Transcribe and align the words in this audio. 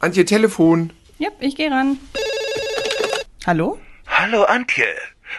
Antje, 0.00 0.24
Telefon. 0.24 0.90
Ja, 1.18 1.28
ich 1.40 1.56
gehe 1.56 1.70
ran. 1.70 1.96
Hallo? 3.46 3.78
Hallo 4.06 4.44
Antje. 4.44 4.84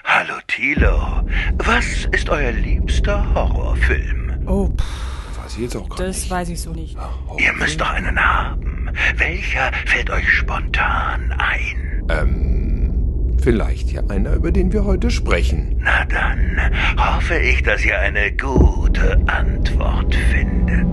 Hallo 0.04 0.34
Thilo. 0.48 1.24
Was 1.58 2.06
ist 2.12 2.30
euer 2.30 2.52
liebster 2.52 3.34
Horrorfilm? 3.34 4.44
Oh, 4.46 4.68
pff, 4.70 5.44
Weiß 5.44 5.56
ich 5.56 5.62
jetzt 5.64 5.76
auch 5.76 5.90
gar 5.90 5.98
das 6.08 6.18
nicht. 6.22 6.30
weiß 6.32 6.50
ich 6.50 6.62
so 6.62 6.72
nicht. 6.72 6.98
Ihr 7.38 7.54
müsst 7.54 7.80
doch 7.80 7.90
einen 7.90 8.20
haben. 8.20 8.90
Welcher 9.16 9.72
fällt 9.86 10.10
euch 10.10 10.30
spontan 10.30 11.34
ein? 11.38 12.04
Ähm, 12.10 13.38
vielleicht 13.42 13.92
ja 13.92 14.02
einer, 14.10 14.34
über 14.34 14.52
den 14.52 14.72
wir 14.74 14.84
heute 14.84 15.10
sprechen. 15.10 15.80
Na 15.84 16.06
dann 16.06 16.60
hoffe 16.98 17.38
ich, 17.40 17.64
dass 17.64 17.84
ihr 17.86 17.98
eine 18.00 18.32
gute 18.36 19.20
Antwort 19.28 20.14
findet. 20.32 20.88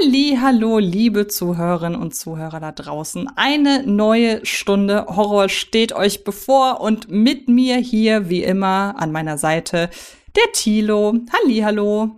Halli, 0.00 0.38
hallo, 0.40 0.78
liebe 0.78 1.26
Zuhörerinnen 1.26 2.00
und 2.00 2.14
Zuhörer 2.14 2.58
da 2.58 2.72
draußen. 2.72 3.28
Eine 3.36 3.84
neue 3.86 4.44
Stunde 4.44 5.06
Horror 5.08 5.48
steht 5.48 5.92
euch 5.92 6.24
bevor 6.24 6.80
und 6.80 7.10
mit 7.10 7.48
mir 7.48 7.76
hier 7.76 8.28
wie 8.28 8.42
immer 8.42 8.94
an 8.98 9.12
meiner 9.12 9.38
Seite 9.38 9.90
der 10.34 10.52
Tilo. 10.52 11.14
Halli, 11.32 11.60
hallo. 11.60 12.10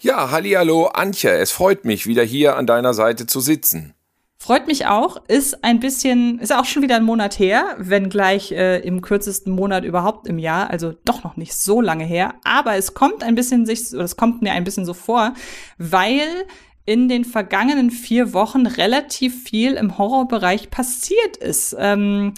Ja, 0.00 0.30
hallihallo, 0.30 0.86
Antje. 0.86 1.30
Es 1.30 1.52
freut 1.52 1.84
mich, 1.84 2.06
wieder 2.06 2.22
hier 2.22 2.56
an 2.56 2.66
deiner 2.66 2.92
Seite 2.92 3.26
zu 3.26 3.40
sitzen. 3.40 3.94
Freut 4.38 4.66
mich 4.66 4.86
auch, 4.86 5.16
ist 5.28 5.64
ein 5.64 5.80
bisschen, 5.80 6.38
ist 6.38 6.52
auch 6.52 6.66
schon 6.66 6.82
wieder 6.82 6.96
ein 6.96 7.04
Monat 7.04 7.38
her, 7.38 7.76
wenn 7.78 8.10
gleich 8.10 8.52
äh, 8.52 8.80
im 8.80 9.00
kürzesten 9.00 9.52
Monat 9.52 9.84
überhaupt 9.84 10.26
im 10.28 10.38
Jahr, 10.38 10.70
also 10.70 10.92
doch 11.04 11.24
noch 11.24 11.36
nicht 11.36 11.54
so 11.54 11.80
lange 11.80 12.04
her, 12.04 12.34
aber 12.44 12.76
es 12.76 12.94
kommt 12.94 13.24
ein 13.24 13.34
bisschen 13.34 13.64
sich, 13.66 13.92
oder 13.94 14.04
es 14.04 14.16
kommt 14.16 14.42
mir 14.42 14.52
ein 14.52 14.64
bisschen 14.64 14.84
so 14.84 14.94
vor, 14.94 15.34
weil 15.78 16.46
in 16.86 17.08
den 17.08 17.24
vergangenen 17.24 17.90
vier 17.90 18.32
Wochen 18.32 18.66
relativ 18.66 19.42
viel 19.42 19.74
im 19.74 19.98
Horrorbereich 19.98 20.70
passiert 20.70 21.36
ist. 21.36 21.76
Ähm, 21.78 22.34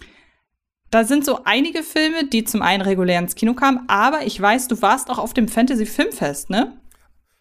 da 0.91 1.05
sind 1.05 1.25
so 1.25 1.41
einige 1.45 1.83
Filme, 1.83 2.25
die 2.25 2.45
zum 2.45 2.63
einen 2.63 2.81
regulär 2.81 3.19
ins 3.19 3.35
Kino 3.35 3.53
kamen, 3.53 3.85
aber 3.89 4.27
ich 4.27 4.41
weiß, 4.41 4.69
du 4.69 4.81
warst 4.81 5.11
auch 5.11 5.19
auf 5.19 5.35
dem 5.35 5.47
Fantasy 5.47 5.85
Filmfest, 5.85 6.49
ne? 6.49 6.81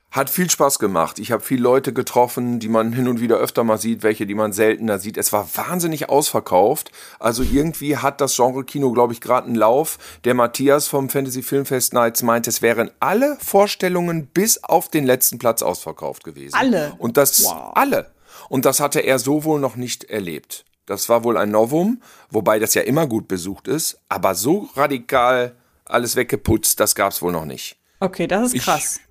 Hat 0.09 0.29
viel 0.29 0.49
Spaß 0.49 0.79
gemacht. 0.79 1.19
Ich 1.19 1.31
habe 1.33 1.43
viele 1.43 1.61
Leute 1.61 1.91
getroffen, 1.91 2.59
die 2.59 2.69
man 2.69 2.93
hin 2.93 3.09
und 3.09 3.19
wieder 3.19 3.37
öfter 3.37 3.63
mal 3.65 3.77
sieht, 3.77 4.03
welche, 4.03 4.25
die 4.25 4.35
man 4.35 4.53
seltener 4.53 4.99
sieht. 4.99 5.17
Es 5.17 5.33
war 5.33 5.47
wahnsinnig 5.55 6.07
ausverkauft. 6.09 6.91
Also 7.19 7.43
irgendwie 7.43 7.97
hat 7.97 8.21
das 8.21 8.35
Genre-Kino, 8.37 8.93
glaube 8.93 9.11
ich, 9.13 9.19
gerade 9.21 9.47
einen 9.47 9.55
Lauf. 9.55 9.97
Der 10.23 10.33
Matthias 10.33 10.87
vom 10.87 11.09
Fantasy 11.09 11.43
Filmfest 11.43 11.93
Nights 11.93 12.23
meint, 12.23 12.47
es 12.47 12.61
wären 12.61 12.89
alle 13.01 13.37
Vorstellungen 13.41 14.27
bis 14.27 14.63
auf 14.63 14.87
den 14.87 15.05
letzten 15.05 15.39
Platz 15.39 15.61
ausverkauft 15.61 16.23
gewesen. 16.23 16.55
Alle? 16.55 16.93
Und 16.99 17.17
das 17.17 17.43
Wow. 17.43 17.73
alle. 17.75 18.09
Und 18.49 18.63
das 18.65 18.79
hatte 18.79 19.01
er 19.01 19.19
so 19.19 19.43
wohl 19.43 19.59
noch 19.59 19.75
nicht 19.75 20.05
erlebt. 20.05 20.63
Das 20.85 21.09
war 21.09 21.25
wohl 21.25 21.37
ein 21.37 21.51
Novum, 21.51 22.01
wobei 22.31 22.59
das 22.59 22.73
ja 22.75 22.81
immer 22.83 23.07
gut 23.07 23.27
besucht 23.27 23.67
ist. 23.67 23.99
Aber 24.07 24.35
so 24.35 24.69
radikal 24.75 25.53
alles 25.83 26.15
weggeputzt, 26.15 26.79
das 26.79 26.95
gab's 26.95 27.21
wohl 27.21 27.33
noch 27.33 27.45
nicht. 27.45 27.75
Okay, 27.99 28.25
das 28.25 28.53
ist 28.53 28.63
krass. 28.63 28.99
Ich 29.01 29.06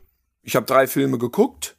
habe 0.55 0.67
drei 0.67 0.87
Filme 0.87 1.19
geguckt 1.19 1.77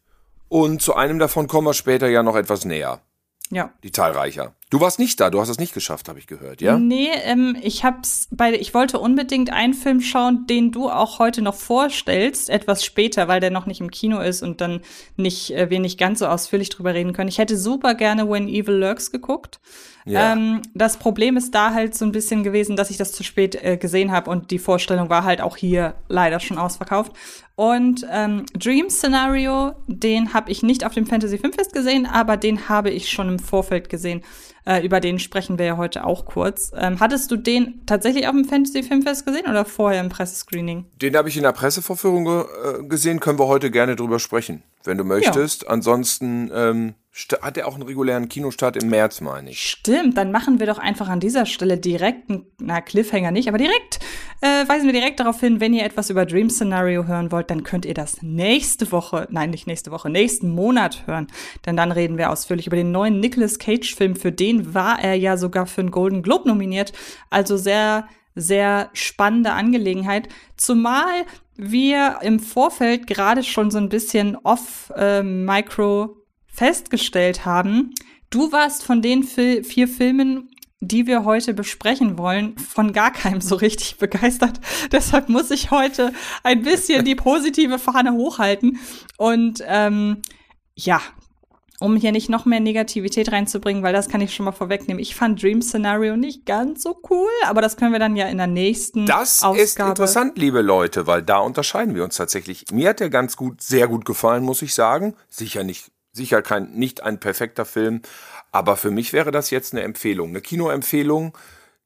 und 0.49 0.81
zu 0.81 0.95
einem 0.95 1.19
davon 1.19 1.47
kommen 1.47 1.67
wir 1.67 1.73
später 1.73 2.09
ja 2.09 2.23
noch 2.23 2.35
etwas 2.35 2.65
näher. 2.65 3.01
Ja. 3.49 3.73
Die 3.83 3.91
Zahlreicher. 3.91 4.55
Du 4.69 4.81
warst 4.81 4.99
nicht 4.99 5.17
da, 5.21 5.29
du 5.29 5.39
hast 5.39 5.47
es 5.47 5.59
nicht 5.59 5.73
geschafft, 5.73 6.09
habe 6.09 6.19
ich 6.19 6.27
gehört, 6.27 6.59
ja? 6.59 6.77
Nee, 6.77 7.09
ähm, 7.23 7.55
ich 7.61 7.85
hab's 7.85 8.27
bei, 8.31 8.53
ich 8.53 8.73
wollte 8.73 8.99
unbedingt 8.99 9.53
einen 9.53 9.73
Film 9.73 10.01
schauen, 10.01 10.45
den 10.45 10.73
du 10.73 10.89
auch 10.89 11.19
heute 11.19 11.41
noch 11.41 11.55
vorstellst, 11.55 12.49
etwas 12.49 12.83
später, 12.83 13.29
weil 13.29 13.39
der 13.39 13.49
noch 13.49 13.65
nicht 13.65 13.79
im 13.79 13.91
Kino 13.91 14.19
ist 14.19 14.43
und 14.43 14.59
dann 14.59 14.81
nicht, 15.15 15.51
äh, 15.51 15.69
wir 15.69 15.79
nicht 15.79 15.97
ganz 15.97 16.19
so 16.19 16.27
ausführlich 16.27 16.67
drüber 16.67 16.93
reden 16.93 17.13
können. 17.13 17.29
Ich 17.29 17.37
hätte 17.37 17.57
super 17.57 17.95
gerne 17.95 18.29
When 18.29 18.49
Evil 18.49 18.75
Lurks 18.75 19.09
geguckt. 19.09 19.61
Ja. 20.03 20.33
Ähm, 20.33 20.61
das 20.73 20.97
Problem 20.97 21.37
ist 21.37 21.55
da 21.55 21.73
halt 21.73 21.95
so 21.95 22.03
ein 22.03 22.11
bisschen 22.11 22.43
gewesen, 22.43 22.75
dass 22.75 22.89
ich 22.89 22.97
das 22.97 23.13
zu 23.13 23.23
spät 23.23 23.55
äh, 23.61 23.77
gesehen 23.77 24.11
habe 24.11 24.29
und 24.31 24.51
die 24.51 24.59
Vorstellung 24.59 25.09
war 25.09 25.23
halt 25.23 25.39
auch 25.39 25.55
hier 25.55 25.95
leider 26.09 26.41
schon 26.41 26.57
ausverkauft. 26.57 27.13
Und 27.55 28.05
ähm, 28.11 28.45
Dream 28.53 28.89
Scenario, 28.89 29.73
den 29.87 30.33
habe 30.33 30.51
ich 30.51 30.61
nicht 30.61 30.85
auf 30.85 30.93
dem 30.93 31.07
Fantasy 31.07 31.37
Filmfest 31.37 31.73
gesehen, 31.73 32.05
aber 32.05 32.37
den 32.37 32.69
habe 32.69 32.89
ich 32.89 33.09
schon 33.09 33.29
im 33.29 33.39
Vorfeld 33.39 33.89
gesehen. 33.89 34.23
Äh, 34.67 34.85
über 34.85 34.99
den 34.99 35.17
sprechen 35.17 35.57
wir 35.57 35.65
ja 35.65 35.77
heute 35.77 36.05
auch 36.05 36.25
kurz. 36.25 36.73
Ähm, 36.75 36.99
hattest 36.99 37.31
du 37.31 37.37
den 37.37 37.85
tatsächlich 37.85 38.27
auf 38.27 38.33
dem 38.33 38.43
Fantasy 38.43 38.83
Filmfest 38.83 39.25
gesehen 39.25 39.49
oder 39.49 39.63
vorher 39.63 40.01
im 40.01 40.09
Pressescreening? 40.09 40.85
Den 41.01 41.15
habe 41.15 41.29
ich 41.29 41.37
in 41.37 41.43
der 41.43 41.53
Pressevorführung 41.53 42.25
ge 42.25 42.41
äh, 42.41 42.83
gesehen, 42.83 43.21
können 43.21 43.39
wir 43.39 43.47
heute 43.47 43.71
gerne 43.71 43.95
drüber 43.95 44.19
sprechen, 44.19 44.63
wenn 44.87 44.97
du 44.97 45.03
möchtest. 45.03 45.67
Ansonsten 45.67 46.49
ähm, 46.53 46.93
hat 47.41 47.57
er 47.57 47.67
auch 47.67 47.73
einen 47.73 47.83
regulären 47.83 48.29
Kinostart 48.29 48.81
im 48.81 48.89
März, 48.89 49.21
meine 49.21 49.49
ich. 49.49 49.59
Stimmt, 49.61 50.17
dann 50.17 50.31
machen 50.31 50.59
wir 50.59 50.67
doch 50.67 50.77
einfach 50.77 51.07
an 51.09 51.19
dieser 51.19 51.45
Stelle 51.47 51.77
direkt, 51.77 52.29
einen- 52.29 52.45
na, 52.59 52.79
Cliffhanger 52.79 53.31
nicht, 53.31 53.47
aber 53.47 53.57
direkt, 53.57 53.99
äh, 54.41 54.67
weisen 54.67 54.85
wir 54.85 54.93
direkt 54.93 55.19
darauf 55.19 55.39
hin, 55.39 55.59
wenn 55.59 55.73
ihr 55.73 55.83
etwas 55.83 56.09
über 56.11 56.25
Dream 56.27 56.49
Scenario 56.51 57.05
hören 57.07 57.31
wollt, 57.31 57.49
dann 57.49 57.63
könnt 57.63 57.85
ihr 57.85 57.95
das 57.95 58.21
nächste 58.21 58.91
Woche, 58.91 59.27
nein, 59.31 59.49
nicht 59.49 59.65
nächste 59.65 59.89
Woche, 59.91 60.09
nächsten 60.11 60.49
Monat 60.49 61.07
hören. 61.07 61.27
Denn 61.65 61.75
dann 61.75 61.91
reden 61.91 62.17
wir 62.19 62.29
ausführlich 62.31 62.67
über 62.67 62.75
den 62.75 62.91
neuen 62.91 63.19
Nicolas 63.19 63.57
Cage-Film. 63.57 64.15
Für 64.15 64.31
den 64.31 64.73
war 64.75 64.99
er 65.03 65.15
ja 65.15 65.37
sogar 65.37 65.65
für 65.65 65.81
einen 65.81 65.91
Golden 65.91 66.21
Globe 66.21 66.47
nominiert. 66.47 66.93
Also 67.31 67.57
sehr, 67.57 68.07
sehr 68.37 68.89
spannende 68.93 69.51
Angelegenheit. 69.51 70.29
Zumal 70.55 71.25
wir 71.55 72.19
im 72.21 72.39
Vorfeld 72.39 73.07
gerade 73.07 73.43
schon 73.43 73.71
so 73.71 73.79
ein 73.79 73.89
bisschen 73.89 74.37
off-micro 74.37 76.15
festgestellt 76.47 77.45
haben, 77.45 77.93
du 78.29 78.51
warst 78.51 78.83
von 78.83 79.01
den 79.01 79.23
Fil 79.23 79.63
vier 79.63 79.87
Filmen, 79.87 80.49
die 80.79 81.07
wir 81.07 81.25
heute 81.25 81.55
besprechen 81.55 82.17
wollen, 82.19 82.57
von 82.57 82.93
gar 82.93 83.11
keinem 83.11 83.41
so 83.41 83.55
richtig 83.55 83.97
begeistert. 83.99 84.59
Deshalb 84.91 85.29
muss 85.29 85.49
ich 85.49 85.71
heute 85.71 86.13
ein 86.43 86.61
bisschen 86.61 87.03
die 87.03 87.15
positive 87.15 87.79
Fahne 87.79 88.13
hochhalten. 88.13 88.79
Und 89.17 89.63
ähm, 89.65 90.21
ja, 90.75 91.01
um 91.79 91.95
hier 91.95 92.11
nicht 92.11 92.29
noch 92.29 92.45
mehr 92.45 92.59
Negativität 92.59 93.31
reinzubringen, 93.31 93.83
weil 93.83 93.93
das 93.93 94.09
kann 94.09 94.21
ich 94.21 94.33
schon 94.33 94.45
mal 94.45 94.51
vorwegnehmen. 94.51 94.99
Ich 95.01 95.15
fand 95.15 95.41
Dream 95.41 95.61
Scenario 95.61 96.17
nicht 96.17 96.45
ganz 96.45 96.81
so 96.83 96.99
cool, 97.09 97.29
aber 97.45 97.61
das 97.61 97.77
können 97.77 97.91
wir 97.91 97.99
dann 97.99 98.15
ja 98.15 98.27
in 98.27 98.37
der 98.37 98.47
nächsten 98.47 99.05
Das 99.05 99.43
Ausgabe. 99.43 99.61
ist 99.61 99.79
interessant, 99.79 100.37
liebe 100.37 100.61
Leute, 100.61 101.05
weil 101.05 101.21
da 101.21 101.37
unterscheiden 101.39 101.93
wir 101.93 102.03
uns 102.03 102.17
tatsächlich. 102.17 102.65
Mir 102.71 102.89
hat 102.89 102.99
der 102.99 103.09
ganz 103.09 103.37
gut, 103.37 103.61
sehr 103.61 103.87
gut 103.87 104.05
gefallen, 104.05 104.43
muss 104.43 104.61
ich 104.63 104.73
sagen. 104.73 105.15
Sicher 105.29 105.63
nicht, 105.63 105.91
sicher 106.13 106.41
kein, 106.41 106.71
nicht 106.71 107.03
ein 107.03 107.19
perfekter 107.19 107.65
Film, 107.65 108.01
aber 108.51 108.75
für 108.75 108.89
mich 108.89 109.13
wäre 109.13 109.29
das 109.31 109.51
jetzt 109.51 109.73
eine 109.73 109.83
Empfehlung, 109.83 110.29
eine 110.29 110.41
Kinoempfehlung, 110.41 111.37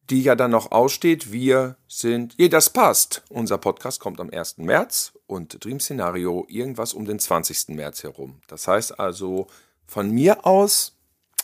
die 0.09 0.23
ja 0.23 0.35
dann 0.35 0.52
noch 0.52 0.72
aussteht. 0.72 1.31
Wir 1.34 1.75
sind, 1.88 2.35
je 2.38 2.47
das 2.50 2.69
passt. 2.69 3.23
Unser 3.29 3.58
Podcast 3.58 4.00
kommt 4.00 4.22
am 4.22 4.29
1. 4.29 4.58
März 4.58 5.13
und 5.28 5.63
Dream 5.63 5.79
Szenario 5.81 6.46
irgendwas 6.50 6.94
um 6.94 7.06
den 7.06 7.19
20. 7.19 7.75
März 7.75 8.03
herum. 8.03 8.41
Das 8.47 8.68
heißt 8.68 9.00
also, 9.00 9.47
von 9.91 10.09
mir 10.09 10.46
aus, 10.46 10.97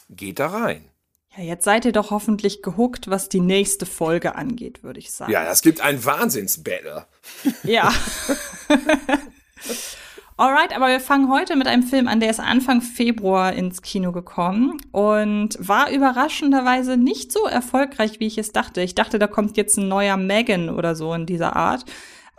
geht 0.09 0.39
da 0.39 0.47
rein. 0.47 0.89
Ja, 1.35 1.43
jetzt 1.43 1.65
seid 1.65 1.83
ihr 1.83 1.91
doch 1.91 2.11
hoffentlich 2.11 2.61
gehuckt, 2.61 3.09
was 3.09 3.27
die 3.27 3.41
nächste 3.41 3.85
Folge 3.85 4.35
angeht, 4.35 4.83
würde 4.83 4.99
ich 4.99 5.11
sagen. 5.11 5.33
Ja, 5.33 5.43
das 5.43 5.61
gibt 5.61 5.81
ein 5.81 6.05
Wahnsinnsbattle. 6.05 7.05
Ja. 7.63 7.91
Alright, 10.37 10.73
aber 10.73 10.87
wir 10.87 11.01
fangen 11.01 11.29
heute 11.29 11.57
mit 11.57 11.67
einem 11.67 11.83
Film 11.83 12.07
an, 12.07 12.21
der 12.21 12.29
ist 12.29 12.39
Anfang 12.39 12.81
Februar 12.81 13.51
ins 13.51 13.81
Kino 13.81 14.13
gekommen 14.13 14.79
und 14.93 15.57
war 15.59 15.91
überraschenderweise 15.91 16.95
nicht 16.95 17.33
so 17.33 17.47
erfolgreich, 17.47 18.21
wie 18.21 18.27
ich 18.27 18.37
es 18.37 18.53
dachte. 18.53 18.79
Ich 18.79 18.95
dachte, 18.95 19.19
da 19.19 19.27
kommt 19.27 19.57
jetzt 19.57 19.77
ein 19.77 19.89
neuer 19.89 20.15
Megan 20.15 20.69
oder 20.69 20.95
so 20.95 21.13
in 21.13 21.25
dieser 21.25 21.57
Art. 21.57 21.83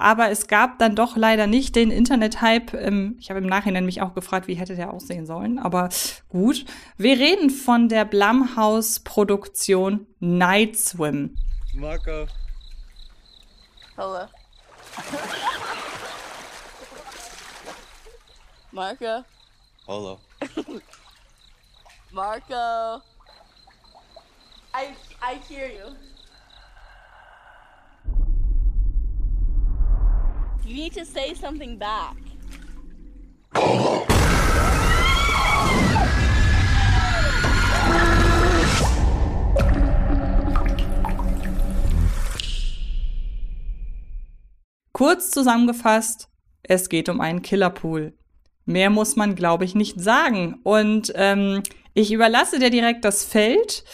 Aber 0.00 0.30
es 0.30 0.46
gab 0.46 0.78
dann 0.78 0.94
doch 0.94 1.16
leider 1.16 1.48
nicht 1.48 1.74
den 1.74 1.90
Internet-Hype. 1.90 2.72
Ähm, 2.74 3.16
Ich 3.18 3.30
habe 3.30 3.40
im 3.40 3.46
Nachhinein 3.46 3.84
mich 3.84 4.00
auch 4.00 4.14
gefragt, 4.14 4.46
wie 4.46 4.54
hätte 4.54 4.76
der 4.76 4.92
aussehen 4.92 5.26
sollen. 5.26 5.58
Aber 5.58 5.88
gut. 6.28 6.64
Wir 6.96 7.18
reden 7.18 7.50
von 7.50 7.88
der 7.88 8.04
Blumhouse-Produktion 8.04 10.06
Night 10.20 10.78
Swim. 10.78 11.34
Marco. 11.74 12.26
Hello. 13.96 14.26
Marco. 18.70 19.24
Hello. 19.86 20.20
Marco. 22.12 23.02
I 24.74 24.94
I 25.20 25.40
hear 25.48 25.68
you. 25.68 25.96
You 30.68 30.74
need 30.74 30.92
to 30.98 31.04
say 31.06 31.34
something 31.34 31.78
back. 31.78 32.14
Kurz 44.92 45.30
zusammengefasst, 45.30 46.28
es 46.62 46.90
geht 46.90 47.08
um 47.08 47.22
einen 47.22 47.40
Killerpool. 47.40 48.12
Mehr 48.66 48.90
muss 48.90 49.16
man, 49.16 49.34
glaube 49.34 49.64
ich, 49.64 49.74
nicht 49.74 49.98
sagen. 49.98 50.60
Und 50.64 51.12
ähm, 51.14 51.62
Ich 51.94 52.12
überlasse 52.12 52.58
dir 52.58 52.70
direkt 52.70 53.06
das 53.06 53.24
Feld. 53.24 53.84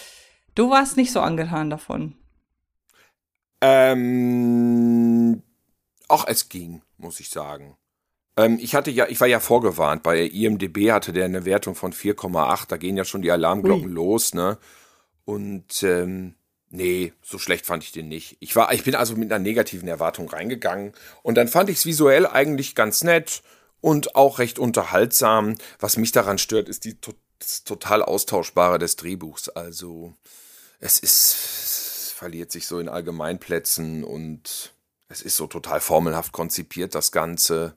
Du 0.57 0.71
warst 0.71 0.97
nicht 0.97 1.13
so 1.13 1.21
angetan 1.21 1.71
davon. 1.71 2.17
Ähm, 3.63 5.24
auch 6.15 6.27
es 6.27 6.49
ging, 6.49 6.83
muss 6.97 7.21
ich 7.21 7.29
sagen. 7.29 7.77
Ähm, 8.37 8.59
ich 8.61 8.75
hatte 8.75 8.91
ja, 8.91 9.07
ich 9.09 9.21
war 9.21 9.29
ja 9.29 9.41
vorgewarnt. 9.41 10.03
Bei 10.03 10.21
IMDB 10.21 10.93
hatte 10.93 11.13
der 11.13 11.25
eine 11.25 11.45
Wertung 11.45 11.75
von 11.75 11.93
4,8. 11.93 12.69
Da 12.69 12.77
gehen 12.77 12.97
ja 12.97 13.05
schon 13.05 13.23
die 13.23 13.31
Alarmglocken 13.31 13.89
Ui. 13.89 13.93
los, 13.93 14.35
ne? 14.35 14.59
Und 15.25 15.83
ähm, 15.83 16.35
nee, 16.71 17.13
so 17.23 17.39
schlecht 17.39 17.67
fand 17.67 17.83
ich 17.83 17.93
den 17.93 18.09
nicht. 18.09 18.37
Ich 18.41 18.55
war, 18.57 18.73
ich 18.73 18.85
bin 18.85 18.95
also 18.95 19.17
mit 19.17 19.33
einer 19.33 19.43
negativen 19.43 19.89
Erwartung 19.89 20.29
reingegangen 20.29 20.93
und 21.23 21.37
dann 21.37 21.49
fand 21.49 21.71
ich 21.71 21.79
es 21.79 21.87
visuell 21.87 22.27
eigentlich 22.27 22.75
ganz 22.75 23.03
nett 23.03 23.43
und 23.81 24.17
auch 24.17 24.39
recht 24.39 24.59
unterhaltsam. 24.59 25.57
Was 25.79 25.97
mich 25.97 26.13
daran 26.13 26.39
stört, 26.39 26.69
ist 26.69 26.85
die 26.85 26.97
das 27.39 27.65
total 27.65 28.03
austauschbare 28.03 28.79
des 28.79 28.97
Drehbuchs. 28.97 29.49
Also 29.49 30.15
es 30.79 30.99
ist, 30.99 31.37
es 32.05 32.15
verliert 32.15 32.53
sich 32.53 32.67
so 32.67 32.79
in 32.79 32.89
Allgemeinplätzen 32.89 34.05
und 34.05 34.75
es 35.09 35.23
ist 35.23 35.37
so 35.37 35.47
total 35.47 35.81
formelhaft 35.81 36.33
konzipiert, 36.33 36.95
das 36.95 37.13
Ganze. 37.13 37.75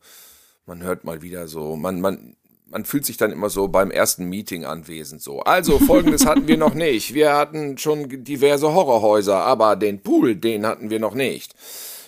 Man 0.66 0.84
hört 0.84 1.04
mal 1.04 1.22
wieder 1.22 1.48
so, 1.48 1.76
man, 1.76 2.02
man, 2.02 2.36
man 2.70 2.86
fühlt 2.86 3.06
sich 3.06 3.18
dann 3.18 3.32
immer 3.32 3.50
so 3.50 3.68
beim 3.68 3.92
ersten 3.92 4.26
Meeting 4.26 4.66
anwesend 4.66 5.22
so. 5.22 5.42
Also, 5.42 5.80
folgendes 5.88 6.26
hatten 6.26 6.48
wir 6.48 6.58
noch 6.58 6.74
nicht. 6.74 7.14
Wir 7.14 7.36
hatten 7.36 7.78
schon 7.78 8.24
diverse 8.24 8.74
Horrorhäuser, 8.74 9.38
aber 9.38 9.76
den 9.76 10.02
Pool, 10.02 10.36
den 10.36 10.66
hatten 10.66 10.90
wir 10.90 11.00
noch 11.00 11.14
nicht. 11.14 11.56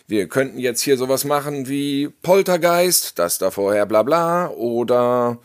Wir 0.07 0.27
könnten 0.27 0.57
jetzt 0.57 0.81
hier 0.81 0.97
sowas 0.97 1.23
machen 1.23 1.67
wie 1.67 2.09
Poltergeist, 2.09 3.19
das 3.19 3.37
da 3.37 3.51
vorher 3.51 3.85
bla 3.85 4.01
bla, 4.01 4.49
oder 4.49 5.37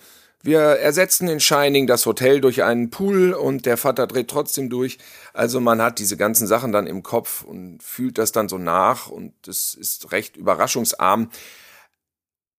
wir 0.44 0.60
ersetzen 0.60 1.26
in 1.28 1.40
Shining 1.40 1.86
das 1.86 2.04
Hotel 2.04 2.42
durch 2.42 2.62
einen 2.62 2.90
Pool 2.90 3.32
und 3.32 3.64
der 3.64 3.78
Vater 3.78 4.06
dreht 4.06 4.28
trotzdem 4.28 4.68
durch. 4.68 4.98
Also 5.32 5.58
man 5.58 5.80
hat 5.80 5.98
diese 5.98 6.18
ganzen 6.18 6.46
Sachen 6.46 6.70
dann 6.70 6.86
im 6.86 7.02
Kopf 7.02 7.42
und 7.44 7.82
fühlt 7.82 8.18
das 8.18 8.30
dann 8.30 8.50
so 8.50 8.58
nach 8.58 9.08
und 9.08 9.32
es 9.48 9.74
ist 9.74 10.12
recht 10.12 10.36
überraschungsarm. 10.36 11.30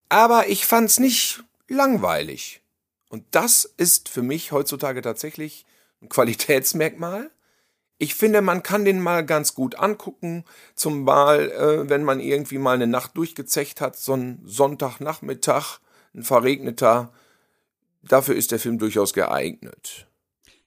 Aber 0.08 0.48
ich 0.48 0.66
fand's 0.66 0.98
nicht 0.98 1.44
langweilig. 1.68 2.60
Und 3.08 3.24
das 3.30 3.64
ist 3.76 4.08
für 4.08 4.22
mich 4.22 4.50
heutzutage 4.50 5.00
tatsächlich 5.00 5.64
ein 6.02 6.08
Qualitätsmerkmal. 6.08 7.30
Ich 7.98 8.16
finde, 8.16 8.42
man 8.42 8.64
kann 8.64 8.84
den 8.84 9.00
mal 9.00 9.24
ganz 9.24 9.54
gut 9.54 9.76
angucken, 9.76 10.44
zumal 10.74 11.52
äh, 11.52 11.88
wenn 11.88 12.02
man 12.02 12.18
irgendwie 12.18 12.58
mal 12.58 12.74
eine 12.74 12.88
Nacht 12.88 13.16
durchgezecht 13.16 13.80
hat, 13.80 13.96
so 13.96 14.14
ein 14.14 14.42
Sonntagnachmittag, 14.44 15.78
ein 16.14 16.24
verregneter, 16.24 17.12
dafür 18.08 18.34
ist 18.34 18.52
der 18.52 18.58
Film 18.58 18.78
durchaus 18.78 19.12
geeignet. 19.12 20.06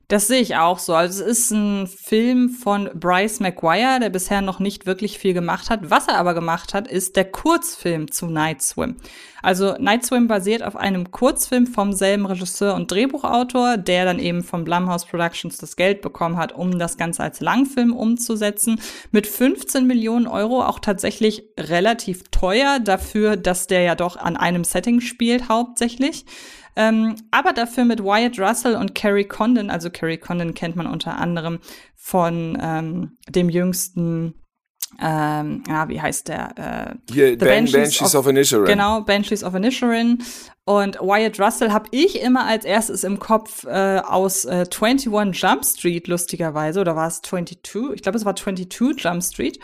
Das 0.09 0.25
sehe 0.25 0.41
ich 0.41 0.55
auch 0.55 0.79
so. 0.79 0.95
Also 0.95 1.23
es 1.23 1.39
ist 1.39 1.51
ein 1.51 1.85
Film 1.85 2.49
von 2.49 2.89
Bryce 2.95 3.41
McGuire, 3.41 3.99
der 4.01 4.09
bisher 4.09 4.41
noch 4.41 4.59
nicht 4.59 4.87
wirklich 4.87 5.19
viel 5.19 5.35
gemacht 5.35 5.69
hat. 5.69 5.91
Was 5.91 6.07
er 6.07 6.17
aber 6.17 6.33
gemacht 6.33 6.73
hat, 6.73 6.87
ist 6.87 7.15
der 7.15 7.25
Kurzfilm 7.25 8.11
zu 8.11 8.25
Night 8.25 8.63
Swim. 8.63 8.95
Also 9.43 9.75
Night 9.77 10.03
Swim 10.03 10.27
basiert 10.27 10.63
auf 10.63 10.75
einem 10.75 11.11
Kurzfilm 11.11 11.67
vom 11.67 11.93
selben 11.93 12.25
Regisseur 12.25 12.73
und 12.73 12.91
Drehbuchautor, 12.91 13.77
der 13.77 14.05
dann 14.05 14.17
eben 14.17 14.41
von 14.41 14.63
Blumhouse 14.63 15.05
Productions 15.05 15.57
das 15.57 15.75
Geld 15.75 16.01
bekommen 16.01 16.37
hat, 16.37 16.53
um 16.53 16.79
das 16.79 16.97
Ganze 16.97 17.21
als 17.21 17.39
Langfilm 17.39 17.95
umzusetzen. 17.95 18.81
Mit 19.11 19.27
15 19.27 19.85
Millionen 19.85 20.25
Euro 20.25 20.63
auch 20.63 20.79
tatsächlich 20.79 21.43
relativ 21.55 22.23
teuer 22.31 22.79
dafür, 22.79 23.37
dass 23.37 23.67
der 23.67 23.83
ja 23.83 23.93
doch 23.93 24.17
an 24.17 24.37
einem 24.37 24.63
Setting 24.63 25.01
spielt 25.01 25.49
hauptsächlich. 25.49 26.25
Ähm, 26.75 27.15
aber 27.31 27.53
dafür 27.53 27.85
mit 27.85 28.03
Wyatt 28.03 28.39
Russell 28.39 28.75
und 28.75 28.95
Carrie 28.95 29.25
Condon. 29.25 29.69
Also 29.69 29.89
Carrie 29.89 30.17
Condon 30.17 30.53
kennt 30.53 30.75
man 30.75 30.87
unter 30.87 31.17
anderem 31.17 31.59
von 31.95 32.57
ähm, 32.61 33.17
dem 33.27 33.49
jüngsten, 33.49 34.33
ähm, 35.01 35.63
ja, 35.67 35.89
wie 35.89 36.01
heißt 36.01 36.27
der? 36.27 36.95
Äh, 37.07 37.13
Hier, 37.13 37.29
The 37.31 37.35
ben, 37.37 37.71
Banshees 37.71 38.15
of 38.15 38.27
Inisherin. 38.27 38.65
Genau, 38.65 39.01
Banshees 39.01 39.43
of 39.43 39.53
Inisherin. 39.55 40.23
Und 40.65 40.99
Wyatt 40.99 41.39
Russell 41.39 41.71
habe 41.71 41.87
ich 41.91 42.21
immer 42.21 42.45
als 42.45 42.63
erstes 42.63 43.03
im 43.03 43.19
Kopf 43.19 43.65
äh, 43.65 43.99
aus 43.99 44.45
äh, 44.45 44.65
21 44.69 45.41
Jump 45.41 45.65
Street, 45.65 46.07
lustigerweise. 46.07 46.79
Oder 46.79 46.95
war 46.95 47.07
es 47.07 47.21
22? 47.21 47.95
Ich 47.95 48.01
glaube, 48.03 48.17
es 48.17 48.25
war 48.25 48.35
22 48.35 49.03
Jump 49.03 49.23
Street. 49.23 49.59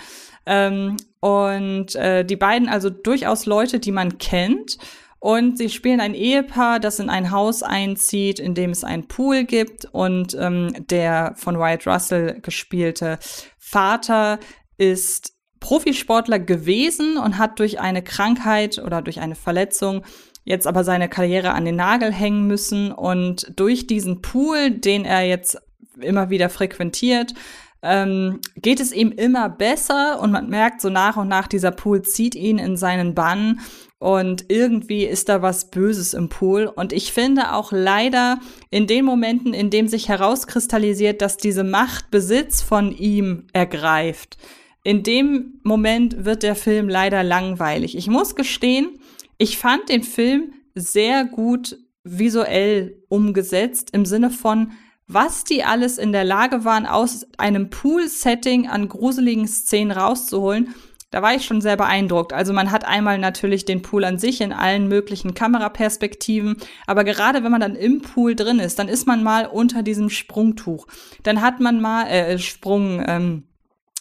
Ähm, 0.45 0.97
und 1.19 1.95
äh, 1.95 2.23
die 2.23 2.35
beiden 2.35 2.69
also 2.69 2.89
durchaus 2.89 3.45
Leute, 3.45 3.79
die 3.79 3.91
man 3.91 4.17
kennt. 4.17 4.77
Und 5.25 5.57
sie 5.57 5.69
spielen 5.69 6.01
ein 6.01 6.13
Ehepaar, 6.13 6.79
das 6.79 6.99
in 6.99 7.09
ein 7.09 7.31
Haus 7.31 7.63
einzieht, 7.63 8.39
in 8.39 8.53
dem 8.53 8.69
es 8.69 8.83
einen 8.83 9.07
Pool 9.07 9.43
gibt. 9.43 9.85
Und 9.85 10.37
ähm, 10.39 10.71
der 10.91 11.33
von 11.35 11.57
Wyatt 11.57 11.87
Russell 11.87 12.41
gespielte 12.41 13.17
Vater 13.57 14.37
ist 14.77 15.33
Profisportler 15.59 16.37
gewesen 16.37 17.17
und 17.17 17.39
hat 17.39 17.57
durch 17.57 17.79
eine 17.79 18.03
Krankheit 18.03 18.77
oder 18.77 19.01
durch 19.01 19.19
eine 19.19 19.33
Verletzung 19.33 20.03
jetzt 20.43 20.67
aber 20.67 20.83
seine 20.83 21.09
Karriere 21.09 21.53
an 21.53 21.65
den 21.65 21.77
Nagel 21.77 22.13
hängen 22.13 22.45
müssen. 22.45 22.91
Und 22.91 23.51
durch 23.55 23.87
diesen 23.87 24.21
Pool, 24.21 24.69
den 24.69 25.05
er 25.05 25.23
jetzt 25.23 25.57
immer 25.99 26.29
wieder 26.29 26.49
frequentiert, 26.49 27.33
ähm, 27.81 28.41
geht 28.57 28.79
es 28.79 28.91
ihm 28.91 29.11
immer 29.11 29.49
besser 29.49 30.19
und 30.19 30.31
man 30.31 30.49
merkt 30.49 30.81
so 30.81 30.89
nach 30.89 31.17
und 31.17 31.29
nach, 31.29 31.47
dieser 31.47 31.71
Pool 31.71 32.03
zieht 32.03 32.35
ihn 32.35 32.59
in 32.59 32.77
seinen 32.77 33.15
Bann 33.15 33.61
und 33.99 34.45
irgendwie 34.49 35.05
ist 35.05 35.29
da 35.29 35.41
was 35.41 35.71
Böses 35.71 36.13
im 36.13 36.29
Pool. 36.29 36.65
Und 36.67 36.93
ich 36.93 37.13
finde 37.13 37.53
auch 37.53 37.71
leider 37.71 38.39
in 38.69 38.87
den 38.87 39.05
Momenten, 39.05 39.53
in 39.53 39.69
dem 39.69 39.87
sich 39.87 40.09
herauskristallisiert, 40.09 41.21
dass 41.21 41.37
diese 41.37 41.63
Macht 41.63 42.11
Besitz 42.11 42.61
von 42.61 42.91
ihm 42.91 43.47
ergreift, 43.53 44.37
in 44.83 45.01
dem 45.01 45.59
Moment 45.63 46.25
wird 46.25 46.43
der 46.43 46.55
Film 46.55 46.87
leider 46.87 47.23
langweilig. 47.23 47.97
Ich 47.97 48.07
muss 48.07 48.35
gestehen, 48.35 48.99
ich 49.39 49.57
fand 49.57 49.89
den 49.89 50.03
Film 50.03 50.53
sehr 50.75 51.25
gut 51.25 51.79
visuell 52.03 53.01
umgesetzt 53.09 53.89
im 53.93 54.05
Sinne 54.05 54.29
von, 54.29 54.73
was 55.07 55.43
die 55.43 55.63
alles 55.63 55.97
in 55.97 56.11
der 56.11 56.23
Lage 56.23 56.65
waren, 56.65 56.85
aus 56.85 57.25
einem 57.37 57.71
Pool-Setting 57.71 58.67
an 58.67 58.87
gruseligen 58.87 59.47
Szenen 59.47 59.91
rauszuholen. 59.91 60.75
Da 61.15 61.21
war 61.21 61.33
ich 61.33 61.45
schon 61.45 61.61
sehr 61.61 61.77
beeindruckt. 61.77 62.33
Also 62.33 62.51
man 62.51 62.71
hat 62.71 62.83
einmal 62.83 63.17
natürlich 63.17 63.63
den 63.63 63.81
Pool 63.81 64.03
an 64.03 64.19
sich 64.19 64.41
in 64.41 64.51
allen 64.51 64.89
möglichen 64.89 65.33
Kameraperspektiven, 65.33 66.57
aber 66.87 67.05
gerade 67.05 67.41
wenn 67.41 67.53
man 67.53 67.61
dann 67.61 67.77
im 67.77 68.01
Pool 68.01 68.35
drin 68.35 68.59
ist, 68.59 68.79
dann 68.79 68.89
ist 68.89 69.07
man 69.07 69.23
mal 69.23 69.45
unter 69.45 69.81
diesem 69.81 70.09
Sprungtuch. 70.09 70.87
Dann 71.23 71.41
hat 71.41 71.61
man 71.61 71.79
mal 71.79 72.07
äh, 72.07 72.37
Sprung 72.37 73.01
ähm, 73.07 73.43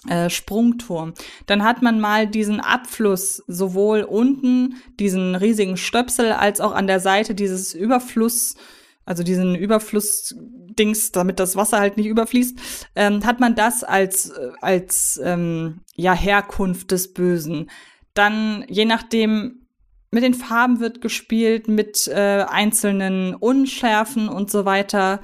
äh, 0.09 0.29
Sprungturm. 0.29 1.15
Dann 1.47 1.63
hat 1.63 1.83
man 1.83 2.01
mal 2.01 2.27
diesen 2.27 2.59
Abfluss 2.59 3.45
sowohl 3.47 4.03
unten, 4.03 4.83
diesen 4.99 5.37
riesigen 5.37 5.77
Stöpsel, 5.77 6.33
als 6.33 6.61
auch 6.61 6.75
an 6.75 6.89
der 6.89 6.99
Seite 6.99 7.37
dieses 7.37 7.75
Überfluss, 7.75 8.57
also 9.05 9.23
diesen 9.23 9.55
Überflussdings, 9.55 11.13
damit 11.13 11.39
das 11.39 11.57
Wasser 11.57 11.79
halt 11.79 11.97
nicht 11.97 12.07
überfließt, 12.07 12.59
ähm, 12.97 13.25
hat 13.25 13.41
man 13.41 13.55
das 13.55 13.85
als, 13.85 14.31
äh, 14.31 14.51
als 14.61 15.21
ähm, 15.23 15.81
ja, 15.95 16.15
Herkunft 16.15 16.91
des 16.91 17.13
Bösen. 17.13 17.71
Dann, 18.15 18.65
je 18.69 18.85
nachdem, 18.85 19.67
mit 20.11 20.23
den 20.23 20.35
Farben 20.35 20.81
wird 20.81 21.01
gespielt, 21.01 21.69
mit 21.69 22.07
äh, 22.09 22.45
einzelnen 22.49 23.35
Unschärfen 23.35 24.29
und 24.29 24.51
so 24.51 24.65
weiter. 24.65 25.21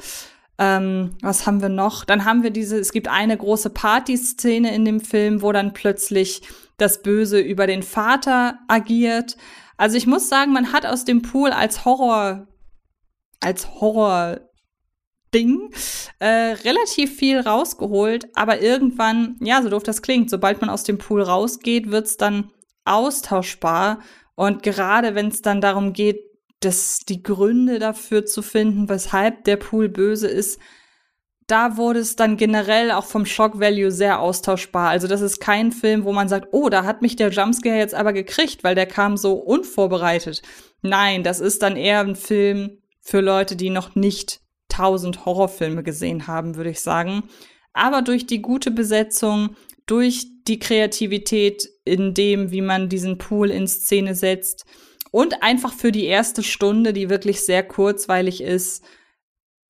Ähm, 0.59 1.13
was 1.23 1.47
haben 1.47 1.63
wir 1.63 1.69
noch? 1.69 2.05
Dann 2.05 2.25
haben 2.25 2.43
wir 2.43 2.51
diese, 2.51 2.79
es 2.79 2.93
gibt 2.93 3.09
eine 3.09 3.37
große 3.37 3.71
Partyszene 3.71 4.75
in 4.75 4.85
dem 4.85 5.01
Film, 5.01 5.43
wo 5.43 5.53
dann 5.53 5.73
plötzlich 5.73 6.43
das 6.77 7.03
Böse 7.03 7.41
über 7.41 7.67
den 7.67 7.83
Vater 7.83 8.59
agiert. 8.67 9.37
Also 9.77 9.97
ich 9.97 10.07
muss 10.07 10.29
sagen, 10.29 10.53
man 10.53 10.73
hat 10.73 10.85
aus 10.85 11.05
dem 11.05 11.23
Pool 11.23 11.51
als 11.51 11.85
Horror, 11.85 12.49
als 13.41 13.81
Horror 13.81 14.41
Ding 15.35 15.71
äh, 16.19 16.27
relativ 16.27 17.17
viel 17.17 17.41
rausgeholt, 17.41 18.29
aber 18.35 18.61
irgendwann, 18.61 19.37
ja, 19.41 19.63
so 19.63 19.69
doof 19.69 19.83
das 19.83 20.03
klingt, 20.03 20.29
sobald 20.29 20.61
man 20.61 20.71
aus 20.71 20.83
dem 20.83 20.99
Pool 20.99 21.23
rausgeht, 21.23 21.91
wird's 21.91 22.17
dann 22.17 22.51
austauschbar. 22.85 24.01
Und 24.35 24.63
gerade 24.63 25.15
wenn 25.15 25.29
es 25.29 25.43
dann 25.43 25.61
darum 25.61 25.93
geht, 25.93 26.21
das, 26.61 27.01
die 27.09 27.23
Gründe 27.23 27.79
dafür 27.79 28.27
zu 28.27 28.43
finden, 28.43 28.89
weshalb 28.89 29.45
der 29.45 29.57
Pool 29.57 29.89
böse 29.89 30.29
ist, 30.29 30.61
da 31.47 31.77
wurde 31.77 32.01
es 32.01 32.17
dann 32.17 32.37
generell 32.37 32.93
auch 32.93 33.07
vom 33.07 33.27
Shock 33.27 33.59
Value 33.59 33.91
sehr 33.91 34.21
austauschbar. 34.21 34.91
Also 34.91 35.09
das 35.09 35.21
ist 35.21 35.41
kein 35.41 35.73
Film, 35.73 36.05
wo 36.05 36.13
man 36.13 36.29
sagt, 36.29 36.49
oh, 36.53 36.69
da 36.69 36.85
hat 36.85 37.03
mich 37.03 37.17
der 37.17 37.31
Jumpscare 37.31 37.77
jetzt 37.77 37.95
aber 37.95 38.13
gekriegt, 38.13 38.63
weil 38.63 38.75
der 38.75 38.87
kam 38.87 39.17
so 39.17 39.35
unvorbereitet. 39.35 40.43
Nein, 40.83 41.25
das 41.25 41.41
ist 41.41 41.63
dann 41.63 41.77
eher 41.77 42.01
ein 42.01 42.15
Film 42.15 42.80
für 43.11 43.21
Leute, 43.21 43.57
die 43.57 43.71
noch 43.71 43.97
nicht 43.97 44.41
tausend 44.69 45.27
Horrorfilme 45.27 45.83
gesehen 45.83 46.29
haben, 46.29 46.55
würde 46.55 46.71
ich 46.71 46.81
sagen. 46.81 47.25
Aber 47.73 48.03
durch 48.03 48.25
die 48.25 48.41
gute 48.41 48.71
Besetzung, 48.71 49.57
durch 49.87 50.27
die 50.47 50.61
Kreativität 50.61 51.69
in 51.85 52.15
dem, 52.15 52.53
wie 52.53 52.61
man 52.61 52.89
diesen 52.89 53.19
Pool 53.19 53.51
in 53.51 53.67
Szene 53.67 54.15
setzt, 54.15 54.65
und 55.11 55.43
einfach 55.43 55.73
für 55.73 55.91
die 55.91 56.05
erste 56.05 56.45
Stunde, 56.45 56.93
die 56.93 57.11
wirklich 57.11 57.41
sehr 57.41 57.65
kurzweilig 57.65 58.43
ist, 58.43 58.85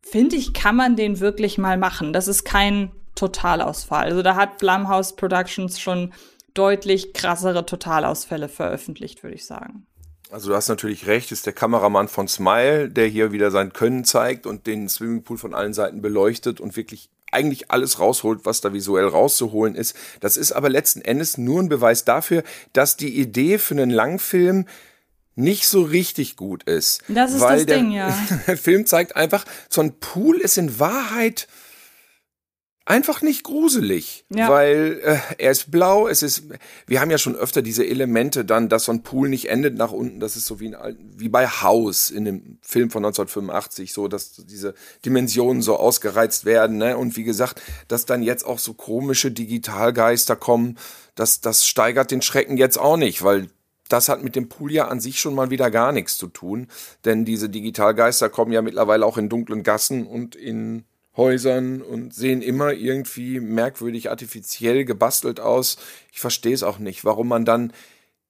finde 0.02 0.36
ich, 0.36 0.52
kann 0.52 0.76
man 0.76 0.96
den 0.96 1.18
wirklich 1.20 1.56
mal 1.56 1.78
machen. 1.78 2.12
Das 2.12 2.28
ist 2.28 2.44
kein 2.44 2.92
Totalausfall. 3.14 4.04
Also 4.04 4.20
da 4.20 4.36
hat 4.36 4.58
Blumhouse 4.58 5.16
Productions 5.16 5.80
schon 5.80 6.12
deutlich 6.52 7.14
krassere 7.14 7.64
Totalausfälle 7.64 8.50
veröffentlicht, 8.50 9.22
würde 9.22 9.36
ich 9.36 9.46
sagen. 9.46 9.86
Also 10.30 10.50
du 10.50 10.54
hast 10.54 10.68
natürlich 10.68 11.06
recht, 11.06 11.32
ist 11.32 11.46
der 11.46 11.52
Kameramann 11.52 12.08
von 12.08 12.28
Smile, 12.28 12.88
der 12.88 13.06
hier 13.06 13.32
wieder 13.32 13.50
sein 13.50 13.72
Können 13.72 14.04
zeigt 14.04 14.46
und 14.46 14.66
den 14.66 14.88
Swimmingpool 14.88 15.38
von 15.38 15.54
allen 15.54 15.74
Seiten 15.74 16.02
beleuchtet 16.02 16.60
und 16.60 16.76
wirklich 16.76 17.10
eigentlich 17.32 17.70
alles 17.70 17.98
rausholt, 17.98 18.44
was 18.44 18.60
da 18.60 18.72
visuell 18.72 19.06
rauszuholen 19.06 19.74
ist. 19.74 19.96
Das 20.20 20.36
ist 20.36 20.52
aber 20.52 20.68
letzten 20.68 21.00
Endes 21.00 21.38
nur 21.38 21.60
ein 21.62 21.68
Beweis 21.68 22.04
dafür, 22.04 22.42
dass 22.72 22.96
die 22.96 23.18
Idee 23.20 23.58
für 23.58 23.74
einen 23.74 23.90
Langfilm 23.90 24.66
nicht 25.36 25.66
so 25.66 25.82
richtig 25.82 26.36
gut 26.36 26.64
ist. 26.64 27.02
Das 27.08 27.32
ist 27.32 27.40
weil 27.40 27.58
das 27.58 27.66
der, 27.66 27.76
Ding, 27.78 27.92
ja. 27.92 28.16
Der 28.46 28.56
Film 28.56 28.86
zeigt 28.86 29.16
einfach, 29.16 29.44
so 29.68 29.80
ein 29.80 29.94
Pool 29.98 30.38
ist 30.38 30.58
in 30.58 30.78
Wahrheit 30.78 31.48
einfach 32.90 33.22
nicht 33.22 33.44
gruselig, 33.44 34.24
Ja. 34.28 34.48
weil 34.48 35.00
äh, 35.02 35.18
er 35.38 35.52
ist 35.52 35.70
blau, 35.70 36.08
es 36.08 36.22
ist, 36.22 36.42
wir 36.86 37.00
haben 37.00 37.10
ja 37.10 37.18
schon 37.18 37.36
öfter 37.36 37.62
diese 37.62 37.86
Elemente 37.86 38.44
dann, 38.44 38.68
dass 38.68 38.84
so 38.84 38.92
ein 38.92 39.02
Pool 39.02 39.28
nicht 39.28 39.48
endet 39.48 39.76
nach 39.76 39.92
unten, 39.92 40.20
das 40.20 40.36
ist 40.36 40.46
so 40.46 40.60
wie, 40.60 40.74
ein, 40.74 40.96
wie 41.16 41.28
bei 41.28 41.46
House 41.46 42.10
in 42.10 42.24
dem 42.24 42.58
Film 42.60 42.90
von 42.90 43.04
1985, 43.04 43.92
so, 43.92 44.08
dass 44.08 44.32
diese 44.32 44.74
Dimensionen 45.04 45.62
so 45.62 45.76
ausgereizt 45.76 46.44
werden, 46.44 46.78
ne? 46.78 46.98
und 46.98 47.16
wie 47.16 47.24
gesagt, 47.24 47.62
dass 47.88 48.06
dann 48.06 48.22
jetzt 48.22 48.44
auch 48.44 48.58
so 48.58 48.74
komische 48.74 49.30
Digitalgeister 49.30 50.36
kommen, 50.36 50.76
das, 51.14 51.40
das 51.40 51.66
steigert 51.66 52.10
den 52.10 52.22
Schrecken 52.22 52.56
jetzt 52.56 52.78
auch 52.78 52.96
nicht, 52.96 53.22
weil 53.22 53.48
das 53.88 54.08
hat 54.08 54.22
mit 54.22 54.36
dem 54.36 54.48
Pool 54.48 54.72
ja 54.72 54.88
an 54.88 55.00
sich 55.00 55.20
schon 55.20 55.34
mal 55.34 55.50
wieder 55.50 55.70
gar 55.70 55.92
nichts 55.92 56.16
zu 56.16 56.28
tun, 56.28 56.68
denn 57.04 57.24
diese 57.24 57.48
Digitalgeister 57.48 58.28
kommen 58.28 58.52
ja 58.52 58.62
mittlerweile 58.62 59.04
auch 59.06 59.18
in 59.18 59.28
dunklen 59.28 59.62
Gassen 59.62 60.06
und 60.06 60.34
in 60.34 60.84
Häusern 61.16 61.82
und 61.82 62.14
sehen 62.14 62.40
immer 62.40 62.72
irgendwie 62.72 63.40
merkwürdig 63.40 64.10
artifiziell 64.10 64.84
gebastelt 64.84 65.40
aus. 65.40 65.76
Ich 66.12 66.20
verstehe 66.20 66.54
es 66.54 66.62
auch 66.62 66.78
nicht, 66.78 67.04
warum 67.04 67.28
man 67.28 67.44
dann 67.44 67.72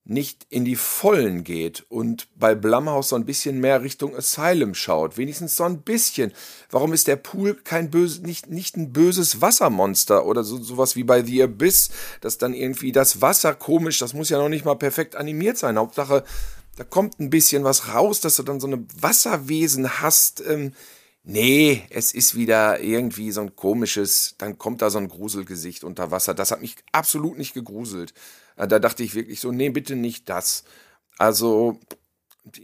nicht 0.04 0.46
in 0.48 0.64
die 0.64 0.76
Vollen 0.76 1.44
geht 1.44 1.84
und 1.88 2.26
bei 2.34 2.54
Blumhouse 2.54 3.10
so 3.10 3.16
ein 3.16 3.26
bisschen 3.26 3.60
mehr 3.60 3.82
Richtung 3.82 4.16
Asylum 4.16 4.74
schaut. 4.74 5.18
Wenigstens 5.18 5.56
so 5.56 5.64
ein 5.64 5.82
bisschen. 5.82 6.32
Warum 6.70 6.92
ist 6.92 7.06
der 7.06 7.16
Pool 7.16 7.54
kein 7.54 7.90
böse, 7.90 8.22
nicht, 8.22 8.48
nicht 8.48 8.76
ein 8.76 8.92
böses 8.92 9.40
Wassermonster 9.40 10.24
oder 10.26 10.42
so, 10.42 10.60
sowas 10.60 10.96
wie 10.96 11.04
bei 11.04 11.22
The 11.22 11.44
Abyss, 11.44 11.90
dass 12.22 12.38
dann 12.38 12.54
irgendwie 12.54 12.92
das 12.92 13.20
Wasser 13.20 13.54
komisch, 13.54 13.98
das 13.98 14.14
muss 14.14 14.30
ja 14.30 14.38
noch 14.38 14.48
nicht 14.48 14.64
mal 14.64 14.74
perfekt 14.74 15.16
animiert 15.16 15.58
sein. 15.58 15.78
Hauptsache, 15.78 16.24
da 16.76 16.84
kommt 16.84 17.20
ein 17.20 17.30
bisschen 17.30 17.62
was 17.62 17.94
raus, 17.94 18.20
dass 18.20 18.36
du 18.36 18.42
dann 18.42 18.58
so 18.58 18.66
eine 18.66 18.84
Wasserwesen 18.98 20.00
hast. 20.00 20.42
Ähm, 20.44 20.72
nee, 21.22 21.84
es 21.90 22.12
ist 22.12 22.34
wieder 22.34 22.80
irgendwie 22.80 23.30
so 23.32 23.40
ein 23.42 23.56
komisches, 23.56 24.34
dann 24.38 24.58
kommt 24.58 24.82
da 24.82 24.90
so 24.90 24.98
ein 24.98 25.08
Gruselgesicht 25.08 25.84
unter 25.84 26.10
Wasser. 26.10 26.34
Das 26.34 26.50
hat 26.50 26.60
mich 26.60 26.76
absolut 26.92 27.38
nicht 27.38 27.54
gegruselt. 27.54 28.14
Äh, 28.56 28.68
Da 28.68 28.78
dachte 28.78 29.02
ich 29.02 29.14
wirklich 29.14 29.40
so, 29.40 29.52
nee, 29.52 29.70
bitte 29.70 29.96
nicht 29.96 30.28
das. 30.28 30.64
Also, 31.18 31.78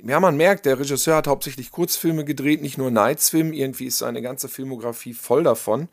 ja, 0.04 0.20
man 0.20 0.36
merkt, 0.36 0.66
der 0.66 0.78
Regisseur 0.78 1.16
hat 1.16 1.26
hauptsächlich 1.26 1.70
Kurzfilme 1.70 2.24
gedreht, 2.24 2.62
nicht 2.62 2.78
nur 2.78 2.90
Nightswim. 2.90 3.52
Irgendwie 3.52 3.86
ist 3.86 3.98
seine 3.98 4.22
ganze 4.22 4.48
Filmografie 4.48 5.14
voll 5.14 5.42
davon. 5.44 5.88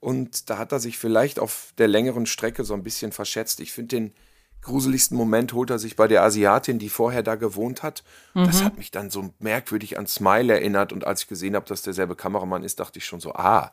Und 0.00 0.50
da 0.50 0.58
hat 0.58 0.72
er 0.72 0.80
sich 0.80 0.98
vielleicht 0.98 1.38
auf 1.38 1.72
der 1.78 1.88
längeren 1.88 2.26
Strecke 2.26 2.64
so 2.64 2.74
ein 2.74 2.82
bisschen 2.82 3.12
verschätzt. 3.12 3.60
Ich 3.60 3.72
finde 3.72 3.96
den 3.96 4.14
gruseligsten 4.62 5.16
Moment 5.16 5.52
holt 5.52 5.70
er 5.70 5.78
sich 5.78 5.96
bei 5.96 6.06
der 6.08 6.22
Asiatin, 6.22 6.78
die 6.78 6.88
vorher 6.88 7.22
da 7.22 7.34
gewohnt 7.34 7.82
hat. 7.82 8.02
Das 8.34 8.62
hat 8.62 8.76
mich 8.78 8.90
dann 8.90 9.10
so 9.10 9.30
merkwürdig 9.38 9.98
an 9.98 10.06
Smile 10.06 10.52
erinnert. 10.54 10.92
Und 10.92 11.06
als 11.06 11.22
ich 11.22 11.28
gesehen 11.28 11.54
habe, 11.56 11.66
dass 11.66 11.82
derselbe 11.82 12.14
Kameramann 12.16 12.62
ist, 12.62 12.80
dachte 12.80 12.98
ich 12.98 13.04
schon 13.04 13.20
so, 13.20 13.32
ah, 13.34 13.72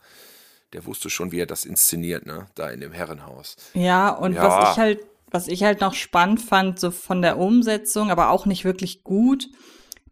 der 0.73 0.85
wusste 0.85 1.09
schon, 1.09 1.31
wie 1.31 1.39
er 1.39 1.45
das 1.45 1.65
inszeniert, 1.65 2.25
ne? 2.25 2.47
Da 2.55 2.69
in 2.69 2.81
dem 2.81 2.91
Herrenhaus. 2.91 3.55
Ja, 3.73 4.09
und 4.09 4.33
Ja. 4.33 4.43
was 4.43 4.71
ich 4.71 4.77
halt, 4.79 4.99
was 5.31 5.47
ich 5.47 5.63
halt 5.63 5.81
noch 5.81 5.93
spannend 5.93 6.41
fand, 6.41 6.79
so 6.79 6.91
von 6.91 7.21
der 7.21 7.37
Umsetzung, 7.37 8.11
aber 8.11 8.29
auch 8.29 8.45
nicht 8.45 8.65
wirklich 8.65 9.03
gut, 9.03 9.49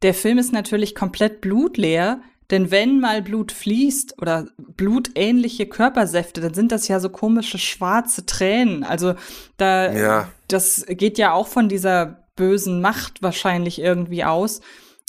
der 0.02 0.14
Film 0.14 0.38
ist 0.38 0.52
natürlich 0.54 0.94
komplett 0.94 1.42
blutleer, 1.42 2.20
denn 2.52 2.70
wenn 2.72 3.00
mal 3.00 3.22
Blut 3.22 3.52
fließt 3.52 4.22
oder 4.22 4.48
blutähnliche 4.58 5.66
Körpersäfte, 5.66 6.42
dann 6.42 6.54
sind 6.54 6.72
das 6.72 6.88
ja 6.88 7.00
so 7.00 7.10
komische 7.10 7.58
schwarze 7.58 8.26
Tränen. 8.26 8.84
Also 8.84 9.16
da, 9.58 9.92
Ja. 9.92 10.30
das 10.48 10.86
geht 10.88 11.18
ja 11.18 11.34
auch 11.34 11.48
von 11.48 11.70
dieser 11.70 12.26
bösen 12.36 12.82
Macht 12.82 13.22
wahrscheinlich 13.24 13.80
irgendwie 13.80 14.24
aus. 14.24 14.62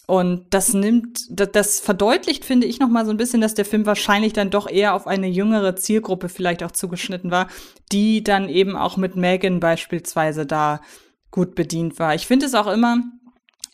Und 0.06 0.46
das 0.50 0.72
nimmt, 0.72 1.26
das, 1.30 1.50
das 1.50 1.80
verdeutlicht, 1.80 2.44
finde 2.44 2.68
ich, 2.68 2.78
noch 2.78 2.88
mal 2.88 3.04
so 3.04 3.10
ein 3.10 3.16
bisschen, 3.16 3.40
dass 3.40 3.54
der 3.54 3.64
Film 3.64 3.86
wahrscheinlich 3.86 4.32
dann 4.32 4.50
doch 4.50 4.70
eher 4.70 4.94
auf 4.94 5.08
eine 5.08 5.26
jüngere 5.26 5.74
Zielgruppe 5.74 6.28
vielleicht 6.28 6.62
auch 6.62 6.70
zugeschnitten 6.70 7.32
war, 7.32 7.48
die 7.90 8.22
dann 8.22 8.48
eben 8.48 8.76
auch 8.76 8.96
mit 8.96 9.16
Megan 9.16 9.58
beispielsweise 9.58 10.46
da 10.46 10.80
gut 11.32 11.56
bedient 11.56 11.98
war. 11.98 12.14
Ich 12.14 12.28
finde 12.28 12.46
es 12.46 12.54
auch 12.54 12.68
immer 12.68 12.98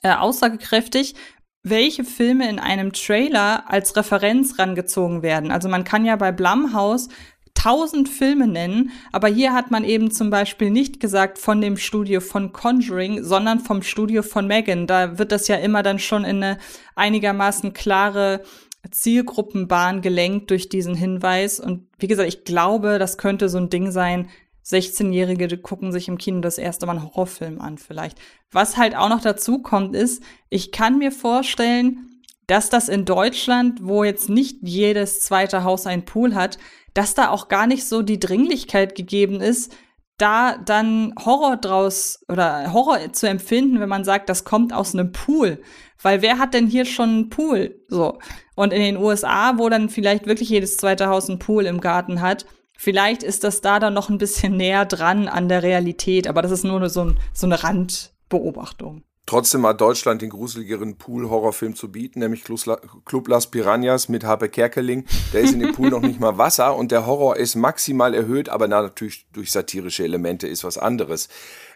äh, 0.02 0.14
aussagekräftig, 0.14 1.14
welche 1.62 2.04
Filme 2.04 2.49
in 2.49 2.59
einem 2.59 2.92
Trailer 2.92 3.71
als 3.71 3.97
Referenz 3.97 4.59
rangezogen 4.59 5.23
werden. 5.23 5.50
Also 5.50 5.69
man 5.69 5.85
kann 5.85 6.04
ja 6.04 6.16
bei 6.16 6.33
Blumhouse 6.33 7.09
tausend 7.54 8.09
Filme 8.09 8.49
nennen, 8.49 8.90
aber 9.12 9.28
hier 9.28 9.52
hat 9.52 9.71
man 9.71 9.85
eben 9.85 10.11
zum 10.11 10.31
Beispiel 10.31 10.71
nicht 10.71 10.99
gesagt 10.99 11.38
von 11.38 11.61
dem 11.61 11.76
Studio 11.76 12.21
von 12.21 12.52
Conjuring, 12.52 13.23
sondern 13.23 13.61
vom 13.61 13.83
Studio 13.83 14.23
von 14.23 14.47
Megan. 14.47 14.87
Da 14.87 15.19
wird 15.19 15.31
das 15.31 15.47
ja 15.49 15.57
immer 15.57 15.83
dann 15.83 15.99
schon 15.99 16.25
in 16.25 16.42
eine 16.42 16.59
einigermaßen 16.97 17.73
klare 17.73 18.42
Zielgruppenbahn 18.90 20.00
gelenkt 20.02 20.50
durch 20.50 20.69
diesen 20.69 20.95
Hinweis. 20.95 21.61
Und 21.61 21.87
wie 21.99 22.09
gesagt, 22.09 22.28
ich 22.28 22.45
glaube, 22.45 22.99
das 22.99 23.16
könnte 23.19 23.49
so 23.49 23.59
ein 23.59 23.71
Ding 23.71 23.92
sein. 23.92 24.28
16-Jährige 24.64 25.49
die 25.49 25.57
gucken 25.57 25.92
sich 25.92 26.09
im 26.09 26.19
Kino 26.19 26.40
das 26.40 26.59
erste 26.59 26.87
Mal 26.87 26.97
einen 26.97 27.04
Horrorfilm 27.04 27.61
an, 27.61 27.78
vielleicht. 27.78 28.19
Was 28.50 28.76
halt 28.76 28.97
auch 28.97 29.09
noch 29.09 29.21
dazu 29.21 29.61
kommt, 29.61 29.95
ist, 29.97 30.23
ich 30.50 30.73
kann 30.73 30.99
mir 30.99 31.12
vorstellen, 31.12 32.21
dass 32.47 32.71
das 32.71 32.88
in 32.88 33.04
Deutschland, 33.04 33.81
wo 33.83 34.04
jetzt 34.04 34.28
nicht 34.28 34.59
jedes 34.62 35.21
zweite 35.21 35.64
Haus 35.64 35.87
einen 35.87 36.04
Pool 36.04 36.35
hat, 36.35 36.59
dass 36.95 37.14
da 37.14 37.31
auch 37.31 37.49
gar 37.49 37.66
nicht 37.66 37.87
so 37.87 38.02
die 38.02 38.21
Dringlichkeit 38.21 38.95
gegeben 38.95 39.40
ist, 39.40 39.75
da 40.19 40.57
dann 40.59 41.14
Horror 41.25 41.57
draus 41.57 42.21
oder 42.28 42.73
Horror 42.73 43.12
zu 43.12 43.28
empfinden, 43.28 43.81
wenn 43.81 43.88
man 43.88 44.04
sagt, 44.04 44.28
das 44.28 44.45
kommt 44.45 44.73
aus 44.73 44.95
einem 44.95 45.12
Pool. 45.12 45.62
Weil 46.00 46.23
wer 46.23 46.38
hat 46.38 46.54
denn 46.54 46.66
hier 46.66 46.85
schon 46.85 47.09
einen 47.09 47.31
Pool? 47.31 47.81
So. 47.88 48.19
Und 48.54 48.73
in 48.73 48.83
den 48.83 48.97
USA, 48.97 49.59
wo 49.59 49.69
dann 49.69 49.88
vielleicht 49.88 50.26
wirklich 50.26 50.49
jedes 50.49 50.76
zweite 50.76 51.09
Haus 51.09 51.28
einen 51.28 51.38
Pool 51.38 51.66
im 51.66 51.81
Garten 51.81 52.21
hat, 52.21 52.45
vielleicht 52.83 53.23
ist 53.23 53.45
das 53.45 53.61
da 53.61 53.79
dann 53.79 53.95
noch 53.95 54.09
ein 54.09 54.19
bisschen 54.19 54.57
näher 54.57 54.85
dran 54.85 55.29
an 55.29 55.49
der 55.49 55.62
Realität. 55.62 56.27
Aber 56.27 56.43
das 56.43 56.51
ist 56.51 56.65
nur 56.65 56.89
so, 56.89 57.05
ein, 57.05 57.21
so 57.33 57.47
eine 57.47 57.62
Randbeobachtung. 57.62 59.05
Trotzdem 59.25 59.65
hat 59.65 59.81
Deutschland 59.81 60.21
den 60.21 60.31
gruseligeren 60.31 60.99
Pool-Horrorfilm 60.99 61.77
zu 61.77 61.93
bieten, 61.93 62.19
nämlich 62.19 62.43
Club 62.43 63.29
Las 63.29 63.47
Piranhas 63.47 64.09
mit 64.09 64.25
Harpe 64.25 64.49
Kerkeling. 64.49 65.07
Der 65.33 65.43
ist 65.43 65.55
in 65.55 65.61
dem 65.61 65.73
Pool 65.73 65.91
noch 65.91 66.03
nicht 66.03 66.19
mal 66.19 66.39
Wasser 66.39 66.75
und 66.75 66.91
der 66.91 67.07
Horror 67.07 67.37
ist 67.37 67.55
maximal 67.55 68.15
erhöht, 68.15 68.49
aber 68.49 68.67
na, 68.67 68.83
natürlich 68.83 69.29
durch 69.33 69.53
satirische 69.53 70.03
Elemente 70.03 70.49
ist 70.49 70.65
was 70.65 70.77
anderes. 70.77 71.29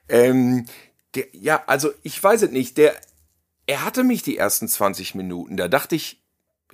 Ähm, 0.09 0.67
der, 1.15 1.27
ja, 1.33 1.63
also 1.69 1.91
ich 2.03 2.21
weiß 2.21 2.43
es 2.43 2.51
nicht. 2.51 2.79
Der, 2.79 2.97
er 3.67 3.85
hatte 3.85 4.03
mich 4.03 4.25
die 4.25 4.37
ersten 4.37 4.67
20 4.67 5.15
Minuten. 5.15 5.57
Da 5.57 5.69
dachte 5.69 5.95
ich, 5.95 6.25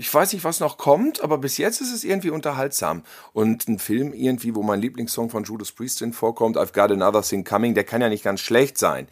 ich 0.02 0.12
weiß 0.12 0.32
nicht, 0.32 0.42
was 0.42 0.58
noch 0.58 0.78
kommt, 0.78 1.22
aber 1.22 1.38
bis 1.38 1.58
jetzt 1.58 1.80
ist 1.80 1.92
es 1.92 2.02
irgendwie 2.02 2.30
unterhaltsam. 2.30 3.04
Und 3.32 3.68
ein 3.68 3.78
Film 3.78 4.12
irgendwie, 4.12 4.52
wo 4.52 4.64
mein 4.64 4.80
Lieblingssong 4.80 5.30
von 5.30 5.44
Judas 5.44 5.70
Priest 5.70 6.00
drin 6.00 6.12
vorkommt, 6.12 6.58
I've 6.58 6.72
Got 6.72 6.90
Another 6.90 7.22
Thing 7.22 7.44
Coming, 7.44 7.74
der 7.74 7.84
kann 7.84 8.00
ja 8.00 8.08
nicht 8.08 8.24
ganz 8.24 8.40
schlecht 8.40 8.78
sein. 8.78 9.06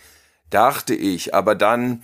Dachte 0.51 0.97
ich, 0.97 1.33
aber 1.33 1.55
dann, 1.55 2.03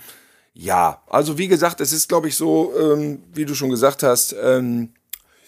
ja, 0.53 1.01
also 1.07 1.37
wie 1.37 1.49
gesagt, 1.49 1.81
es 1.81 1.91
ist, 1.91 2.07
glaube 2.07 2.29
ich, 2.29 2.37
so, 2.37 2.73
ähm, 2.79 3.23
wie 3.33 3.43
du 3.43 3.55
schon 3.55 3.69
gesagt 3.69 4.03
hast, 4.03 4.33
ähm, 4.41 4.93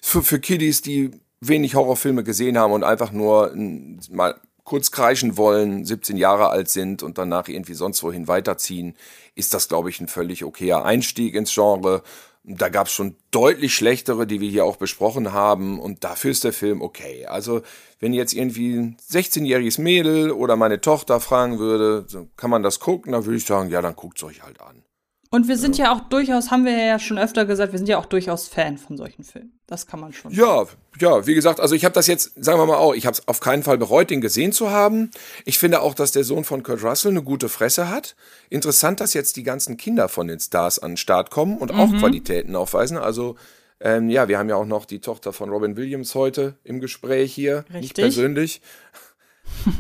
für, 0.01 0.21
für 0.21 0.41
Kiddies, 0.41 0.81
die 0.81 1.11
wenig 1.39 1.75
Horrorfilme 1.75 2.25
gesehen 2.25 2.57
haben 2.57 2.73
und 2.73 2.83
einfach 2.83 3.13
nur 3.13 3.53
ähm, 3.53 4.01
mal 4.11 4.35
kurz 4.65 4.91
kreischen 4.91 5.37
wollen, 5.37 5.85
17 5.85 6.17
Jahre 6.17 6.49
alt 6.49 6.69
sind 6.69 7.03
und 7.03 7.17
danach 7.17 7.47
irgendwie 7.47 7.73
sonst 7.73 8.03
wohin 8.03 8.27
weiterziehen, 8.27 8.97
ist 9.33 9.53
das, 9.53 9.69
glaube 9.69 9.89
ich, 9.89 10.01
ein 10.01 10.09
völlig 10.09 10.43
okayer 10.43 10.83
Einstieg 10.83 11.35
ins 11.35 11.53
Genre. 11.53 12.03
Da 12.43 12.69
gab 12.69 12.87
es 12.87 12.93
schon 12.93 13.15
deutlich 13.31 13.75
schlechtere, 13.75 14.25
die 14.25 14.39
wir 14.39 14.49
hier 14.49 14.65
auch 14.65 14.77
besprochen 14.77 15.33
haben. 15.33 15.79
Und 15.79 16.03
dafür 16.03 16.31
ist 16.31 16.43
der 16.43 16.53
Film 16.53 16.81
okay. 16.81 17.25
Also, 17.25 17.61
wenn 17.99 18.13
jetzt 18.13 18.33
irgendwie 18.33 18.75
ein 18.75 18.97
16-jähriges 18.97 19.79
Mädel 19.79 20.31
oder 20.31 20.55
meine 20.55 20.81
Tochter 20.81 21.19
fragen 21.19 21.59
würde, 21.59 22.05
kann 22.37 22.49
man 22.49 22.63
das 22.63 22.79
gucken, 22.79 23.11
dann 23.11 23.25
würde 23.25 23.37
ich 23.37 23.45
sagen, 23.45 23.69
ja, 23.69 23.81
dann 23.81 23.95
guckt's 23.95 24.23
euch 24.23 24.41
halt 24.41 24.61
an. 24.61 24.83
Und 25.31 25.47
wir 25.47 25.57
sind 25.57 25.77
ja. 25.77 25.93
auch 25.93 26.01
durchaus, 26.09 26.49
haben 26.49 26.65
wir 26.65 26.75
ja 26.77 26.97
schon 26.97 27.19
öfter 27.19 27.45
gesagt, 27.45 27.71
wir 27.71 27.77
sind 27.77 27.89
ja 27.89 27.99
auch 27.99 28.07
durchaus 28.07 28.47
Fan 28.47 28.77
von 28.77 28.97
solchen 28.97 29.23
Filmen. 29.23 29.58
Das 29.69 29.85
kann 29.85 29.99
man 29.99 30.13
schon. 30.13 30.31
Ja, 30.31 30.65
ja, 30.99 31.27
wie 31.27 31.35
gesagt, 31.35 31.59
also 31.59 31.75
ich 31.75 31.85
habe 31.85 31.93
das 31.93 32.07
jetzt, 32.07 32.31
sagen 32.43 32.59
wir 32.59 32.65
mal 32.65 32.77
auch, 32.77 32.95
ich 32.95 33.05
habe 33.05 33.13
es 33.13 33.27
auf 33.27 33.39
keinen 33.39 33.61
Fall 33.61 33.77
bereut, 33.77 34.09
den 34.09 34.19
gesehen 34.19 34.51
zu 34.51 34.71
haben. 34.71 35.11
Ich 35.45 35.59
finde 35.59 35.81
auch, 35.81 35.93
dass 35.93 36.11
der 36.11 36.23
Sohn 36.23 36.43
von 36.43 36.63
Kurt 36.63 36.83
Russell 36.83 37.11
eine 37.11 37.21
gute 37.21 37.49
Fresse 37.49 37.87
hat. 37.87 38.15
Interessant, 38.49 38.99
dass 38.99 39.13
jetzt 39.13 39.35
die 39.35 39.43
ganzen 39.43 39.77
Kinder 39.77 40.09
von 40.09 40.27
den 40.27 40.39
Stars 40.39 40.79
an 40.79 40.91
den 40.91 40.97
Start 40.97 41.29
kommen 41.29 41.57
und 41.59 41.71
auch 41.71 41.91
Qualitäten 41.99 42.55
aufweisen. 42.55 42.97
Also 42.97 43.35
Ähm, 43.81 44.09
ja, 44.09 44.27
wir 44.27 44.37
haben 44.37 44.49
ja 44.49 44.55
auch 44.55 44.65
noch 44.65 44.85
die 44.85 44.99
Tochter 44.99 45.31
von 45.31 45.49
Robin 45.49 45.77
Williams 45.77 46.13
heute 46.13 46.55
im 46.65 46.81
Gespräch 46.81 47.33
hier. 47.33 47.63
Nicht 47.69 47.75
Richtig. 47.83 48.03
persönlich. 48.03 48.61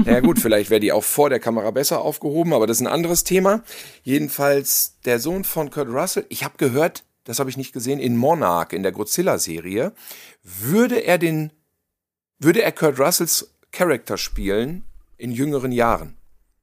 Ja 0.03 0.19
gut, 0.19 0.39
vielleicht 0.39 0.71
wäre 0.71 0.79
die 0.79 0.91
auch 0.91 1.03
vor 1.03 1.29
der 1.29 1.39
Kamera 1.39 1.69
besser 1.69 2.01
aufgehoben, 2.01 2.53
aber 2.53 2.65
das 2.65 2.77
ist 2.77 2.81
ein 2.81 2.91
anderes 2.91 3.23
Thema. 3.23 3.61
Jedenfalls 4.01 4.95
der 5.05 5.19
Sohn 5.19 5.43
von 5.43 5.69
Kurt 5.69 5.89
Russell, 5.89 6.25
ich 6.29 6.43
habe 6.43 6.55
gehört, 6.57 7.03
das 7.29 7.39
habe 7.39 7.49
ich 7.49 7.57
nicht 7.57 7.73
gesehen, 7.73 7.99
in 7.99 8.17
Monarch, 8.17 8.73
in 8.73 8.83
der 8.83 8.91
Godzilla-Serie, 8.91 9.93
würde 10.43 10.97
er 11.03 11.17
den, 11.17 11.51
würde 12.39 12.61
er 12.63 12.71
Kurt 12.71 12.99
Russells 12.99 13.53
Charakter 13.71 14.17
spielen 14.17 14.83
in 15.17 15.31
jüngeren 15.31 15.71
Jahren. 15.71 16.17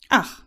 Ach, 0.08 0.42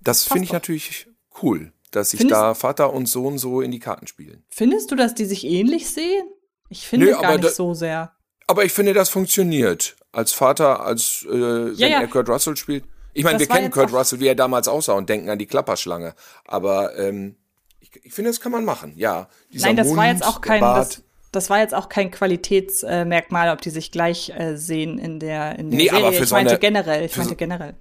Das 0.00 0.24
finde 0.24 0.44
ich 0.44 0.48
doch. 0.48 0.54
natürlich 0.54 1.08
cool, 1.42 1.72
dass 1.90 2.10
sich 2.10 2.26
da 2.26 2.54
Vater 2.54 2.92
und 2.92 3.06
Sohn 3.06 3.36
so 3.38 3.60
in 3.60 3.70
die 3.70 3.78
Karten 3.80 4.06
spielen. 4.06 4.44
findest 4.48 4.90
du, 4.90 4.96
dass 4.96 5.14
die 5.14 5.24
sich 5.26 5.44
ähnlich 5.44 5.90
sehen? 5.90 6.24
Ich 6.70 6.86
finde 6.86 7.06
Nö, 7.06 7.12
gar 7.12 7.32
nicht 7.32 7.44
da- 7.44 7.50
so 7.50 7.74
sehr. 7.74 8.12
Aber 8.46 8.64
ich 8.64 8.72
finde, 8.72 8.94
das 8.94 9.10
funktioniert. 9.10 9.96
Als 10.12 10.32
Vater, 10.32 10.80
als 10.84 11.24
äh, 11.28 11.30
wenn 11.30 11.76
ja. 11.92 12.00
er 12.00 12.08
Kurt 12.08 12.28
Russell 12.28 12.56
spielt. 12.56 12.84
Ich 13.12 13.24
meine, 13.24 13.38
wir 13.38 13.46
kennen 13.46 13.70
Kurt 13.70 13.92
Russell, 13.92 14.20
wie 14.20 14.26
er 14.28 14.34
damals 14.34 14.68
aussah 14.68 14.94
und 14.94 15.08
denken 15.08 15.28
an 15.30 15.38
die 15.38 15.46
Klapperschlange. 15.46 16.14
Aber 16.46 16.96
ähm, 16.98 17.36
ich, 17.80 17.90
ich 18.04 18.12
finde, 18.12 18.30
das 18.30 18.40
kann 18.40 18.52
man 18.52 18.64
machen. 18.64 18.92
Ja, 18.96 19.28
dieser 19.52 19.66
Nein, 19.68 19.76
das 19.76 19.86
Mund, 19.88 19.98
war 19.98 20.06
jetzt 20.06 20.24
auch 20.26 20.40
kein, 20.40 20.60
das, 20.60 21.02
das 21.32 21.50
war 21.50 21.58
jetzt 21.60 21.74
auch 21.74 21.88
kein 21.88 22.10
Qualitätsmerkmal, 22.10 23.50
ob 23.50 23.60
die 23.60 23.70
sich 23.70 23.90
gleich 23.90 24.30
äh, 24.30 24.56
sehen 24.56 24.98
in 24.98 25.18
der, 25.20 25.58
in 25.58 25.70
der 25.70 25.78
Nee, 25.78 25.88
Serie. 25.88 25.98
aber 26.06 26.12
für 26.12 26.22
ich 26.24 26.28
so 26.28 26.34
meinte 26.34 26.50
eine- 26.52 26.60
generell, 26.60 27.04
ich 27.04 27.12
für 27.12 27.16
so- 27.20 27.24
meinte 27.24 27.36
generell. 27.36 27.74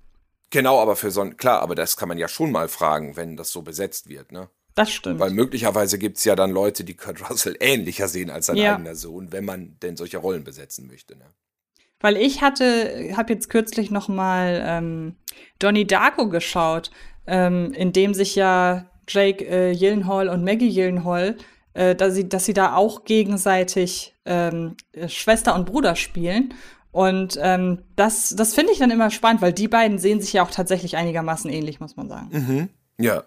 Genau, 0.51 0.79
aber 0.82 0.96
für 0.96 1.12
so 1.12 1.22
ein, 1.22 1.38
klar, 1.38 1.62
aber 1.62 1.75
das 1.75 1.96
kann 1.96 2.10
man 2.10 2.18
ja 2.18 2.27
schon 2.27 2.51
mal 2.51 2.68
fragen, 2.68 3.15
wenn 3.15 3.38
das 3.38 3.51
so 3.51 3.62
besetzt 3.62 4.10
wird, 4.10 4.32
ne? 4.32 4.50
Das 4.75 4.91
stimmt. 4.91 5.20
Weil 5.20 5.32
möglicherweise 5.32 5.98
gibt's 6.00 6.24
ja 6.24 6.36
dann 6.36 6.51
Leute, 6.51 6.84
die 6.84 6.96
Kurt 6.96 7.29
Russell 7.29 7.56
ähnlicher 7.60 8.08
sehen 8.08 8.29
als 8.29 8.46
sein 8.48 8.56
Ja. 8.58 8.75
eigener 8.75 8.96
Sohn, 8.96 9.32
wenn 9.32 9.46
man 9.46 9.77
denn 9.82 9.98
solche 9.98 10.18
Rollen 10.18 10.44
besetzen 10.44 10.88
möchte. 10.88 11.18
Ne? 11.18 11.25
Weil 12.00 12.15
ich 12.18 12.41
hatte, 12.41 13.12
habe 13.18 13.34
jetzt 13.34 13.50
kürzlich 13.50 13.91
noch 13.91 14.08
mal 14.08 14.63
ähm, 14.65 15.15
Donnie 15.60 15.86
Darko 15.86 16.29
geschaut, 16.29 16.91
ähm, 17.27 17.74
in 17.74 17.91
dem 17.94 18.13
sich 18.13 18.36
ja 18.36 18.86
Jake 19.09 19.43
äh, 19.45 19.75
Gyllenhaal 19.75 20.29
und 20.29 20.43
Maggie 20.43 20.73
Gyllenhaal, 20.73 21.35
äh, 21.73 21.95
dass 21.95 22.13
sie, 22.13 22.29
dass 22.29 22.45
sie 22.45 22.53
da 22.53 22.75
auch 22.75 23.03
gegenseitig 23.03 24.15
ähm, 24.25 24.75
äh, 24.93 25.09
Schwester 25.09 25.55
und 25.55 25.65
Bruder 25.65 25.95
spielen. 25.95 26.53
Und 26.91 27.37
ähm, 27.41 27.79
das, 27.95 28.29
das 28.29 28.53
finde 28.53 28.73
ich 28.73 28.79
dann 28.79 28.91
immer 28.91 29.11
spannend, 29.11 29.41
weil 29.41 29.53
die 29.53 29.67
beiden 29.67 29.99
sehen 29.99 30.21
sich 30.21 30.33
ja 30.33 30.43
auch 30.43 30.51
tatsächlich 30.51 30.97
einigermaßen 30.97 31.51
ähnlich, 31.51 31.79
muss 31.79 31.95
man 31.95 32.09
sagen. 32.09 32.29
Mhm. 32.31 32.69
Ja. 33.03 33.23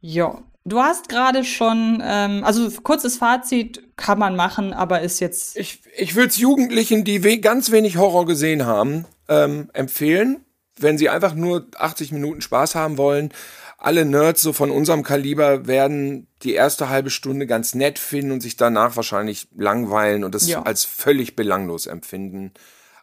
Ja, 0.00 0.42
du 0.64 0.80
hast 0.80 1.08
gerade 1.08 1.44
schon, 1.44 2.02
ähm, 2.04 2.44
also 2.44 2.70
kurzes 2.82 3.16
Fazit 3.16 3.96
kann 3.96 4.18
man 4.18 4.36
machen, 4.36 4.72
aber 4.72 5.00
ist 5.00 5.20
jetzt 5.20 5.56
Ich, 5.56 5.82
ich 5.96 6.14
würde 6.14 6.28
es 6.28 6.38
Jugendlichen, 6.38 7.04
die 7.04 7.24
we 7.24 7.38
ganz 7.38 7.70
wenig 7.70 7.96
Horror 7.96 8.26
gesehen 8.26 8.64
haben, 8.64 9.04
ähm, 9.28 9.70
empfehlen, 9.72 10.44
wenn 10.78 10.98
sie 10.98 11.08
einfach 11.08 11.34
nur 11.34 11.66
80 11.76 12.12
Minuten 12.12 12.40
Spaß 12.40 12.74
haben 12.74 12.96
wollen. 12.96 13.32
Alle 13.80 14.04
Nerds 14.04 14.42
so 14.42 14.52
von 14.52 14.72
unserem 14.72 15.04
Kaliber 15.04 15.66
werden 15.68 16.26
die 16.42 16.52
erste 16.54 16.88
halbe 16.88 17.10
Stunde 17.10 17.46
ganz 17.46 17.74
nett 17.76 17.98
finden 18.00 18.32
und 18.32 18.40
sich 18.40 18.56
danach 18.56 18.96
wahrscheinlich 18.96 19.46
langweilen 19.56 20.24
und 20.24 20.34
es 20.34 20.48
Ja. 20.48 20.62
als 20.62 20.84
völlig 20.84 21.36
belanglos 21.36 21.86
empfinden. 21.86 22.52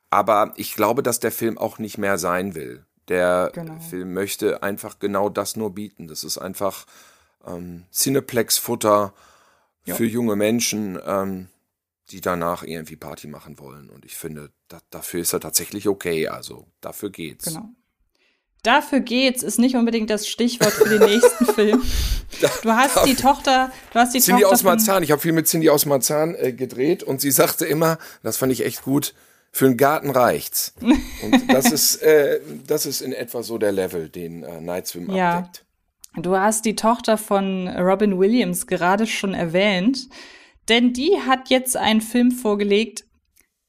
Aber 0.09 0.53
ich 0.57 0.75
glaube, 0.75 1.01
dass 1.01 1.19
der 1.21 1.31
Film 1.31 1.57
auch 1.57 1.79
nicht 1.79 1.97
mehr 1.97 2.17
sein 2.17 2.55
will. 2.55 2.85
Der 3.07 3.51
Genau. 3.53 3.79
Film 3.79 4.13
möchte 4.13 4.63
einfach 4.63 4.99
genau 4.99 5.29
das 5.29 5.55
nur 5.55 5.73
bieten. 5.73 6.07
Das 6.07 6.23
ist 6.25 6.37
einfach 6.37 6.85
ähm, 7.47 7.83
Cineplex-Futter 7.93 9.13
für 9.95 10.05
junge 10.05 10.35
Menschen, 10.35 10.99
ähm, 11.05 11.47
die 12.09 12.19
danach 12.19 12.63
irgendwie 12.63 12.95
Party 12.95 13.27
machen 13.27 13.59
wollen. 13.59 13.89
Und 13.89 14.03
ich 14.03 14.17
finde, 14.17 14.51
da, 14.67 14.79
dafür 14.89 15.21
ist 15.21 15.31
er 15.33 15.39
tatsächlich 15.39 15.87
okay. 15.87 16.27
Also 16.27 16.67
dafür 16.81 17.11
geht's. 17.11 17.45
Genau. 17.45 17.69
Dafür 18.65 18.99
geht's, 18.99 19.43
ist 19.43 19.59
nicht 19.59 19.75
unbedingt 19.75 20.09
das 20.09 20.27
Stichwort 20.27 20.71
für 20.73 20.89
den 20.89 21.03
nächsten 21.03 21.45
Film. 21.45 21.81
Du 22.63 22.71
hast 22.71 23.05
die 23.05 23.15
Tochter, 23.15 23.71
du 23.93 23.99
hast 23.99 24.13
die 24.13 24.19
Cindy 24.19 24.41
Tochter 24.41 24.53
aus 24.55 24.63
Marzahn. 24.63 25.03
Ich 25.03 25.11
habe 25.11 25.21
viel 25.21 25.31
mit 25.31 25.47
Cindy 25.47 25.69
aus 25.69 25.85
Marzahn 25.85 26.35
äh, 26.35 26.51
gedreht 26.51 27.01
und 27.01 27.21
sie 27.21 27.31
sagte 27.31 27.65
immer, 27.65 27.97
das 28.23 28.35
fand 28.35 28.51
ich 28.51 28.65
echt 28.65 28.81
gut, 28.83 29.13
für 29.53 29.67
einen 29.67 29.77
Garten 29.77 30.09
reicht's. 30.09 30.73
Und 30.81 31.49
das 31.53 31.71
ist, 31.71 32.01
äh, 32.01 32.41
das 32.67 32.85
ist 32.85 32.99
in 32.99 33.13
etwa 33.13 33.41
so 33.41 33.57
der 33.57 33.71
Level, 33.71 34.09
den 34.09 34.43
äh, 34.43 34.59
Night 34.59 34.87
Swim 34.87 35.09
Ja. 35.15 35.37
abdeckt. 35.37 35.63
Du 36.17 36.35
hast 36.35 36.65
die 36.65 36.75
Tochter 36.75 37.17
von 37.17 37.69
Robin 37.69 38.19
Williams 38.19 38.67
gerade 38.67 39.07
schon 39.07 39.33
erwähnt, 39.33 40.09
denn 40.67 40.91
die 40.91 41.17
hat 41.25 41.49
jetzt 41.49 41.77
einen 41.77 42.01
Film 42.01 42.31
vorgelegt. 42.31 43.05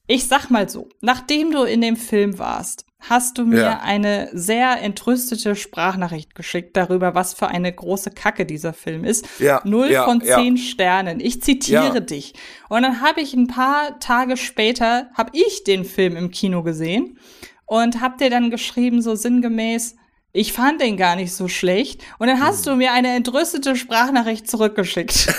Ich 0.07 0.27
sag 0.27 0.49
mal 0.49 0.69
so, 0.69 0.87
nachdem 1.01 1.51
du 1.51 1.63
in 1.63 1.81
dem 1.81 1.97
Film 1.97 2.39
warst, 2.39 2.85
hast 2.99 3.37
du 3.37 3.45
mir 3.45 3.59
Ja. 3.61 3.79
eine 3.81 4.29
sehr 4.33 4.81
entrüstete 4.81 5.55
Sprachnachricht 5.55 6.33
geschickt 6.33 6.75
darüber, 6.77 7.13
was 7.13 7.33
für 7.33 7.47
eine 7.49 7.71
große 7.71 8.11
Kacke 8.11 8.45
dieser 8.45 8.73
Film 8.73 9.03
ist. 9.03 9.27
Ja, 9.39 9.61
Null 9.65 9.91
ja, 9.91 10.05
von 10.05 10.21
ja. 10.25 10.37
zehn 10.37 10.57
Sternen. 10.57 11.19
Ich 11.19 11.41
zitiere 11.43 11.93
Ja. 11.95 11.99
dich. 11.99 12.33
Und 12.69 12.81
dann 12.83 13.01
habe 13.01 13.21
ich 13.21 13.33
ein 13.33 13.47
paar 13.47 13.99
Tage 13.99 14.37
später, 14.37 15.09
habe 15.13 15.31
ich 15.33 15.63
den 15.63 15.85
Film 15.85 16.15
im 16.15 16.31
Kino 16.31 16.63
gesehen 16.63 17.19
und 17.65 18.01
hab 18.01 18.17
dir 18.17 18.29
dann 18.29 18.49
geschrieben, 18.49 19.01
so 19.01 19.13
sinngemäß, 19.15 19.95
ich 20.33 20.53
fand 20.53 20.81
den 20.81 20.97
gar 20.97 21.15
nicht 21.15 21.33
so 21.33 21.47
schlecht. 21.47 22.01
Und 22.17 22.27
dann 22.27 22.41
hast 22.41 22.65
du 22.65 22.71
Mhm. 22.71 22.77
mir 22.79 22.91
eine 22.93 23.13
entrüstete 23.15 23.75
Sprachnachricht 23.75 24.49
zurückgeschickt. 24.49 25.27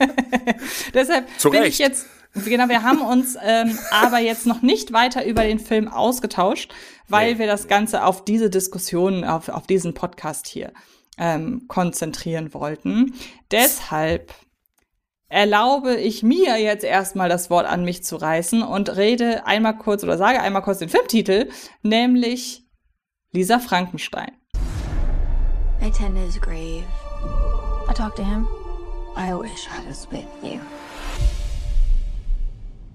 Deshalb 0.94 1.26
Zu 1.38 1.50
bin 1.50 1.64
ich 1.64 1.78
jetzt, 1.78 2.06
genau, 2.34 2.68
wir 2.68 2.82
haben 2.82 3.00
uns 3.02 3.36
ähm, 3.42 3.78
aber 3.90 4.18
jetzt 4.18 4.46
noch 4.46 4.62
nicht 4.62 4.92
weiter 4.92 5.24
über 5.26 5.42
den 5.42 5.58
Film 5.58 5.88
ausgetauscht, 5.88 6.72
weil 7.08 7.34
Nee. 7.34 7.38
wir 7.40 7.46
das 7.46 7.68
Ganze 7.68 8.04
auf 8.04 8.24
diese 8.24 8.50
Diskussion, 8.50 9.24
auf, 9.24 9.48
auf 9.48 9.66
diesen 9.66 9.94
Podcast 9.94 10.46
hier 10.46 10.72
ähm, 11.18 11.64
konzentrieren 11.68 12.54
wollten. 12.54 13.14
Deshalb 13.50 14.32
erlaube 15.28 15.94
ich 15.96 16.22
mir 16.22 16.60
jetzt 16.60 16.82
erstmal 16.84 17.28
das 17.28 17.50
Wort 17.50 17.66
an 17.66 17.84
mich 17.84 18.02
zu 18.02 18.16
reißen 18.16 18.62
und 18.62 18.96
rede 18.96 19.46
einmal 19.46 19.76
kurz 19.78 20.02
oder 20.02 20.18
sage 20.18 20.40
einmal 20.40 20.62
kurz 20.62 20.78
den 20.78 20.88
Filmtitel, 20.88 21.48
nämlich 21.82 22.64
Lisa 23.32 23.58
Frankenstein. 23.60 24.32
I 25.82 25.90
tend 25.90 26.16
his 26.18 26.40
grave. 26.40 26.84
I 27.88 27.94
talked 27.94 28.16
to 28.16 28.24
him. 28.24 28.46
I 29.16 29.32
wish 29.32 29.66
I 29.68 29.88
was 29.88 30.06
with 30.10 30.26
you. 30.42 30.58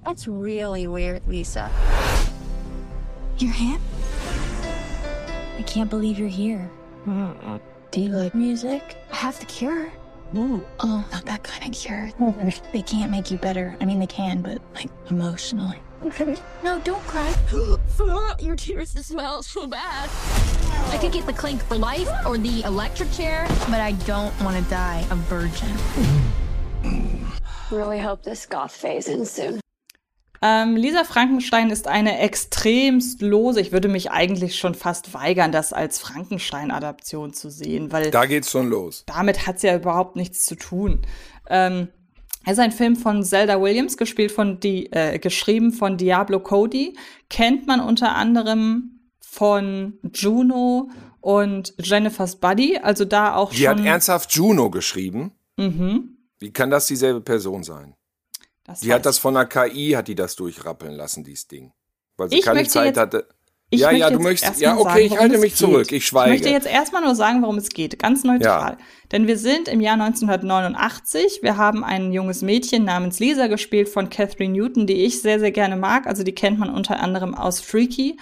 That's 0.06 0.28
really 0.28 0.88
weird, 0.88 1.28
Lisa. 1.28 1.70
Your 3.40 3.52
hand? 3.52 3.82
I 5.58 5.64
can't 5.64 5.90
believe 5.90 6.20
you're 6.20 6.28
here. 6.28 6.70
Mm-hmm. 7.08 7.58
Do 7.92 8.02
you 8.02 8.10
like 8.10 8.36
music? 8.36 8.98
I 9.12 9.16
have 9.16 9.40
the 9.40 9.46
cure. 9.46 9.92
Oh, 10.36 11.06
not 11.12 11.26
that 11.26 11.44
kind 11.44 11.66
of 11.66 11.80
cure. 11.80 12.12
They 12.74 12.82
can't 12.82 13.10
make 13.12 13.32
you 13.32 13.38
better. 13.38 13.76
I 13.80 13.86
mean, 13.86 14.00
they 14.00 14.08
can, 14.08 14.42
but 14.42 14.60
like 14.74 14.90
emotionally. 15.10 15.80
No, 16.64 16.80
don't 16.80 17.02
cry. 17.08 17.34
Your 18.40 18.56
tears 18.56 18.92
smell 18.92 19.42
so 19.44 19.66
bad. 19.66 20.10
I 20.92 20.98
could 21.00 21.12
get 21.12 21.26
the 21.26 21.34
clink 21.34 21.64
for 21.64 21.78
life 21.78 22.10
or 22.26 22.38
the 22.38 22.62
electric 22.64 23.12
chair, 23.12 23.48
but 23.70 23.80
I 23.82 23.94
don't 24.06 24.40
want 24.42 24.64
to 24.64 24.70
die 24.70 25.06
a 25.10 25.16
virgin. 25.16 25.72
Really 27.72 28.00
hope 28.00 28.24
this 28.24 28.46
goth 28.46 28.76
phase 28.76 29.08
ends 29.08 29.32
soon. 29.32 29.62
Ähm, 30.42 30.76
Lisa 30.76 31.04
Frankenstein 31.04 31.70
ist 31.70 31.88
eine 31.88 32.20
extremst 32.20 33.22
lose. 33.22 33.60
Ich 33.62 33.72
würde 33.72 33.88
mich 33.88 34.12
eigentlich 34.12 34.58
schon 34.58 34.76
fast 34.76 35.14
weigern, 35.14 35.52
das 35.52 35.74
als 35.74 36.00
Frankenstein-Adaption 36.00 37.34
zu 37.34 37.50
sehen, 37.50 37.92
weil 37.92 38.12
Da 38.12 38.26
geht's 38.26 38.52
schon 38.52 38.70
los. 38.70 39.04
damit 39.08 39.48
hat's 39.48 39.62
ja 39.64 39.76
überhaupt 39.76 40.16
nichts 40.16 40.46
zu 40.46 40.56
tun. 40.56 41.02
Ähm, 41.50 41.88
es 42.46 42.54
ist 42.54 42.60
ein 42.60 42.72
Film 42.72 42.96
von 42.96 43.24
Zelda 43.24 43.60
Williams, 43.62 43.98
gespielt 43.98 44.32
von 44.32 44.60
die, 44.60 44.92
äh, 44.92 45.18
geschrieben 45.20 45.72
von 45.74 45.98
Diablo 45.98 46.40
Cody. 46.40 46.96
Kennt 47.30 47.66
man 47.66 47.80
unter 47.80 48.16
anderem 48.16 49.00
von 49.20 49.98
Juno 50.14 50.90
und 51.22 51.74
Jennifer's 51.80 52.36
Buddy. 52.36 52.78
Also 52.78 53.04
da 53.04 53.36
auch 53.36 53.52
Die 53.52 53.68
hat 53.68 53.78
schon. 53.78 53.88
ernsthaft 53.88 54.32
Juno 54.34 54.70
geschrieben. 54.70 55.32
Mhm. 55.58 56.18
Wie 56.38 56.52
kann 56.54 56.70
das 56.70 56.86
dieselbe 56.86 57.22
Person 57.22 57.64
sein? 57.64 57.96
Das 58.66 58.80
Die 58.82 58.92
hat 58.94 59.06
das 59.06 59.18
von 59.20 59.34
der 59.36 59.46
KI, 59.46 59.92
hat 59.92 60.08
die 60.08 60.16
das 60.16 60.36
durchrappeln 60.36 60.94
lassen, 60.94 61.24
dieses 61.24 61.48
Ding. 61.48 61.72
Weil 62.18 62.30
sie 62.30 62.40
Ich 62.40 62.46
keine 62.46 62.66
Zeit 62.68 62.88
jetzt- 62.88 62.98
hatte. 63.00 63.28
Ich 63.72 63.82
ja, 63.82 63.90
ja, 63.92 64.12
du 64.12 64.20
möchtest. 64.20 64.62
Ja, 64.62 64.78
okay, 64.78 64.84
sagen, 64.84 65.00
ich 65.14 65.20
halte 65.20 65.38
mich 65.40 65.56
zurück. 65.56 65.88
Ich 65.88 65.92
Ich 65.94 66.06
schweige. 66.06 66.32
möchte 66.34 66.50
jetzt 66.50 66.68
erstmal 66.68 67.02
nur 67.04 67.16
sagen, 67.16 67.42
worum 67.42 67.58
es 67.58 67.70
geht, 67.70 67.98
ganz 67.98 68.24
neutral. 68.24 68.78
Denn 69.12 69.26
wir 69.26 69.40
sind 69.40 69.68
im 69.68 69.82
Jahr 69.82 69.98
1989. 69.98 71.40
Wir 71.42 71.58
haben 71.58 71.84
ein 71.84 72.12
junges 72.12 72.42
Mädchen 72.44 72.86
namens 72.86 73.20
Lisa 73.20 73.48
gespielt 73.48 73.90
von 73.90 74.10
Catherine 74.10 74.54
Newton, 74.54 74.86
die 74.88 75.04
ich 75.06 75.22
sehr, 75.22 75.40
sehr 75.40 75.52
gerne 75.52 75.78
mag. 75.78 76.06
Also 76.06 76.24
die 76.24 76.34
kennt 76.36 76.60
man 76.60 76.70
unter 76.70 77.00
anderem 77.00 77.34
aus 77.36 77.60
Freaky. 77.60 78.18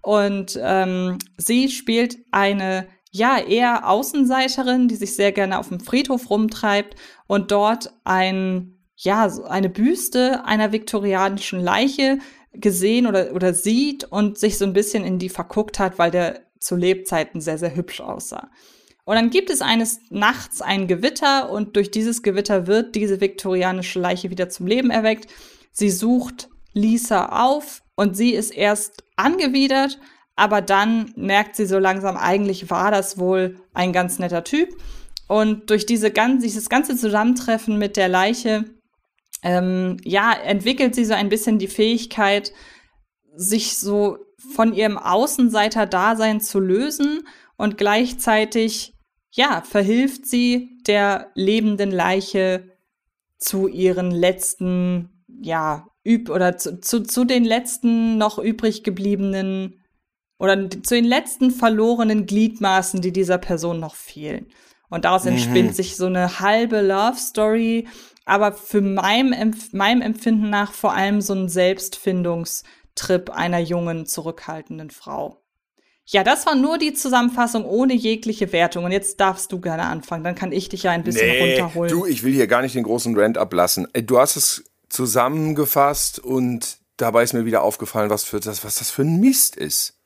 Und 0.00 0.58
ähm, 0.62 1.18
sie 1.38 1.68
spielt 1.70 2.16
eine, 2.30 2.86
ja, 3.10 3.38
eher 3.38 3.88
Außenseiterin, 3.88 4.86
die 4.88 4.96
sich 4.96 5.16
sehr 5.16 5.32
gerne 5.32 5.58
auf 5.58 5.68
dem 5.70 5.80
Friedhof 5.80 6.30
rumtreibt 6.30 6.94
und 7.26 7.50
dort 7.50 7.92
ein 8.04 8.73
ja, 8.96 9.28
so 9.28 9.44
eine 9.44 9.68
Büste 9.68 10.44
einer 10.44 10.72
viktorianischen 10.72 11.60
Leiche 11.60 12.18
gesehen 12.52 13.06
oder, 13.06 13.32
oder 13.32 13.52
sieht 13.52 14.04
und 14.04 14.38
sich 14.38 14.58
so 14.58 14.64
ein 14.64 14.72
bisschen 14.72 15.04
in 15.04 15.18
die 15.18 15.28
verguckt 15.28 15.78
hat, 15.78 15.98
weil 15.98 16.10
der 16.10 16.42
zu 16.60 16.76
Lebzeiten 16.76 17.40
sehr, 17.40 17.58
sehr 17.58 17.74
hübsch 17.74 18.00
aussah. 18.00 18.50
Und 19.04 19.16
dann 19.16 19.30
gibt 19.30 19.50
es 19.50 19.60
eines 19.60 20.00
Nachts 20.08 20.62
ein 20.62 20.86
Gewitter 20.86 21.50
und 21.50 21.76
durch 21.76 21.90
dieses 21.90 22.22
Gewitter 22.22 22.66
wird 22.66 22.94
diese 22.94 23.20
viktorianische 23.20 24.00
Leiche 24.00 24.30
wieder 24.30 24.48
zum 24.48 24.66
Leben 24.66 24.90
erweckt. 24.90 25.30
Sie 25.72 25.90
sucht 25.90 26.48
Lisa 26.72 27.26
auf 27.26 27.82
und 27.96 28.16
sie 28.16 28.32
ist 28.32 28.50
erst 28.50 29.04
angewidert, 29.16 29.98
aber 30.36 30.62
dann 30.62 31.12
merkt 31.16 31.54
sie 31.56 31.66
so 31.66 31.78
langsam, 31.78 32.16
eigentlich 32.16 32.70
war 32.70 32.90
das 32.90 33.18
wohl 33.18 33.60
ein 33.74 33.92
ganz 33.92 34.18
netter 34.18 34.42
Typ. 34.42 34.70
Und 35.28 35.70
durch 35.70 35.86
diese 35.86 36.10
dieses 36.10 36.68
ganze 36.68 36.96
Zusammentreffen 36.96 37.78
mit 37.78 37.96
der 37.96 38.08
Leiche, 38.08 38.64
ähm, 39.44 39.98
ja, 40.02 40.32
entwickelt 40.32 40.94
sie 40.94 41.04
so 41.04 41.14
ein 41.14 41.28
bisschen 41.28 41.58
die 41.58 41.68
Fähigkeit, 41.68 42.52
sich 43.36 43.76
so 43.76 44.18
von 44.54 44.72
ihrem 44.72 44.98
Außenseiter-Dasein 44.98 46.40
zu 46.40 46.58
lösen 46.58 47.28
und 47.56 47.76
gleichzeitig 47.76 48.94
ja, 49.30 49.62
verhilft 49.62 50.26
sie 50.26 50.78
der 50.86 51.30
lebenden 51.34 51.90
Leiche 51.90 52.70
zu 53.38 53.68
ihren 53.68 54.10
letzten, 54.10 55.24
ja, 55.42 55.88
üb 56.06 56.30
oder 56.30 56.56
zu, 56.56 56.80
zu, 56.80 57.02
zu 57.02 57.24
den 57.24 57.44
letzten 57.44 58.16
noch 58.16 58.38
übrig 58.38 58.82
gebliebenen 58.84 59.82
oder 60.38 60.70
zu 60.70 60.94
den 60.94 61.04
letzten 61.04 61.50
verlorenen 61.50 62.26
Gliedmaßen, 62.26 63.00
die 63.00 63.12
dieser 63.12 63.38
Person 63.38 63.80
noch 63.80 63.94
fehlen. 63.94 64.46
Und 64.88 65.04
daraus 65.04 65.26
entspinnt 65.26 65.70
mhm. 65.70 65.74
sich 65.74 65.96
so 65.96 66.06
eine 66.06 66.40
halbe 66.40 66.80
Love 66.80 67.16
Story, 67.16 67.88
aber 68.24 68.52
für 68.52 68.80
meinem, 68.80 69.54
meinem 69.72 70.02
Empfinden 70.02 70.50
nach 70.50 70.72
vor 70.72 70.94
allem 70.94 71.20
so 71.20 71.34
ein 71.34 71.48
Selbstfindungstrip 71.48 73.30
einer 73.30 73.58
jungen, 73.58 74.06
zurückhaltenden 74.06 74.90
Frau. 74.90 75.40
Ja, 76.06 76.22
das 76.22 76.44
war 76.44 76.54
nur 76.54 76.76
die 76.76 76.92
Zusammenfassung 76.92 77.64
ohne 77.64 77.94
jegliche 77.94 78.52
Wertung. 78.52 78.84
Und 78.84 78.92
jetzt 78.92 79.20
darfst 79.20 79.50
du 79.52 79.60
gerne 79.60 79.84
anfangen. 79.84 80.22
Dann 80.22 80.34
kann 80.34 80.52
ich 80.52 80.68
dich 80.68 80.82
ja 80.82 80.90
ein 80.90 81.02
bisschen 81.02 81.26
nee, 81.26 81.56
runterholen. 81.56 81.90
Du, 81.90 82.04
ich 82.04 82.22
will 82.22 82.32
hier 82.32 82.46
gar 82.46 82.60
nicht 82.60 82.74
den 82.74 82.84
großen 82.84 83.18
Rant 83.18 83.38
ablassen. 83.38 83.88
Du 83.92 84.18
hast 84.18 84.36
es 84.36 84.64
zusammengefasst 84.90 86.18
und 86.18 86.78
dabei 86.98 87.22
ist 87.22 87.32
mir 87.32 87.46
wieder 87.46 87.62
aufgefallen, 87.62 88.10
was 88.10 88.24
für 88.24 88.38
das, 88.38 88.64
was 88.64 88.76
das 88.76 88.90
für 88.90 89.02
ein 89.02 89.18
Mist 89.18 89.56
ist. 89.56 89.98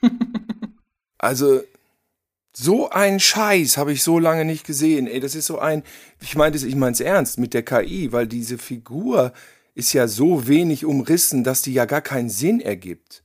also, 1.18 1.62
so 2.54 2.90
ein 2.90 3.18
Scheiß 3.18 3.76
habe 3.76 3.92
ich 3.92 4.02
so 4.02 4.18
lange 4.18 4.44
nicht 4.44 4.66
gesehen. 4.66 5.06
Ey, 5.06 5.20
das 5.20 5.34
ist 5.34 5.46
so 5.46 5.58
ein, 5.58 5.82
ich 6.20 6.36
meine 6.36 6.56
ich 6.56 6.76
meine 6.76 6.92
es 6.92 7.00
ernst 7.00 7.38
mit 7.38 7.54
der 7.54 7.62
KI, 7.62 8.12
weil 8.12 8.26
diese 8.26 8.58
Figur 8.58 9.32
ist 9.74 9.92
ja 9.92 10.06
so 10.06 10.46
wenig 10.46 10.84
umrissen, 10.84 11.44
dass 11.44 11.62
die 11.62 11.72
ja 11.72 11.86
gar 11.86 12.02
keinen 12.02 12.28
Sinn 12.28 12.60
ergibt. 12.60 13.24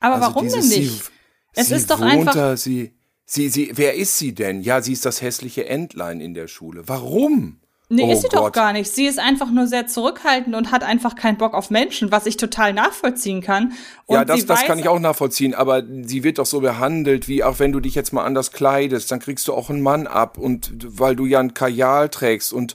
Aber 0.00 0.16
also 0.16 0.26
warum 0.26 0.48
denn 0.48 0.68
nicht? 0.68 1.10
Es 1.54 1.68
sie 1.68 1.74
ist 1.74 1.90
doch 1.90 2.02
einfach. 2.02 2.34
Da, 2.34 2.56
sie, 2.56 2.92
sie, 3.24 3.48
sie, 3.48 3.72
wer 3.74 3.94
ist 3.94 4.18
sie 4.18 4.34
denn? 4.34 4.60
Ja, 4.60 4.82
sie 4.82 4.92
ist 4.92 5.06
das 5.06 5.22
hässliche 5.22 5.66
Entlein 5.66 6.20
in 6.20 6.34
der 6.34 6.48
Schule. 6.48 6.86
Warum? 6.86 7.60
Nee, 7.88 8.02
oh 8.02 8.12
ist 8.12 8.22
sie 8.22 8.28
Gott. 8.28 8.40
doch 8.40 8.52
gar 8.52 8.72
nicht. 8.72 8.90
Sie 8.90 9.06
ist 9.06 9.20
einfach 9.20 9.48
nur 9.50 9.68
sehr 9.68 9.86
zurückhaltend 9.86 10.56
und 10.56 10.72
hat 10.72 10.82
einfach 10.82 11.14
keinen 11.14 11.38
Bock 11.38 11.54
auf 11.54 11.70
Menschen, 11.70 12.10
was 12.10 12.26
ich 12.26 12.36
total 12.36 12.72
nachvollziehen 12.72 13.40
kann. 13.40 13.74
Und 14.06 14.16
ja, 14.16 14.24
das, 14.24 14.44
das 14.44 14.64
kann 14.64 14.80
ich 14.80 14.88
auch 14.88 14.98
nachvollziehen, 14.98 15.54
aber 15.54 15.84
sie 16.02 16.24
wird 16.24 16.38
doch 16.38 16.46
so 16.46 16.60
behandelt, 16.60 17.28
wie 17.28 17.44
auch 17.44 17.60
wenn 17.60 17.70
du 17.70 17.78
dich 17.78 17.94
jetzt 17.94 18.12
mal 18.12 18.24
anders 18.24 18.50
kleidest, 18.50 19.12
dann 19.12 19.20
kriegst 19.20 19.46
du 19.46 19.54
auch 19.54 19.70
einen 19.70 19.82
Mann 19.82 20.08
ab 20.08 20.36
und 20.36 20.72
weil 20.98 21.14
du 21.14 21.26
ja 21.26 21.38
ein 21.38 21.54
Kajal 21.54 22.08
trägst 22.08 22.52
und 22.52 22.74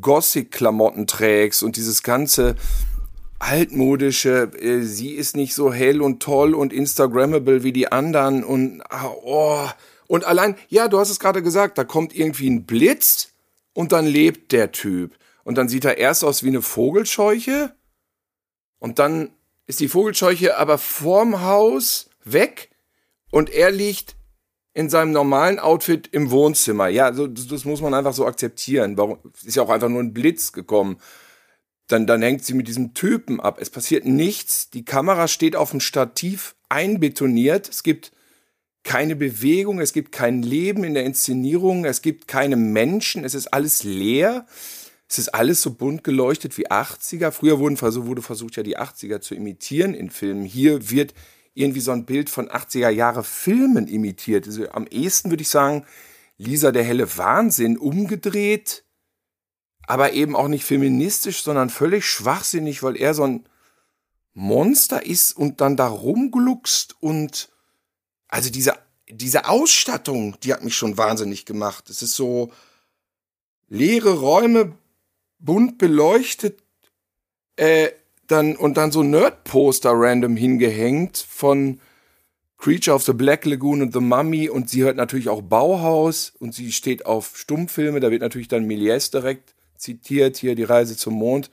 Gothic-Klamotten 0.00 1.06
trägst 1.06 1.62
und 1.62 1.76
dieses 1.76 2.02
ganze, 2.02 2.56
altmodische, 3.42 4.50
äh, 4.60 4.82
sie 4.82 5.10
ist 5.10 5.36
nicht 5.36 5.54
so 5.54 5.72
hell 5.72 6.00
und 6.00 6.20
toll 6.20 6.54
und 6.54 6.72
Instagrammable 6.72 7.62
wie 7.62 7.72
die 7.72 7.90
anderen 7.90 8.44
und 8.44 8.82
ah, 8.88 9.10
oh. 9.22 9.66
Und 10.06 10.24
allein, 10.24 10.56
ja, 10.68 10.88
du 10.88 10.98
hast 10.98 11.10
es 11.10 11.18
gerade 11.18 11.42
gesagt, 11.42 11.78
da 11.78 11.84
kommt 11.84 12.14
irgendwie 12.14 12.48
ein 12.48 12.64
Blitz 12.64 13.31
und 13.74 13.92
dann 13.92 14.06
lebt 14.06 14.52
der 14.52 14.72
Typ. 14.72 15.16
Und 15.44 15.58
dann 15.58 15.68
sieht 15.68 15.84
er 15.84 15.98
erst 15.98 16.24
aus 16.24 16.42
wie 16.42 16.48
eine 16.48 16.62
Vogelscheuche 16.62 17.74
und 18.78 18.98
dann 18.98 19.30
ist 19.66 19.80
die 19.80 19.88
Vogelscheuche 19.88 20.56
aber 20.56 20.78
vorm 20.78 21.42
Haus 21.42 22.10
weg 22.24 22.70
und 23.30 23.50
er 23.50 23.70
liegt 23.70 24.16
in 24.74 24.88
seinem 24.88 25.12
normalen 25.12 25.58
Outfit 25.58 26.08
im 26.12 26.30
Wohnzimmer. 26.30 26.88
Ja, 26.88 27.10
das, 27.10 27.46
das 27.48 27.64
muss 27.64 27.80
man 27.80 27.94
einfach 27.94 28.14
so 28.14 28.26
akzeptieren. 28.26 28.96
Warum 28.96 29.18
ist 29.44 29.56
ja 29.56 29.62
auch 29.62 29.68
einfach 29.68 29.88
nur 29.88 30.02
ein 30.02 30.14
Blitz 30.14 30.52
gekommen 30.52 30.98
dann, 31.92 32.06
dann 32.06 32.22
hängt 32.22 32.44
sie 32.44 32.54
mit 32.54 32.68
diesem 32.68 32.94
Typen 32.94 33.40
ab. 33.40 33.58
Es 33.60 33.70
passiert 33.70 34.06
nichts. 34.06 34.70
Die 34.70 34.84
Kamera 34.84 35.28
steht 35.28 35.56
auf 35.56 35.70
dem 35.70 35.80
Stativ 35.80 36.54
einbetoniert. 36.68 37.68
Es 37.68 37.82
gibt 37.82 38.12
keine 38.84 39.16
Bewegung, 39.16 39.80
es 39.80 39.92
gibt 39.92 40.12
kein 40.12 40.42
Leben 40.42 40.84
in 40.84 40.94
der 40.94 41.04
Inszenierung, 41.04 41.84
es 41.84 42.02
gibt 42.02 42.28
keine 42.28 42.56
Menschen, 42.56 43.24
es 43.24 43.34
ist 43.34 43.48
alles 43.48 43.84
leer. 43.84 44.46
Es 45.08 45.18
ist 45.18 45.34
alles 45.34 45.60
so 45.60 45.74
bunt 45.74 46.04
geleuchtet 46.04 46.56
wie 46.56 46.70
80er. 46.70 47.32
Früher 47.32 47.58
wurden, 47.58 47.78
wurde 47.78 48.22
versucht, 48.22 48.56
ja 48.56 48.62
die 48.62 48.78
80er 48.78 49.20
zu 49.20 49.34
imitieren 49.34 49.92
in 49.92 50.08
Filmen. 50.08 50.46
Hier 50.46 50.88
wird 50.90 51.12
irgendwie 51.52 51.80
so 51.80 51.92
ein 51.92 52.06
Bild 52.06 52.30
von 52.30 52.48
80er 52.48 52.88
Jahre 52.88 53.22
Filmen 53.22 53.88
imitiert. 53.88 54.46
Also 54.46 54.70
am 54.70 54.86
ehesten 54.86 55.28
würde 55.28 55.42
ich 55.42 55.50
sagen, 55.50 55.84
Lisa 56.38 56.72
der 56.72 56.82
helle 56.82 57.18
Wahnsinn 57.18 57.76
umgedreht 57.76 58.84
aber 59.86 60.12
eben 60.12 60.36
auch 60.36 60.48
nicht 60.48 60.64
feministisch, 60.64 61.42
sondern 61.42 61.70
völlig 61.70 62.06
schwachsinnig, 62.06 62.82
weil 62.82 62.96
er 62.96 63.14
so 63.14 63.24
ein 63.24 63.48
Monster 64.32 65.04
ist 65.04 65.36
und 65.36 65.60
dann 65.60 65.76
da 65.76 65.88
rumgluckst 65.88 66.96
und 67.00 67.51
also 68.32 68.48
diese, 68.48 68.72
diese 69.10 69.46
Ausstattung, 69.46 70.36
die 70.42 70.54
hat 70.54 70.64
mich 70.64 70.74
schon 70.74 70.96
wahnsinnig 70.96 71.44
gemacht. 71.44 71.90
Es 71.90 72.00
ist 72.00 72.14
so 72.14 72.50
leere 73.68 74.18
Räume, 74.20 74.72
bunt 75.38 75.76
beleuchtet, 75.76 76.58
äh, 77.56 77.90
dann, 78.28 78.56
und 78.56 78.78
dann 78.78 78.90
so 78.90 79.02
Nerd-Poster 79.02 79.92
random 79.92 80.36
hingehängt 80.36 81.18
von 81.18 81.78
Creature 82.56 82.96
of 82.96 83.02
the 83.02 83.12
Black 83.12 83.44
Lagoon 83.44 83.82
und 83.82 83.92
The 83.92 84.00
Mummy 84.00 84.48
und 84.48 84.70
sie 84.70 84.82
hört 84.82 84.96
natürlich 84.96 85.28
auch 85.28 85.42
Bauhaus 85.42 86.32
und 86.38 86.54
sie 86.54 86.72
steht 86.72 87.04
auf 87.04 87.36
Stummfilme, 87.36 88.00
da 88.00 88.10
wird 88.10 88.22
natürlich 88.22 88.48
dann 88.48 88.66
Méliès 88.66 89.10
direkt 89.10 89.54
zitiert, 89.76 90.38
hier 90.38 90.54
die 90.54 90.64
Reise 90.64 90.96
zum 90.96 91.14
Mond. 91.14 91.50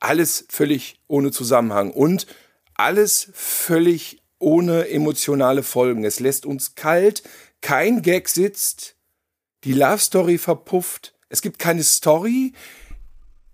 Alles 0.00 0.44
völlig 0.50 1.00
ohne 1.06 1.30
Zusammenhang 1.30 1.92
und 1.92 2.26
alles 2.74 3.30
völlig 3.32 4.23
ohne 4.44 4.88
emotionale 4.88 5.62
Folgen. 5.62 6.04
Es 6.04 6.20
lässt 6.20 6.46
uns 6.46 6.74
kalt, 6.74 7.22
kein 7.60 8.02
Gag 8.02 8.28
sitzt, 8.28 8.96
die 9.64 9.72
Love 9.72 9.98
Story 9.98 10.38
verpufft, 10.38 11.14
es 11.30 11.40
gibt 11.42 11.58
keine 11.58 11.82
Story, 11.82 12.52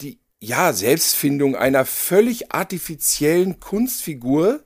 die, 0.00 0.18
ja, 0.40 0.72
Selbstfindung 0.72 1.54
einer 1.54 1.86
völlig 1.86 2.52
artifiziellen 2.52 3.60
Kunstfigur, 3.60 4.64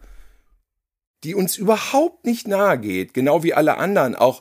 die 1.23 1.35
uns 1.35 1.57
überhaupt 1.57 2.25
nicht 2.25 2.49
nahe 2.49 2.79
geht, 2.79 3.15
genau 3.15 3.43
wie 3.43 3.55
alle 3.55 3.77
anderen, 3.77 4.17
auch 4.17 4.41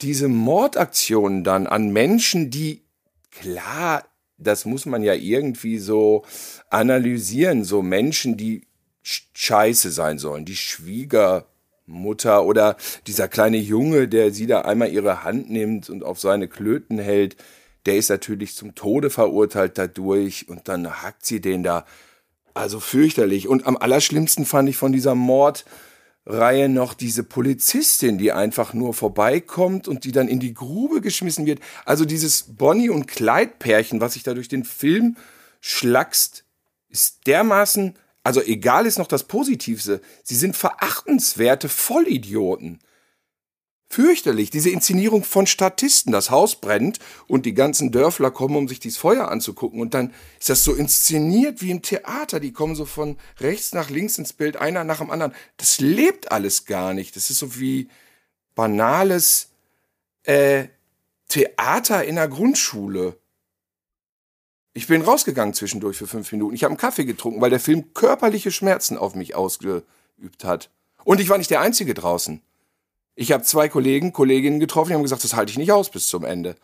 diese 0.00 0.28
Mordaktionen 0.28 1.44
dann 1.44 1.66
an 1.66 1.90
Menschen, 1.92 2.50
die 2.50 2.82
klar 3.30 4.04
das 4.38 4.64
muss 4.64 4.86
man 4.86 5.02
ja 5.02 5.14
irgendwie 5.14 5.78
so 5.78 6.24
analysieren. 6.70 7.64
So 7.64 7.82
Menschen, 7.82 8.36
die 8.36 8.67
scheiße 9.34 9.90
sein 9.90 10.18
sollen, 10.18 10.44
die 10.44 10.56
Schwiegermutter 10.56 12.44
oder 12.44 12.76
dieser 13.06 13.28
kleine 13.28 13.58
Junge, 13.58 14.08
der 14.08 14.32
sie 14.32 14.46
da 14.46 14.62
einmal 14.62 14.90
ihre 14.90 15.24
Hand 15.24 15.50
nimmt 15.50 15.88
und 15.90 16.04
auf 16.04 16.20
seine 16.20 16.48
Klöten 16.48 16.98
hält, 16.98 17.36
der 17.86 17.96
ist 17.96 18.10
natürlich 18.10 18.54
zum 18.54 18.74
Tode 18.74 19.10
verurteilt 19.10 19.78
dadurch 19.78 20.48
und 20.48 20.68
dann 20.68 21.02
hackt 21.02 21.24
sie 21.24 21.40
den 21.40 21.62
da. 21.62 21.86
Also 22.52 22.80
fürchterlich. 22.80 23.48
Und 23.48 23.66
am 23.66 23.76
allerschlimmsten 23.76 24.44
fand 24.44 24.68
ich 24.68 24.76
von 24.76 24.92
dieser 24.92 25.14
Mord, 25.14 25.64
Reihe 26.26 26.68
noch 26.68 26.92
diese 26.92 27.22
Polizistin, 27.22 28.18
die 28.18 28.32
einfach 28.32 28.74
nur 28.74 28.92
vorbeikommt 28.92 29.88
und 29.88 30.04
die 30.04 30.12
dann 30.12 30.28
in 30.28 30.40
die 30.40 30.52
Grube 30.52 31.00
geschmissen 31.00 31.46
wird. 31.46 31.60
Also 31.86 32.04
dieses 32.04 32.42
Bonnie 32.42 32.90
und 32.90 33.06
Clyde 33.06 33.52
Pärchen, 33.58 34.02
was 34.02 34.12
sich 34.12 34.24
da 34.24 34.34
durch 34.34 34.48
den 34.48 34.64
Film 34.64 35.16
schlackst, 35.62 36.44
ist 36.90 37.26
dermaßen, 37.26 37.94
also 38.28 38.42
egal 38.42 38.84
ist 38.84 38.98
noch 38.98 39.06
das 39.06 39.24
Positivste, 39.24 40.02
sie 40.22 40.36
sind 40.36 40.54
verachtenswerte 40.54 41.70
Vollidioten 41.70 42.78
fürchterlich. 43.88 44.50
Diese 44.50 44.68
Inszenierung 44.68 45.24
von 45.24 45.46
Statisten. 45.46 46.12
Das 46.12 46.30
Haus 46.30 46.56
brennt 46.56 46.98
und 47.26 47.46
die 47.46 47.54
ganzen 47.54 47.90
Dörfler 47.90 48.30
kommen, 48.30 48.54
um 48.56 48.68
sich 48.68 48.80
dieses 48.80 48.98
Feuer 48.98 49.30
anzugucken. 49.30 49.80
Und 49.80 49.94
dann 49.94 50.12
ist 50.38 50.50
das 50.50 50.62
so 50.62 50.74
inszeniert 50.74 51.62
wie 51.62 51.70
im 51.70 51.80
Theater. 51.80 52.38
Die 52.38 52.52
kommen 52.52 52.74
so 52.74 52.84
von 52.84 53.16
rechts 53.40 53.72
nach 53.72 53.88
links 53.88 54.18
ins 54.18 54.34
Bild, 54.34 54.58
einer 54.58 54.84
nach 54.84 54.98
dem 54.98 55.10
anderen. 55.10 55.32
Das 55.56 55.80
lebt 55.80 56.30
alles 56.30 56.66
gar 56.66 56.92
nicht. 56.92 57.16
Das 57.16 57.30
ist 57.30 57.38
so 57.38 57.58
wie 57.58 57.88
banales 58.54 59.48
äh, 60.24 60.66
Theater 61.28 62.04
in 62.04 62.16
der 62.16 62.28
Grundschule. 62.28 63.16
Ich 64.74 64.86
bin 64.86 65.02
rausgegangen 65.02 65.54
zwischendurch 65.54 65.96
für 65.96 66.06
fünf 66.06 66.30
Minuten. 66.32 66.54
Ich 66.54 66.64
habe 66.64 66.70
einen 66.70 66.78
Kaffee 66.78 67.04
getrunken, 67.04 67.40
weil 67.40 67.50
der 67.50 67.60
Film 67.60 67.94
körperliche 67.94 68.50
Schmerzen 68.50 68.96
auf 68.96 69.14
mich 69.14 69.34
ausgeübt 69.34 70.44
hat. 70.44 70.70
Und 71.04 71.20
ich 71.20 71.28
war 71.28 71.38
nicht 71.38 71.50
der 71.50 71.60
Einzige 71.60 71.94
draußen. 71.94 72.42
Ich 73.14 73.32
habe 73.32 73.42
zwei 73.42 73.68
Kollegen, 73.68 74.12
Kolleginnen 74.12 74.60
getroffen, 74.60 74.90
die 74.90 74.94
haben 74.94 75.02
gesagt, 75.02 75.24
das 75.24 75.34
halte 75.34 75.50
ich 75.50 75.58
nicht 75.58 75.72
aus 75.72 75.90
bis 75.90 76.06
zum 76.06 76.24
Ende. 76.24 76.54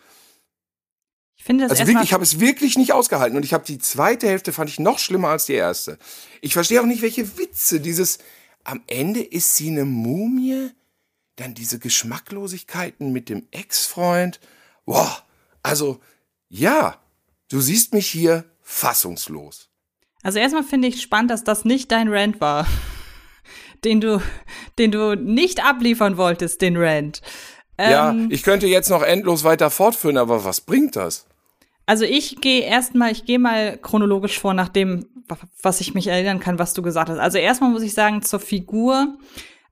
Ich 1.36 1.44
finde 1.44 1.64
das 1.64 1.72
Also 1.78 1.88
wirklich, 1.88 2.04
ich 2.04 2.12
habe 2.12 2.22
es 2.22 2.38
wirklich 2.40 2.78
nicht 2.78 2.92
ausgehalten 2.92 3.36
und 3.36 3.44
ich 3.44 3.52
habe 3.52 3.64
die 3.64 3.78
zweite 3.78 4.28
Hälfte 4.28 4.52
fand 4.52 4.70
ich 4.70 4.78
noch 4.78 4.98
schlimmer 4.98 5.28
als 5.28 5.46
die 5.46 5.54
erste. 5.54 5.98
Ich 6.40 6.54
verstehe 6.54 6.80
auch 6.80 6.86
nicht, 6.86 7.02
welche 7.02 7.38
Witze 7.38 7.80
dieses 7.80 8.18
am 8.62 8.82
Ende 8.86 9.20
ist 9.20 9.56
sie 9.56 9.68
eine 9.68 9.84
Mumie, 9.84 10.70
dann 11.36 11.54
diese 11.54 11.78
Geschmacklosigkeiten 11.78 13.12
mit 13.12 13.28
dem 13.28 13.46
Ex-Freund. 13.50 14.40
Boah, 14.86 15.22
also 15.62 16.00
ja, 16.48 16.98
du 17.54 17.60
siehst 17.60 17.94
mich 17.94 18.08
hier 18.08 18.44
fassungslos. 18.62 19.68
Also 20.24 20.40
erstmal 20.40 20.64
finde 20.64 20.88
ich 20.88 21.00
spannend, 21.00 21.30
dass 21.30 21.44
das 21.44 21.64
nicht 21.64 21.92
dein 21.92 22.08
Rant 22.08 22.40
war. 22.40 22.66
Den 23.84 24.00
du, 24.00 24.22
den 24.78 24.90
du 24.92 25.14
nicht 25.14 25.62
abliefern 25.62 26.16
wolltest, 26.16 26.62
den 26.62 26.78
Rant. 26.78 27.20
ja, 27.78 28.12
Ähm, 28.12 28.28
ich 28.30 28.42
könnte 28.42 28.66
jetzt 28.66 28.88
noch 28.88 29.02
endlos 29.02 29.44
weiter 29.44 29.68
fortführen, 29.68 30.16
aber 30.16 30.42
was 30.46 30.62
bringt 30.62 30.96
das? 30.96 31.26
Also 31.84 32.06
ich 32.06 32.40
gehe 32.40 32.62
erstmal, 32.62 33.12
ich 33.12 33.26
gehe 33.26 33.38
mal 33.38 33.76
chronologisch 33.76 34.40
vor 34.40 34.54
nach 34.54 34.70
dem, 34.70 35.04
was 35.60 35.82
ich 35.82 35.92
mich 35.92 36.06
erinnern 36.06 36.40
kann, 36.40 36.58
was 36.58 36.72
du 36.72 36.80
gesagt 36.80 37.10
hast. 37.10 37.18
Also 37.18 37.36
erstmal 37.36 37.72
muss 37.72 37.82
ich 37.82 37.92
sagen 37.92 38.22
zur 38.22 38.40
Figur. 38.40 39.18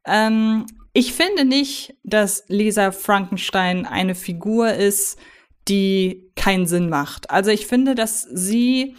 Ähm, 0.05 0.67
ich 0.93 1.15
finde 1.15 1.47
nicht, 1.47 1.95
dass 2.05 2.45
Lisa 2.49 2.93
Frankenstein 2.93 3.87
eine 3.87 4.15
Figur 4.15 4.75
ist, 4.75 5.19
die 5.69 6.31
keinen 6.37 6.67
Sinn 6.67 6.89
macht. 6.89 7.31
Also 7.31 7.51
ich 7.51 7.67
finde, 7.67 7.95
dass 7.95 8.23
sie, 8.23 8.97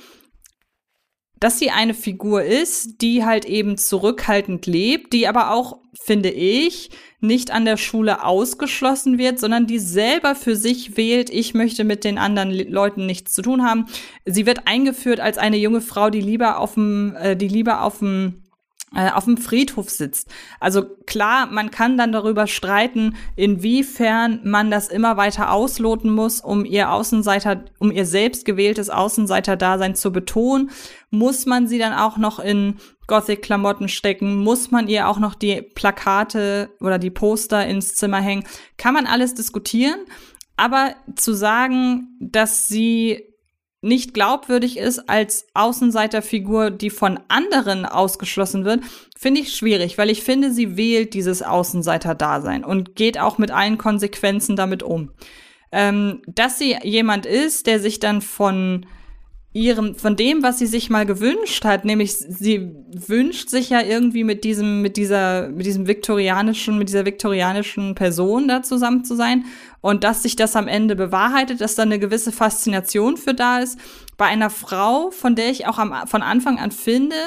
dass 1.40 1.60
sie 1.60 1.72
eine 1.72 1.94
Figur 1.94 2.44
ist, 2.44 3.02
die 3.02 3.26
halt 3.26 3.46
eben 3.46 3.78
zurückhaltend 3.78 4.66
lebt, 4.66 5.14
die 5.14 5.28
aber 5.28 5.52
auch, 5.52 5.80
finde 5.94 6.30
ich, 6.30 6.90
nicht 7.20 7.52
an 7.52 7.66
der 7.66 7.78
Schule 7.78 8.24
ausgeschlossen 8.24 9.18
wird, 9.18 9.40
sondern 9.40 9.66
die 9.66 9.80
selber 9.80 10.36
für 10.36 10.56
sich 10.56 10.98
wählt, 10.98 11.30
ich 11.30 11.54
möchte 11.54 11.86
mit 11.86 12.04
den 12.04 12.18
anderen 12.18 12.52
Le 12.52 12.64
Leuten 12.64 13.06
nichts 13.06 13.34
zu 13.34 13.42
tun 13.42 13.64
haben. 13.64 13.86
Sie 14.26 14.46
wird 14.46 14.68
eingeführt 14.68 15.22
als 15.22 15.38
eine 15.38 15.58
junge 15.58 15.82
Frau, 15.82 16.10
die 16.10 16.22
lieber 16.22 16.60
auf 16.60 16.74
dem, 16.74 17.16
äh, 17.16 17.36
die 17.36 17.48
lieber 17.48 17.82
auf 17.82 18.00
dem 18.00 18.43
auf 18.96 19.26
dem 19.26 19.38
Friedhof 19.38 19.90
sitzt. 19.90 20.30
Also 20.60 20.84
klar, 21.06 21.48
man 21.48 21.72
kann 21.72 21.98
dann 21.98 22.12
darüber 22.12 22.48
streiten, 22.48 23.16
inwiefern 23.36 24.42
man 24.44 24.70
das 24.70 24.88
immer 24.88 25.18
weiter 25.18 25.52
ausloten 25.52 26.12
muss, 26.12 26.42
um 26.42 26.64
ihr 26.66 26.92
Außenseiter, 26.92 27.66
um 27.80 27.92
ihr 27.92 28.06
selbst 28.06 28.46
gewähltes 28.46 28.90
Außenseiter-Dasein 28.90 29.96
zu 29.96 30.12
betonen. 30.12 30.70
Muss 31.10 31.46
man 31.46 31.68
sie 31.68 31.80
dann 31.80 31.94
auch 31.94 32.18
noch 32.18 32.40
in 32.40 32.76
Gothic-Klamotten 33.08 33.90
stecken? 33.90 34.36
Muss 34.38 34.72
man 34.72 34.88
ihr 34.88 35.08
auch 35.08 35.20
noch 35.20 35.36
die 35.36 35.62
Plakate 35.62 36.70
oder 36.80 37.00
die 37.00 37.12
Poster 37.12 37.66
ins 37.66 37.96
Zimmer 37.96 38.22
hängen? 38.22 38.46
Kann 38.78 38.94
man 38.94 39.08
alles 39.08 39.34
diskutieren. 39.34 40.00
Aber 40.56 40.96
zu 41.16 41.34
sagen, 41.34 42.18
dass 42.20 42.68
sie 42.68 43.33
nicht 43.84 44.14
glaubwürdig 44.14 44.78
ist 44.78 45.10
als 45.10 45.46
Außenseiterfigur, 45.54 46.72
die 46.72 46.90
von 46.90 47.20
anderen 47.28 47.86
ausgeschlossen 47.86 48.66
wird, 48.66 48.82
finde 49.18 49.42
ich 49.42 49.56
schwierig, 49.56 49.98
weil 49.98 50.10
ich 50.10 50.24
finde, 50.24 50.52
sie 50.52 50.78
wählt 50.78 51.14
dieses 51.14 51.44
Außenseiter-Dasein 51.44 52.64
und 52.64 52.96
geht 52.96 53.20
auch 53.20 53.38
mit 53.38 53.52
allen 53.52 53.78
Konsequenzen 53.78 54.56
damit 54.56 54.84
um. 54.84 55.12
Ähm, 55.72 56.22
dass 56.28 56.60
sie 56.60 56.78
jemand 56.84 57.26
ist, 57.26 57.68
der 57.68 57.80
sich 57.80 58.00
dann 58.00 58.22
von 58.22 58.86
ihrem, 59.54 59.96
von 59.96 60.16
dem, 60.16 60.42
was 60.42 60.60
sie 60.60 60.66
sich 60.66 60.90
mal 60.90 61.06
gewünscht 61.06 61.64
hat, 61.64 61.86
nämlich 61.86 62.14
sie 62.14 62.72
wünscht 62.92 63.50
sich 63.50 63.70
ja 63.70 63.82
irgendwie 63.82 64.24
mit 64.24 64.44
diesem, 64.44 64.82
mit 64.82 64.98
dieser, 64.98 65.50
mit 65.50 65.66
diesem 65.66 65.88
viktorianischen, 65.88 66.78
mit 66.78 66.90
dieser 66.90 67.06
viktorianischen 67.06 67.96
Person 67.96 68.48
da 68.48 68.64
zusammen 68.64 69.04
zu 69.04 69.16
sein 69.16 69.46
und 69.84 70.06
dass 70.06 70.24
sich 70.24 70.38
das 70.38 70.56
am 70.56 70.70
Ende 70.70 70.96
bewahrheitet, 70.96 71.60
dass 71.60 71.76
da 71.76 71.84
eine 71.84 72.00
gewisse 72.00 72.32
Faszination 72.32 73.18
für 73.18 73.34
da 73.34 73.60
ist. 73.60 73.78
Bei 74.16 74.26
einer 74.26 74.50
Frau, 74.50 75.12
von 75.12 75.36
der 75.36 75.50
ich 75.50 75.68
auch 75.68 75.78
am, 75.78 76.08
von 76.08 76.22
Anfang 76.22 76.58
an 76.58 76.72
finde, 76.72 77.18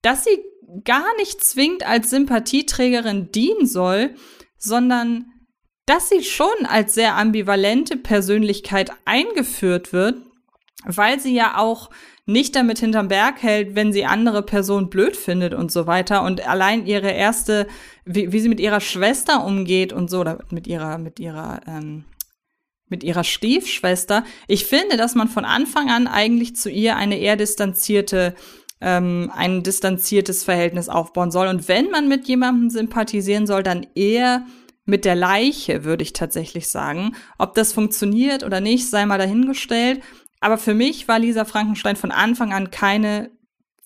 dass 0.00 0.22
sie 0.22 0.38
gar 0.84 1.04
nicht 1.16 1.42
zwingend 1.42 1.84
als 1.84 2.10
Sympathieträgerin 2.10 3.32
dienen 3.32 3.66
soll, 3.66 4.14
sondern 4.56 5.26
dass 5.84 6.10
sie 6.10 6.22
schon 6.22 6.64
als 6.68 6.94
sehr 6.94 7.16
ambivalente 7.16 7.96
Persönlichkeit 7.96 8.92
eingeführt 9.04 9.92
wird, 9.92 10.18
weil 10.84 11.18
sie 11.18 11.34
ja 11.34 11.58
auch 11.58 11.90
nicht 12.26 12.56
damit 12.56 12.78
hinterm 12.78 13.08
Berg 13.08 13.42
hält, 13.42 13.74
wenn 13.74 13.92
sie 13.92 14.06
andere 14.06 14.42
Personen 14.42 14.88
blöd 14.88 15.16
findet 15.16 15.52
und 15.52 15.70
so 15.70 15.86
weiter. 15.86 16.22
Und 16.22 16.46
allein 16.46 16.86
ihre 16.86 17.10
erste, 17.10 17.66
wie, 18.04 18.32
wie 18.32 18.40
sie 18.40 18.48
mit 18.48 18.60
ihrer 18.60 18.80
Schwester 18.80 19.44
umgeht 19.44 19.92
und 19.92 20.08
so, 20.08 20.20
oder 20.20 20.38
mit 20.50 20.66
ihrer, 20.66 20.98
mit 20.98 21.20
ihrer, 21.20 21.60
ähm, 21.66 22.04
mit 22.88 23.04
ihrer 23.04 23.24
Stiefschwester. 23.24 24.24
Ich 24.48 24.64
finde, 24.64 24.96
dass 24.96 25.14
man 25.14 25.28
von 25.28 25.44
Anfang 25.44 25.90
an 25.90 26.06
eigentlich 26.06 26.56
zu 26.56 26.70
ihr 26.70 26.96
eine 26.96 27.18
eher 27.18 27.36
distanzierte, 27.36 28.34
ähm, 28.80 29.30
ein 29.34 29.62
distanziertes 29.62 30.44
Verhältnis 30.44 30.88
aufbauen 30.88 31.30
soll. 31.30 31.48
Und 31.48 31.68
wenn 31.68 31.90
man 31.90 32.08
mit 32.08 32.26
jemandem 32.26 32.70
sympathisieren 32.70 33.46
soll, 33.46 33.62
dann 33.62 33.86
eher 33.94 34.46
mit 34.86 35.04
der 35.04 35.14
Leiche, 35.14 35.84
würde 35.84 36.02
ich 36.02 36.12
tatsächlich 36.12 36.68
sagen. 36.68 37.16
Ob 37.38 37.54
das 37.54 37.72
funktioniert 37.72 38.44
oder 38.44 38.60
nicht, 38.60 38.88
sei 38.88 39.06
mal 39.06 39.18
dahingestellt. 39.18 40.02
Aber 40.40 40.58
für 40.58 40.74
mich 40.74 41.08
war 41.08 41.18
Lisa 41.18 41.44
Frankenstein 41.44 41.96
von 41.96 42.10
Anfang 42.10 42.52
an 42.52 42.70
keine 42.70 43.30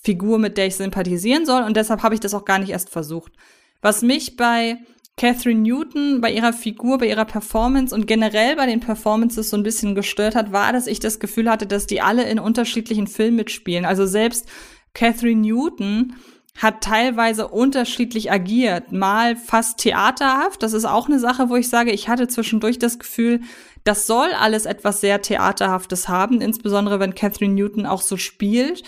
Figur, 0.00 0.38
mit 0.38 0.56
der 0.56 0.66
ich 0.66 0.76
sympathisieren 0.76 1.46
soll. 1.46 1.62
Und 1.62 1.76
deshalb 1.76 2.02
habe 2.02 2.14
ich 2.14 2.20
das 2.20 2.34
auch 2.34 2.44
gar 2.44 2.58
nicht 2.58 2.70
erst 2.70 2.90
versucht. 2.90 3.32
Was 3.80 4.02
mich 4.02 4.36
bei 4.36 4.78
Catherine 5.16 5.60
Newton, 5.60 6.20
bei 6.20 6.32
ihrer 6.32 6.52
Figur, 6.52 6.98
bei 6.98 7.08
ihrer 7.08 7.24
Performance 7.24 7.94
und 7.94 8.06
generell 8.06 8.56
bei 8.56 8.66
den 8.66 8.80
Performances 8.80 9.50
so 9.50 9.56
ein 9.56 9.64
bisschen 9.64 9.94
gestört 9.94 10.34
hat, 10.34 10.52
war, 10.52 10.72
dass 10.72 10.86
ich 10.86 11.00
das 11.00 11.18
Gefühl 11.18 11.50
hatte, 11.50 11.66
dass 11.66 11.86
die 11.86 12.00
alle 12.00 12.28
in 12.28 12.38
unterschiedlichen 12.38 13.08
Filmen 13.08 13.36
mitspielen. 13.36 13.84
Also 13.84 14.06
selbst 14.06 14.46
Catherine 14.94 15.42
Newton 15.42 16.14
hat 16.56 16.82
teilweise 16.82 17.48
unterschiedlich 17.48 18.32
agiert. 18.32 18.90
Mal 18.90 19.36
fast 19.36 19.78
theaterhaft. 19.78 20.62
Das 20.62 20.72
ist 20.72 20.84
auch 20.84 21.06
eine 21.06 21.20
Sache, 21.20 21.50
wo 21.50 21.56
ich 21.56 21.68
sage, 21.68 21.92
ich 21.92 22.08
hatte 22.08 22.26
zwischendurch 22.26 22.78
das 22.78 22.98
Gefühl, 22.98 23.40
das 23.84 24.06
soll 24.06 24.30
alles 24.32 24.66
etwas 24.66 25.00
sehr 25.00 25.22
Theaterhaftes 25.22 26.08
haben, 26.08 26.40
insbesondere 26.40 27.00
wenn 27.00 27.14
Catherine 27.14 27.54
Newton 27.54 27.86
auch 27.86 28.02
so 28.02 28.16
spielt. 28.16 28.82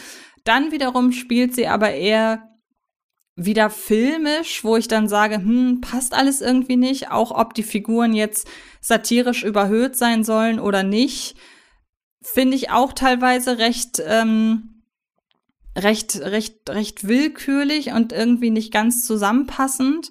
Dann 0.44 0.72
wiederum 0.72 1.12
spielt 1.12 1.54
sie 1.54 1.66
aber 1.66 1.92
eher 1.92 2.50
wieder 3.36 3.70
filmisch, 3.70 4.64
wo 4.64 4.76
ich 4.76 4.88
dann 4.88 5.08
sage, 5.08 5.36
hm, 5.36 5.80
passt 5.80 6.14
alles 6.14 6.40
irgendwie 6.40 6.76
nicht, 6.76 7.10
auch 7.10 7.30
ob 7.30 7.54
die 7.54 7.62
Figuren 7.62 8.12
jetzt 8.12 8.48
satirisch 8.80 9.44
überhöht 9.44 9.96
sein 9.96 10.24
sollen 10.24 10.60
oder 10.60 10.82
nicht, 10.82 11.36
finde 12.22 12.56
ich 12.56 12.70
auch 12.70 12.92
teilweise 12.92 13.58
recht, 13.58 14.02
ähm, 14.04 14.82
recht, 15.76 16.20
recht, 16.20 16.68
recht 16.68 17.08
willkürlich 17.08 17.92
und 17.92 18.12
irgendwie 18.12 18.50
nicht 18.50 18.72
ganz 18.72 19.06
zusammenpassend. 19.06 20.10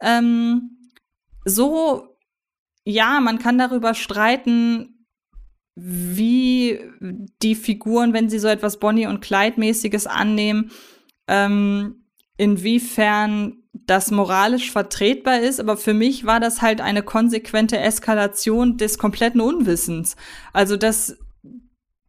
Ähm, 0.00 0.90
so, 1.44 2.13
ja, 2.84 3.20
man 3.20 3.38
kann 3.38 3.58
darüber 3.58 3.94
streiten, 3.94 5.06
wie 5.74 6.78
die 7.42 7.54
Figuren, 7.54 8.12
wenn 8.12 8.30
sie 8.30 8.38
so 8.38 8.48
etwas 8.48 8.78
Bonnie 8.78 9.06
und 9.06 9.24
Clyde-mäßiges 9.24 10.06
annehmen, 10.06 10.70
ähm, 11.26 12.04
inwiefern 12.36 13.64
das 13.72 14.10
moralisch 14.10 14.70
vertretbar 14.70 15.40
ist, 15.40 15.58
aber 15.58 15.76
für 15.76 15.94
mich 15.94 16.24
war 16.24 16.38
das 16.38 16.62
halt 16.62 16.80
eine 16.80 17.02
konsequente 17.02 17.78
Eskalation 17.78 18.76
des 18.76 18.98
kompletten 18.98 19.40
Unwissens. 19.40 20.16
Also, 20.52 20.76
dass 20.76 21.16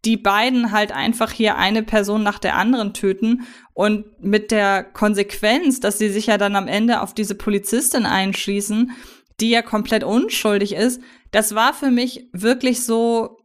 die 0.05 0.17
beiden 0.17 0.71
halt 0.71 0.91
einfach 0.91 1.31
hier 1.31 1.57
eine 1.57 1.81
Person 1.81 2.21
nach 2.21 2.38
der 2.38 2.55
anderen 2.55 2.93
töten 2.93 3.47
und 3.73 4.05
mit 4.23 4.51
der 4.51 4.83
Konsequenz, 4.83 5.79
dass 5.79 5.97
sie 5.97 6.09
sich 6.09 6.27
ja 6.27 6.38
dann 6.38 6.55
am 6.55 6.67
Ende 6.67 7.01
auf 7.01 7.15
diese 7.15 7.33
Polizistin 7.33 8.05
einschließen, 8.05 8.91
die 9.39 9.50
ja 9.50 9.62
komplett 9.62 10.04
unschuldig 10.04 10.74
ist, 10.74 11.02
das 11.32 11.56
war 11.56 11.74
für 11.74 11.91
mich 11.91 12.30
wirklich 12.32 12.84
so 12.84 13.38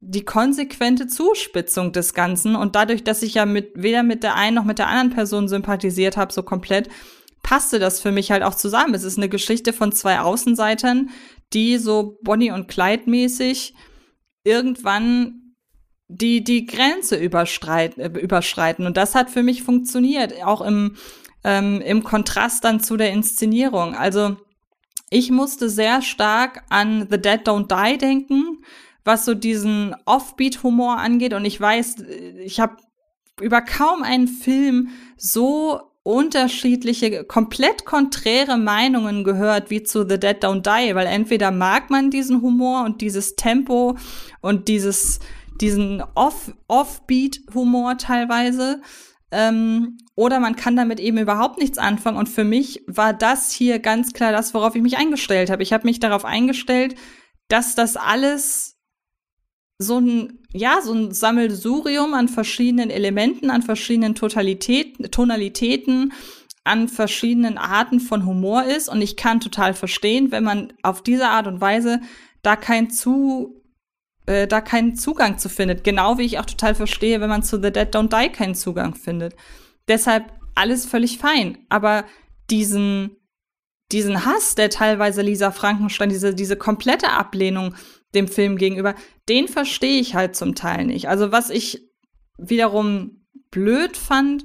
die 0.00 0.24
konsequente 0.24 1.06
Zuspitzung 1.06 1.92
des 1.92 2.14
Ganzen 2.14 2.54
und 2.54 2.76
dadurch, 2.76 3.02
dass 3.02 3.22
ich 3.22 3.34
ja 3.34 3.46
mit 3.46 3.72
weder 3.74 4.02
mit 4.02 4.22
der 4.22 4.36
einen 4.36 4.54
noch 4.54 4.64
mit 4.64 4.78
der 4.78 4.88
anderen 4.88 5.10
Person 5.10 5.48
sympathisiert 5.48 6.16
habe, 6.16 6.32
so 6.32 6.42
komplett, 6.42 6.88
passte 7.42 7.78
das 7.78 8.00
für 8.00 8.12
mich 8.12 8.30
halt 8.30 8.42
auch 8.42 8.54
zusammen. 8.54 8.94
Es 8.94 9.04
ist 9.04 9.16
eine 9.16 9.28
Geschichte 9.28 9.72
von 9.72 9.90
zwei 9.92 10.20
Außenseitern, 10.20 11.10
die 11.52 11.78
so 11.78 12.18
Bonnie 12.22 12.52
und 12.52 12.68
Clyde 12.68 13.08
mäßig 13.10 13.74
irgendwann 14.44 15.54
die 16.10 16.42
die 16.42 16.64
Grenze 16.64 17.16
überschreiten 17.16 18.86
und 18.86 18.96
das 18.96 19.14
hat 19.14 19.28
für 19.30 19.42
mich 19.42 19.62
funktioniert, 19.62 20.42
auch 20.42 20.62
im 20.62 20.96
ähm, 21.44 21.82
im 21.82 22.02
Kontrast 22.02 22.64
dann 22.64 22.80
zu 22.80 22.96
der 22.96 23.12
Inszenierung. 23.12 23.94
Also 23.94 24.36
ich 25.10 25.30
musste 25.30 25.68
sehr 25.68 26.02
stark 26.02 26.64
an 26.68 27.06
The 27.10 27.20
Dead 27.20 27.46
Don't 27.46 27.68
Die 27.68 27.98
denken, 27.98 28.64
was 29.04 29.24
so 29.24 29.34
diesen 29.34 29.94
Offbeat-Humor 30.04 30.98
angeht. 30.98 31.32
Und 31.32 31.44
ich 31.44 31.60
weiß, 31.60 31.96
ich 32.44 32.60
habe 32.60 32.76
über 33.40 33.62
kaum 33.62 34.02
einen 34.02 34.28
Film 34.28 34.88
so 35.16 35.80
unterschiedliche, 36.02 37.24
komplett 37.24 37.84
konträre 37.84 38.56
Meinungen 38.56 39.24
gehört 39.24 39.70
wie 39.70 39.82
zu 39.82 40.08
The 40.08 40.18
Dead 40.18 40.42
Don't 40.42 40.62
Die, 40.62 40.94
weil 40.94 41.06
entweder 41.06 41.50
mag 41.50 41.90
man 41.90 42.10
diesen 42.10 42.40
Humor 42.40 42.84
und 42.84 43.00
dieses 43.00 43.36
Tempo 43.36 43.96
und 44.40 44.68
dieses, 44.68 45.20
diesen 45.60 46.02
Off, 46.14 46.52
Offbeat-Humor 46.66 47.98
teilweise, 47.98 48.80
ähm, 49.30 49.98
oder 50.14 50.40
man 50.40 50.56
kann 50.56 50.76
damit 50.76 51.00
eben 51.00 51.18
überhaupt 51.18 51.58
nichts 51.58 51.78
anfangen. 51.78 52.16
Und 52.16 52.28
für 52.28 52.44
mich 52.44 52.82
war 52.86 53.12
das 53.12 53.52
hier 53.52 53.78
ganz 53.78 54.12
klar 54.12 54.32
das, 54.32 54.54
worauf 54.54 54.74
ich 54.74 54.82
mich 54.82 54.96
eingestellt 54.96 55.50
habe. 55.50 55.62
Ich 55.62 55.72
habe 55.72 55.86
mich 55.86 56.00
darauf 56.00 56.24
eingestellt, 56.24 56.94
dass 57.48 57.74
das 57.74 57.96
alles 57.96 58.76
so 59.78 59.98
ein, 59.98 60.40
ja, 60.52 60.80
so 60.82 60.92
ein 60.92 61.12
Sammelsurium 61.12 62.14
an 62.14 62.28
verschiedenen 62.28 62.90
Elementen, 62.90 63.50
an 63.50 63.62
verschiedenen 63.62 64.14
Totalität, 64.14 65.12
Tonalitäten, 65.12 66.12
an 66.64 66.88
verschiedenen 66.88 67.58
Arten 67.58 68.00
von 68.00 68.26
Humor 68.26 68.64
ist. 68.64 68.88
Und 68.88 69.00
ich 69.00 69.16
kann 69.16 69.40
total 69.40 69.74
verstehen, 69.74 70.32
wenn 70.32 70.44
man 70.44 70.72
auf 70.82 71.02
diese 71.02 71.28
Art 71.28 71.46
und 71.46 71.60
Weise 71.60 72.00
da 72.42 72.56
kein 72.56 72.90
zu, 72.90 73.57
äh, 74.28 74.46
da 74.46 74.60
keinen 74.60 74.94
Zugang 74.94 75.38
zu 75.38 75.48
findet. 75.48 75.84
Genau 75.84 76.18
wie 76.18 76.24
ich 76.24 76.38
auch 76.38 76.44
total 76.44 76.74
verstehe, 76.74 77.20
wenn 77.20 77.30
man 77.30 77.42
zu 77.42 77.56
The 77.56 77.72
Dead 77.72 77.94
Don't 77.94 78.08
Die 78.10 78.30
keinen 78.30 78.54
Zugang 78.54 78.94
findet. 78.94 79.34
Deshalb 79.88 80.32
alles 80.54 80.84
völlig 80.84 81.18
fein. 81.18 81.64
Aber 81.70 82.04
diesen, 82.50 83.16
diesen 83.90 84.26
Hass, 84.26 84.54
der 84.54 84.68
teilweise 84.68 85.22
Lisa 85.22 85.50
Frankenstein, 85.50 86.10
diese, 86.10 86.34
diese 86.34 86.56
komplette 86.56 87.10
Ablehnung 87.10 87.74
dem 88.14 88.28
Film 88.28 88.56
gegenüber, 88.56 88.94
den 89.28 89.48
verstehe 89.48 90.00
ich 90.00 90.14
halt 90.14 90.36
zum 90.36 90.54
Teil 90.54 90.84
nicht. 90.84 91.08
Also 91.08 91.32
was 91.32 91.48
ich 91.48 91.88
wiederum 92.36 93.24
blöd 93.50 93.96
fand, 93.96 94.44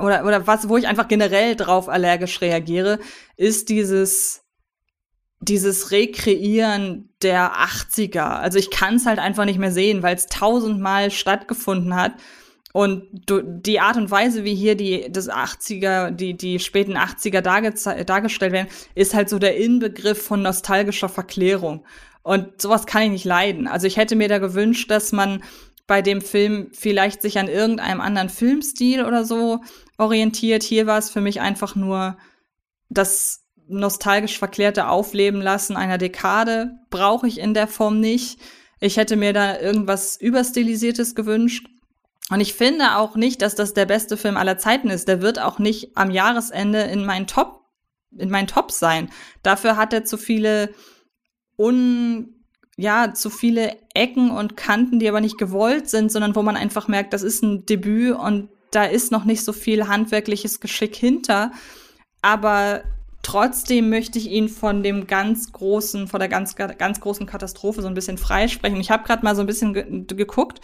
oder, 0.00 0.24
oder 0.24 0.46
was, 0.46 0.68
wo 0.68 0.76
ich 0.76 0.86
einfach 0.86 1.08
generell 1.08 1.54
drauf 1.54 1.88
allergisch 1.88 2.40
reagiere, 2.40 2.98
ist 3.36 3.68
dieses, 3.68 4.42
dieses 5.40 5.90
Rekreieren 5.90 7.08
der 7.22 7.52
80er. 7.52 8.20
Also 8.20 8.58
ich 8.58 8.70
kann 8.70 8.96
es 8.96 9.06
halt 9.06 9.18
einfach 9.18 9.46
nicht 9.46 9.58
mehr 9.58 9.72
sehen, 9.72 10.02
weil 10.02 10.14
es 10.14 10.26
tausendmal 10.26 11.10
stattgefunden 11.10 11.96
hat 11.96 12.12
und 12.72 13.08
du, 13.26 13.42
die 13.42 13.80
Art 13.80 13.96
und 13.96 14.10
Weise, 14.10 14.44
wie 14.44 14.54
hier 14.54 14.76
die 14.76 15.10
das 15.10 15.28
80er, 15.28 16.10
die 16.10 16.36
die 16.36 16.60
späten 16.60 16.96
80er 16.96 17.40
darge 17.40 17.74
dargestellt 18.04 18.52
werden, 18.52 18.68
ist 18.94 19.14
halt 19.14 19.28
so 19.28 19.38
der 19.38 19.56
Inbegriff 19.56 20.22
von 20.22 20.42
nostalgischer 20.42 21.08
Verklärung. 21.08 21.84
Und 22.22 22.60
sowas 22.60 22.86
kann 22.86 23.02
ich 23.02 23.10
nicht 23.10 23.24
leiden. 23.24 23.66
Also 23.66 23.86
ich 23.86 23.96
hätte 23.96 24.14
mir 24.14 24.28
da 24.28 24.38
gewünscht, 24.38 24.90
dass 24.90 25.10
man 25.10 25.42
bei 25.86 26.02
dem 26.02 26.20
Film 26.20 26.68
vielleicht 26.72 27.22
sich 27.22 27.38
an 27.38 27.48
irgendeinem 27.48 28.00
anderen 28.00 28.28
Filmstil 28.28 29.04
oder 29.04 29.24
so 29.24 29.60
orientiert. 29.98 30.62
Hier 30.62 30.86
war 30.86 30.98
es 30.98 31.10
für 31.10 31.20
mich 31.20 31.40
einfach 31.40 31.74
nur 31.74 32.16
das 32.88 33.42
nostalgisch 33.70 34.38
verklärte 34.38 34.88
Aufleben 34.88 35.40
lassen 35.40 35.76
einer 35.76 35.98
Dekade. 35.98 36.72
Brauche 36.90 37.26
ich 37.26 37.38
in 37.38 37.54
der 37.54 37.68
Form 37.68 38.00
nicht. 38.00 38.38
Ich 38.80 38.96
hätte 38.96 39.16
mir 39.16 39.32
da 39.32 39.58
irgendwas 39.58 40.16
überstilisiertes 40.20 41.14
gewünscht. 41.14 41.68
Und 42.30 42.40
ich 42.40 42.54
finde 42.54 42.96
auch 42.96 43.16
nicht, 43.16 43.42
dass 43.42 43.54
das 43.54 43.74
der 43.74 43.86
beste 43.86 44.16
Film 44.16 44.36
aller 44.36 44.58
Zeiten 44.58 44.88
ist. 44.88 45.08
Der 45.08 45.20
wird 45.20 45.40
auch 45.40 45.58
nicht 45.58 45.96
am 45.96 46.10
Jahresende 46.10 46.82
in 46.82 47.04
meinen 47.04 47.26
Top, 47.26 47.64
in 48.16 48.30
meinen 48.30 48.46
Top 48.46 48.70
sein. 48.70 49.10
Dafür 49.42 49.76
hat 49.76 49.92
er 49.92 50.04
zu 50.04 50.16
viele 50.16 50.70
un, 51.56 52.46
ja, 52.76 53.12
zu 53.12 53.30
viele 53.30 53.76
Ecken 53.94 54.30
und 54.30 54.56
Kanten, 54.56 54.98
die 54.98 55.08
aber 55.08 55.20
nicht 55.20 55.38
gewollt 55.38 55.90
sind, 55.90 56.10
sondern 56.10 56.34
wo 56.34 56.42
man 56.42 56.56
einfach 56.56 56.88
merkt, 56.88 57.12
das 57.12 57.22
ist 57.22 57.42
ein 57.42 57.66
Debüt 57.66 58.16
und 58.16 58.48
da 58.70 58.84
ist 58.84 59.10
noch 59.10 59.24
nicht 59.24 59.44
so 59.44 59.52
viel 59.52 59.88
handwerkliches 59.88 60.60
Geschick 60.60 60.94
hinter. 60.94 61.50
Aber 62.22 62.82
trotzdem 63.22 63.90
möchte 63.90 64.18
ich 64.18 64.30
ihn 64.30 64.48
von 64.48 64.82
dem 64.82 65.06
ganz 65.06 65.52
großen, 65.52 66.08
von 66.08 66.20
der 66.20 66.28
ganz, 66.28 66.56
ganz 66.56 67.00
großen 67.00 67.26
Katastrophe 67.26 67.82
so 67.82 67.88
ein 67.88 67.94
bisschen 67.94 68.18
freisprechen. 68.18 68.80
Ich 68.80 68.90
habe 68.90 69.04
gerade 69.04 69.24
mal 69.24 69.36
so 69.36 69.42
ein 69.42 69.46
bisschen 69.46 69.74
ge 69.74 70.04
geguckt 70.06 70.60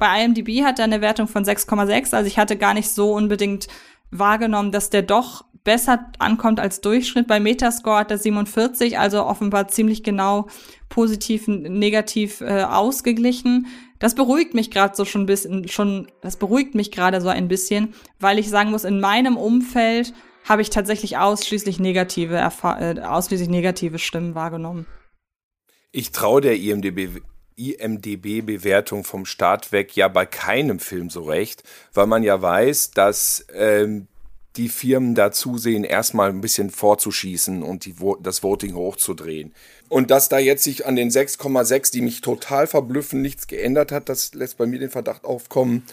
bei 0.00 0.24
IMDb 0.24 0.64
hat 0.64 0.78
er 0.78 0.86
eine 0.86 1.02
Wertung 1.02 1.28
von 1.28 1.44
6,6. 1.44 2.14
Also 2.14 2.26
ich 2.26 2.38
hatte 2.38 2.56
gar 2.56 2.74
nicht 2.74 2.88
so 2.90 3.12
unbedingt 3.12 3.68
wahrgenommen, 4.10 4.72
dass 4.72 4.90
der 4.90 5.02
doch 5.02 5.44
besser 5.62 6.10
ankommt 6.18 6.58
als 6.58 6.80
Durchschnitt. 6.80 7.26
Bei 7.26 7.38
Metascore 7.38 7.98
hat 7.98 8.10
er 8.10 8.16
47, 8.16 8.98
also 8.98 9.24
offenbar 9.24 9.68
ziemlich 9.68 10.02
genau 10.02 10.48
positiv, 10.88 11.46
negativ 11.46 12.40
äh, 12.40 12.62
ausgeglichen. 12.62 13.66
Das 13.98 14.14
beruhigt 14.14 14.54
mich 14.54 14.70
gerade 14.70 14.96
so 14.96 15.04
schon 15.04 15.22
ein 15.22 15.26
bisschen, 15.26 15.68
schon, 15.68 16.10
das 16.22 16.36
beruhigt 16.36 16.74
mich 16.74 16.90
gerade 16.90 17.20
so 17.20 17.28
ein 17.28 17.48
bisschen, 17.48 17.92
weil 18.18 18.38
ich 18.38 18.48
sagen 18.48 18.70
muss, 18.70 18.84
in 18.84 19.00
meinem 19.00 19.36
Umfeld 19.36 20.14
habe 20.44 20.62
ich 20.62 20.70
tatsächlich 20.70 21.18
ausschließlich 21.18 21.78
negative, 21.78 22.36
äh, 22.36 23.00
ausschließlich 23.00 23.48
negative 23.48 23.98
Stimmen 23.98 24.34
wahrgenommen. 24.34 24.86
Ich 25.92 26.12
traue 26.12 26.40
der 26.40 26.56
IMDB 26.56 27.20
IMDB-Bewertung 27.56 29.04
vom 29.04 29.26
Start 29.26 29.70
weg 29.70 29.94
ja 29.94 30.08
bei 30.08 30.24
keinem 30.24 30.78
Film 30.78 31.10
so 31.10 31.24
recht, 31.24 31.62
weil 31.92 32.06
man 32.06 32.22
ja 32.22 32.40
weiß, 32.40 32.92
dass 32.92 33.44
ähm, 33.52 34.08
die 34.56 34.68
Firmen 34.68 35.14
da 35.14 35.30
zusehen, 35.30 35.84
erstmal 35.84 36.30
ein 36.30 36.40
bisschen 36.40 36.70
vorzuschießen 36.70 37.62
und 37.62 37.84
die, 37.84 37.94
das 38.20 38.42
Voting 38.42 38.74
hochzudrehen. 38.74 39.54
Und 39.88 40.10
dass 40.10 40.28
da 40.28 40.38
jetzt 40.38 40.64
sich 40.64 40.86
an 40.86 40.96
den 40.96 41.10
6,6, 41.10 41.92
die 41.92 42.00
mich 42.00 42.20
total 42.20 42.66
verblüffen, 42.66 43.22
nichts 43.22 43.46
geändert 43.46 43.92
hat, 43.92 44.08
das 44.08 44.34
lässt 44.34 44.58
bei 44.58 44.66
mir 44.66 44.78
den 44.78 44.90
Verdacht 44.90 45.24
aufkommen, 45.24 45.84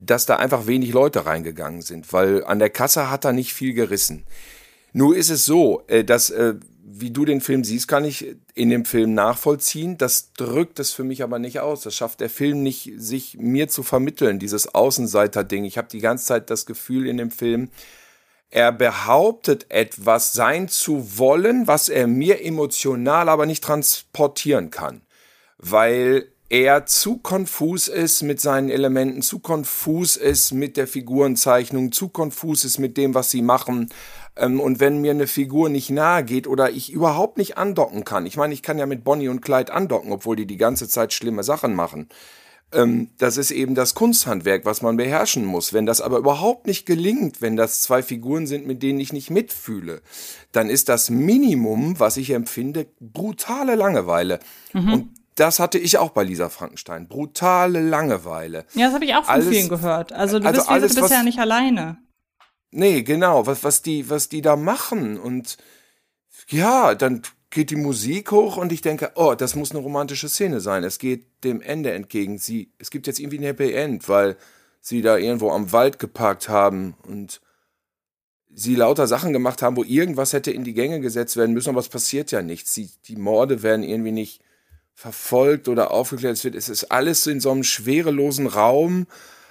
dass 0.00 0.26
da 0.26 0.36
einfach 0.36 0.66
wenig 0.66 0.92
Leute 0.92 1.26
reingegangen 1.26 1.82
sind, 1.82 2.12
weil 2.12 2.44
an 2.44 2.58
der 2.58 2.70
Kasse 2.70 3.10
hat 3.10 3.24
er 3.24 3.32
nicht 3.32 3.52
viel 3.52 3.74
gerissen. 3.74 4.24
Nur 4.92 5.16
ist 5.16 5.30
es 5.30 5.44
so, 5.44 5.82
äh, 5.86 6.04
dass 6.04 6.30
äh, 6.30 6.54
wie 6.92 7.10
du 7.10 7.24
den 7.24 7.40
Film 7.40 7.64
siehst, 7.64 7.88
kann 7.88 8.04
ich 8.04 8.36
in 8.54 8.70
dem 8.70 8.84
Film 8.84 9.14
nachvollziehen. 9.14 9.96
Das 9.96 10.32
drückt 10.32 10.80
es 10.80 10.92
für 10.92 11.04
mich 11.04 11.22
aber 11.22 11.38
nicht 11.38 11.60
aus. 11.60 11.82
Das 11.82 11.94
schafft 11.94 12.20
der 12.20 12.30
Film 12.30 12.62
nicht, 12.62 12.92
sich 12.96 13.36
mir 13.38 13.68
zu 13.68 13.82
vermitteln, 13.82 14.38
dieses 14.38 14.74
Außenseiter-Ding. 14.74 15.64
Ich 15.64 15.78
habe 15.78 15.88
die 15.88 16.00
ganze 16.00 16.26
Zeit 16.26 16.50
das 16.50 16.66
Gefühl 16.66 17.06
in 17.06 17.16
dem 17.16 17.30
Film, 17.30 17.70
er 18.50 18.72
behauptet 18.72 19.66
etwas 19.68 20.32
sein 20.32 20.68
zu 20.68 21.18
wollen, 21.18 21.68
was 21.68 21.88
er 21.88 22.08
mir 22.08 22.44
emotional 22.44 23.28
aber 23.28 23.46
nicht 23.46 23.62
transportieren 23.62 24.70
kann. 24.70 25.02
Weil 25.58 26.29
er 26.50 26.84
zu 26.84 27.18
konfus 27.18 27.86
ist 27.86 28.22
mit 28.22 28.40
seinen 28.40 28.70
Elementen, 28.70 29.22
zu 29.22 29.38
konfus 29.38 30.16
ist 30.16 30.52
mit 30.52 30.76
der 30.76 30.88
Figurenzeichnung, 30.88 31.92
zu 31.92 32.08
konfus 32.08 32.64
ist 32.64 32.78
mit 32.78 32.96
dem, 32.96 33.14
was 33.14 33.30
sie 33.30 33.40
machen. 33.40 33.88
Ähm, 34.36 34.58
und 34.58 34.80
wenn 34.80 35.00
mir 35.00 35.12
eine 35.12 35.28
Figur 35.28 35.68
nicht 35.68 35.90
nahe 35.90 36.24
geht 36.24 36.48
oder 36.48 36.70
ich 36.70 36.92
überhaupt 36.92 37.38
nicht 37.38 37.56
andocken 37.56 38.04
kann, 38.04 38.26
ich 38.26 38.36
meine, 38.36 38.52
ich 38.52 38.64
kann 38.64 38.78
ja 38.78 38.86
mit 38.86 39.04
Bonnie 39.04 39.28
und 39.28 39.42
Clyde 39.42 39.72
andocken, 39.72 40.12
obwohl 40.12 40.34
die 40.34 40.46
die 40.46 40.56
ganze 40.56 40.88
Zeit 40.88 41.12
schlimme 41.12 41.44
Sachen 41.44 41.72
machen. 41.74 42.08
Ähm, 42.72 43.10
das 43.18 43.36
ist 43.36 43.52
eben 43.52 43.76
das 43.76 43.94
Kunsthandwerk, 43.94 44.64
was 44.64 44.82
man 44.82 44.96
beherrschen 44.96 45.44
muss. 45.44 45.72
Wenn 45.72 45.86
das 45.86 46.00
aber 46.00 46.18
überhaupt 46.18 46.66
nicht 46.66 46.84
gelingt, 46.84 47.40
wenn 47.40 47.56
das 47.56 47.82
zwei 47.82 48.02
Figuren 48.02 48.48
sind, 48.48 48.66
mit 48.66 48.82
denen 48.82 48.98
ich 48.98 49.12
nicht 49.12 49.30
mitfühle, 49.30 50.02
dann 50.50 50.68
ist 50.68 50.88
das 50.88 51.10
Minimum, 51.10 52.00
was 52.00 52.16
ich 52.16 52.30
empfinde, 52.30 52.86
brutale 52.98 53.76
Langeweile. 53.76 54.40
Mhm. 54.72 54.92
Und 54.92 55.19
das 55.34 55.58
hatte 55.58 55.78
ich 55.78 55.98
auch 55.98 56.10
bei 56.10 56.22
Lisa 56.24 56.48
Frankenstein. 56.48 57.08
Brutale 57.08 57.80
Langeweile. 57.80 58.66
Ja, 58.74 58.86
das 58.86 58.94
habe 58.94 59.04
ich 59.04 59.14
auch 59.14 59.24
von 59.24 59.34
alles, 59.34 59.48
vielen 59.48 59.68
gehört. 59.68 60.12
Also 60.12 60.38
du 60.38 60.46
also 60.46 60.60
bist 60.60 60.70
alles, 60.70 60.94
bisher 60.94 61.18
was, 61.18 61.24
nicht 61.24 61.38
alleine. 61.38 61.98
Nee, 62.70 63.02
genau, 63.02 63.46
was, 63.46 63.64
was, 63.64 63.82
die, 63.82 64.08
was 64.10 64.28
die 64.28 64.42
da 64.42 64.56
machen. 64.56 65.18
Und 65.18 65.56
ja, 66.48 66.94
dann 66.94 67.22
geht 67.50 67.70
die 67.70 67.76
Musik 67.76 68.30
hoch 68.30 68.56
und 68.56 68.72
ich 68.72 68.80
denke, 68.80 69.12
oh, 69.16 69.34
das 69.34 69.56
muss 69.56 69.72
eine 69.72 69.80
romantische 69.80 70.28
Szene 70.28 70.60
sein. 70.60 70.84
Es 70.84 70.98
geht 70.98 71.26
dem 71.44 71.60
Ende 71.60 71.92
entgegen. 71.92 72.38
Sie, 72.38 72.72
es 72.78 72.90
gibt 72.90 73.06
jetzt 73.06 73.18
irgendwie 73.18 73.38
ein 73.38 73.44
Happy 73.44 73.72
End, 73.72 74.08
weil 74.08 74.36
sie 74.80 75.02
da 75.02 75.16
irgendwo 75.16 75.50
am 75.50 75.72
Wald 75.72 75.98
geparkt 75.98 76.48
haben 76.48 76.94
und 77.02 77.40
sie 78.52 78.74
lauter 78.74 79.06
Sachen 79.06 79.32
gemacht 79.32 79.62
haben, 79.62 79.76
wo 79.76 79.84
irgendwas 79.84 80.32
hätte 80.32 80.50
in 80.50 80.64
die 80.64 80.74
Gänge 80.74 81.00
gesetzt 81.00 81.36
werden 81.36 81.52
müssen, 81.52 81.70
aber 81.70 81.80
es 81.80 81.88
passiert 81.88 82.30
ja 82.30 82.42
nichts. 82.42 82.74
Sie, 82.74 82.90
die 83.06 83.16
Morde 83.16 83.62
werden 83.62 83.82
irgendwie 83.82 84.12
nicht 84.12 84.42
verfolgt 85.00 85.66
oder 85.66 85.92
aufgeklärt. 85.92 86.44
Wird, 86.44 86.54
es 86.54 86.68
ist 86.68 86.92
alles 86.92 87.26
in 87.26 87.40
so 87.40 87.50
einem 87.50 87.64
schwerelosen 87.64 88.46
Raum. 88.46 89.06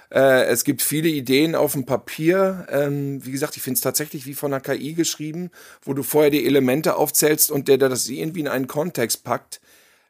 Äh, 0.08 0.44
es 0.44 0.62
gibt 0.62 0.80
viele 0.80 1.08
Ideen 1.08 1.56
auf 1.56 1.72
dem 1.72 1.86
Papier. 1.86 2.68
Ähm, 2.70 3.24
wie 3.26 3.32
gesagt, 3.32 3.56
ich 3.56 3.62
finde 3.64 3.74
es 3.74 3.80
tatsächlich 3.80 4.26
wie 4.26 4.34
von 4.34 4.52
einer 4.52 4.60
KI 4.60 4.94
geschrieben, 4.94 5.50
wo 5.82 5.92
du 5.92 6.04
vorher 6.04 6.30
die 6.30 6.46
Elemente 6.46 6.94
aufzählst 6.94 7.50
und 7.50 7.66
der, 7.66 7.78
der 7.78 7.88
das 7.88 8.08
irgendwie 8.08 8.38
in 8.38 8.46
einen 8.46 8.68
Kontext 8.68 9.24
packt. 9.24 9.60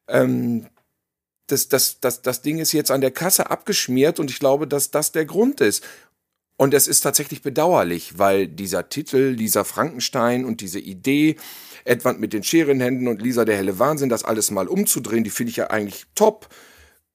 Ähm, 0.08 0.66
das, 1.46 1.68
das, 1.68 2.00
das, 2.00 2.20
das 2.20 2.42
Ding 2.42 2.58
ist 2.58 2.72
jetzt 2.72 2.90
an 2.90 3.00
der 3.00 3.10
Kasse 3.10 3.50
abgeschmiert 3.50 4.20
und 4.20 4.30
ich 4.30 4.40
glaube, 4.40 4.66
dass 4.66 4.90
das 4.90 5.10
der 5.10 5.24
Grund 5.24 5.62
ist. 5.62 5.82
Und 6.60 6.74
es 6.74 6.88
ist 6.88 7.00
tatsächlich 7.00 7.40
bedauerlich, 7.40 8.18
weil 8.18 8.46
dieser 8.46 8.90
Titel, 8.90 9.34
Lisa 9.34 9.64
Frankenstein 9.64 10.44
und 10.44 10.60
diese 10.60 10.78
Idee, 10.78 11.36
Edward 11.86 12.20
mit 12.20 12.34
den 12.34 12.42
Scherenhänden 12.42 13.08
und 13.08 13.22
Lisa 13.22 13.46
der 13.46 13.56
helle 13.56 13.78
Wahnsinn, 13.78 14.10
das 14.10 14.24
alles 14.24 14.50
mal 14.50 14.68
umzudrehen, 14.68 15.24
die 15.24 15.30
finde 15.30 15.52
ich 15.52 15.56
ja 15.56 15.68
eigentlich 15.68 16.04
top. 16.14 16.50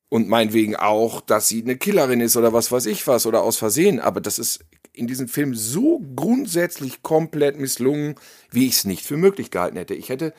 Und 0.10 0.28
meinetwegen 0.30 0.76
auch, 0.76 1.22
dass 1.22 1.48
sie 1.48 1.62
eine 1.62 1.78
Killerin 1.78 2.22
ist 2.22 2.36
oder 2.38 2.54
was 2.54 2.72
weiß 2.72 2.88
ich 2.88 3.06
was 3.06 3.28
oder 3.28 3.44
aus 3.44 3.58
Versehen. 3.58 4.00
Aber 4.00 4.20
das 4.20 4.40
ist 4.40 4.66
in 4.94 5.06
diesem 5.06 5.28
Film 5.28 5.54
so 5.54 6.02
grundsätzlich 6.16 7.04
komplett 7.04 7.60
misslungen, 7.60 8.16
wie 8.50 8.66
ich 8.66 8.78
es 8.78 8.86
nicht 8.86 9.06
für 9.06 9.16
möglich 9.16 9.52
gehalten 9.52 9.78
hätte. 9.78 9.94
Ich 9.94 10.10
hätte 10.10 10.34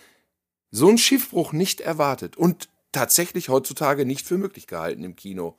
so 0.73 0.89
einen 0.89 0.99
Schiffbruch 0.99 1.53
nicht 1.53 1.81
erwartet 1.81 2.37
und 2.37 2.69
tatsächlich 2.91 3.51
heutzutage 3.51 4.05
nicht 4.05 4.27
für 4.27 4.37
möglich 4.37 4.67
gehalten 4.67 5.05
im 5.05 5.15
Kino. 5.15 5.57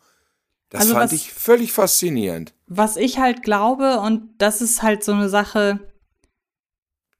Das 0.70 0.82
Also 0.82 0.93
fand 0.95 1.05
was- 1.05 1.13
ich 1.13 1.32
völlig 1.34 1.72
faszinierend. 1.72 2.53
Was 2.68 2.97
ich 2.97 3.20
halt 3.20 3.43
glaube, 3.43 3.99
und 3.99 4.30
das 4.38 4.61
ist 4.61 4.82
halt 4.84 5.03
so 5.03 5.13
eine 5.13 5.30
Sache, 5.30 5.80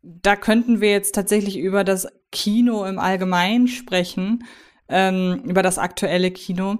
da 0.02 0.36
könnten 0.36 0.82
wir 0.82 0.92
jetzt 0.92 1.16
tatsächlich 1.16 1.58
über 1.58 1.84
das 1.84 2.08
Kino 2.32 2.86
im 2.86 3.00
Allgemeinen 3.00 3.68
sprechen, 3.68 4.46
ähm, 4.90 5.42
über 5.46 5.62
das 5.64 5.78
aktuelle 5.78 6.32
Kino. 6.32 6.80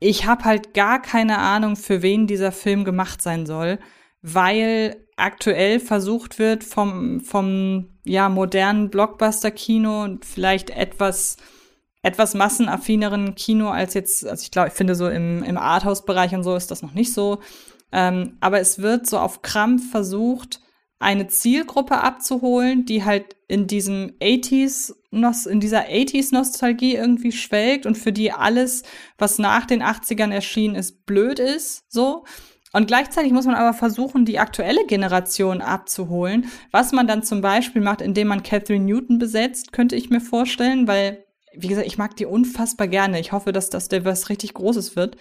Ich 0.00 0.26
habe 0.26 0.44
halt 0.44 0.74
gar 0.74 1.00
keine 1.00 1.38
Ahnung, 1.38 1.76
für 1.76 2.02
wen 2.02 2.26
dieser 2.26 2.52
Film 2.52 2.84
gemacht 2.84 3.22
sein 3.22 3.46
soll, 3.46 3.78
weil 4.22 5.06
aktuell 5.16 5.78
versucht 5.78 6.38
wird 6.38 6.64
vom, 6.64 7.20
vom 7.20 7.90
ja, 8.04 8.28
modernen 8.28 8.90
Blockbuster-Kino 8.90 10.02
und 10.02 10.24
vielleicht 10.24 10.70
etwas 10.70 11.36
etwas 12.02 12.34
massenaffineren 12.34 13.34
Kino 13.34 13.70
als 13.70 13.94
jetzt, 13.94 14.26
also 14.26 14.42
ich 14.42 14.50
glaube, 14.50 14.68
ich 14.68 14.74
finde 14.74 14.94
so 14.94 15.08
im, 15.08 15.42
im 15.42 15.56
Arthouse-Bereich 15.56 16.34
und 16.34 16.42
so 16.42 16.56
ist 16.56 16.70
das 16.70 16.82
noch 16.82 16.94
nicht 16.94 17.12
so. 17.12 17.38
Ähm, 17.92 18.36
aber 18.40 18.60
es 18.60 18.80
wird 18.80 19.06
so 19.06 19.18
auf 19.18 19.42
Krampf 19.42 19.90
versucht, 19.90 20.60
eine 21.02 21.26
Zielgruppe 21.26 21.98
abzuholen, 21.98 22.86
die 22.86 23.04
halt 23.04 23.36
in 23.48 23.66
diesem 23.66 24.12
80s, 24.20 24.94
Nos 25.10 25.46
in 25.46 25.60
dieser 25.60 25.88
80s-Nostalgie 25.88 26.94
irgendwie 26.94 27.32
schwelgt 27.32 27.86
und 27.86 27.98
für 27.98 28.12
die 28.12 28.32
alles, 28.32 28.82
was 29.18 29.38
nach 29.38 29.66
den 29.66 29.82
80ern 29.82 30.32
erschienen 30.32 30.74
ist, 30.74 31.04
blöd 31.04 31.38
ist, 31.38 31.84
so. 31.92 32.24
Und 32.72 32.86
gleichzeitig 32.86 33.32
muss 33.32 33.44
man 33.44 33.56
aber 33.56 33.74
versuchen, 33.74 34.24
die 34.24 34.38
aktuelle 34.38 34.86
Generation 34.86 35.60
abzuholen. 35.60 36.46
Was 36.70 36.92
man 36.92 37.06
dann 37.06 37.22
zum 37.22 37.42
Beispiel 37.42 37.82
macht, 37.82 38.00
indem 38.00 38.28
man 38.28 38.42
Catherine 38.42 38.84
Newton 38.86 39.18
besetzt, 39.18 39.72
könnte 39.72 39.96
ich 39.96 40.08
mir 40.08 40.20
vorstellen, 40.20 40.88
weil, 40.88 41.24
wie 41.54 41.68
gesagt, 41.68 41.86
ich 41.86 41.98
mag 41.98 42.16
die 42.16 42.26
unfassbar 42.26 42.88
gerne. 42.88 43.20
Ich 43.20 43.32
hoffe, 43.32 43.52
dass 43.52 43.70
das 43.70 43.90
was 43.90 44.28
richtig 44.28 44.54
Großes 44.54 44.96
wird. 44.96 45.16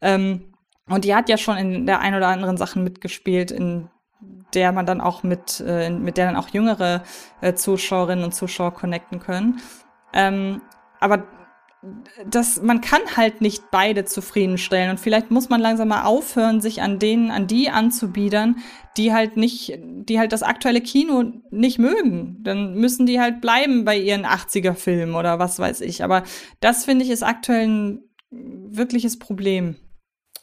Ähm, 0.00 0.52
und 0.88 1.04
die 1.04 1.14
hat 1.14 1.28
ja 1.28 1.36
schon 1.36 1.56
in 1.56 1.86
der 1.86 2.00
ein 2.00 2.14
oder 2.14 2.28
anderen 2.28 2.56
Sachen 2.56 2.84
mitgespielt, 2.84 3.50
in 3.50 3.88
der 4.54 4.72
man 4.72 4.86
dann 4.86 5.00
auch 5.00 5.22
mit, 5.22 5.62
äh, 5.66 5.90
mit 5.90 6.16
der 6.16 6.26
dann 6.26 6.36
auch 6.36 6.48
jüngere 6.48 7.02
äh, 7.40 7.54
Zuschauerinnen 7.54 8.24
und 8.24 8.34
Zuschauer 8.34 8.74
connecten 8.74 9.20
können. 9.20 9.60
Ähm, 10.12 10.60
aber 11.00 11.24
das, 12.26 12.62
man 12.62 12.80
kann 12.80 13.00
halt 13.16 13.40
nicht 13.40 13.70
beide 13.72 14.04
zufriedenstellen 14.04 14.90
und 14.90 15.00
vielleicht 15.00 15.30
muss 15.30 15.48
man 15.48 15.60
langsam 15.60 15.88
mal 15.88 16.04
aufhören, 16.04 16.60
sich 16.60 16.80
an 16.80 16.98
denen, 17.00 17.30
an 17.30 17.48
die 17.48 17.70
anzubiedern, 17.70 18.58
die 18.96 19.12
halt 19.12 19.36
nicht, 19.36 19.78
die 19.80 20.18
halt 20.18 20.32
das 20.32 20.42
aktuelle 20.44 20.80
Kino 20.80 21.24
nicht 21.50 21.78
mögen. 21.78 22.38
Dann 22.42 22.74
müssen 22.74 23.06
die 23.06 23.20
halt 23.20 23.40
bleiben 23.40 23.84
bei 23.84 23.98
ihren 23.98 24.24
80er-Filmen 24.24 25.14
oder 25.16 25.38
was 25.38 25.58
weiß 25.58 25.80
ich. 25.80 26.04
Aber 26.04 26.22
das 26.60 26.84
finde 26.84 27.04
ich 27.04 27.10
ist 27.10 27.24
aktuell 27.24 27.66
ein 27.66 28.04
wirkliches 28.30 29.18
Problem. 29.18 29.76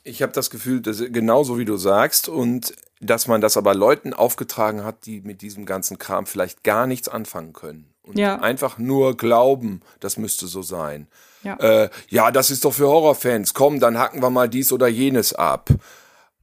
Ich 0.04 0.22
habe 0.22 0.34
das 0.34 0.50
Gefühl, 0.50 0.82
dass 0.82 1.00
genauso 1.00 1.58
wie 1.58 1.66
du 1.66 1.78
sagst 1.78 2.28
und 2.28 2.74
dass 3.00 3.28
man 3.28 3.40
das 3.40 3.56
aber 3.56 3.76
Leuten 3.76 4.14
aufgetragen 4.14 4.84
hat, 4.84 5.06
die 5.06 5.22
mit 5.22 5.42
diesem 5.42 5.66
ganzen 5.66 5.98
Kram 5.98 6.26
vielleicht 6.26 6.64
gar 6.64 6.86
nichts 6.86 7.08
anfangen 7.08 7.54
können 7.54 7.94
und 8.02 8.18
Ja. 8.18 8.40
einfach 8.40 8.78
nur 8.78 9.16
glauben, 9.16 9.82
das 10.00 10.18
müsste 10.18 10.48
so 10.48 10.62
sein. 10.62 11.08
Ja. 11.44 11.56
Äh, 11.56 11.90
ja, 12.10 12.32
das 12.32 12.52
ist 12.52 12.66
doch 12.66 12.74
für 12.74 12.88
Horrorfans. 12.88 13.54
Komm, 13.54 13.80
dann 13.80 13.98
hacken 13.98 14.22
wir 14.22 14.30
mal 14.30 14.50
dies 14.50 14.72
oder 14.72 14.88
jenes 14.88 15.34
ab 15.34 15.70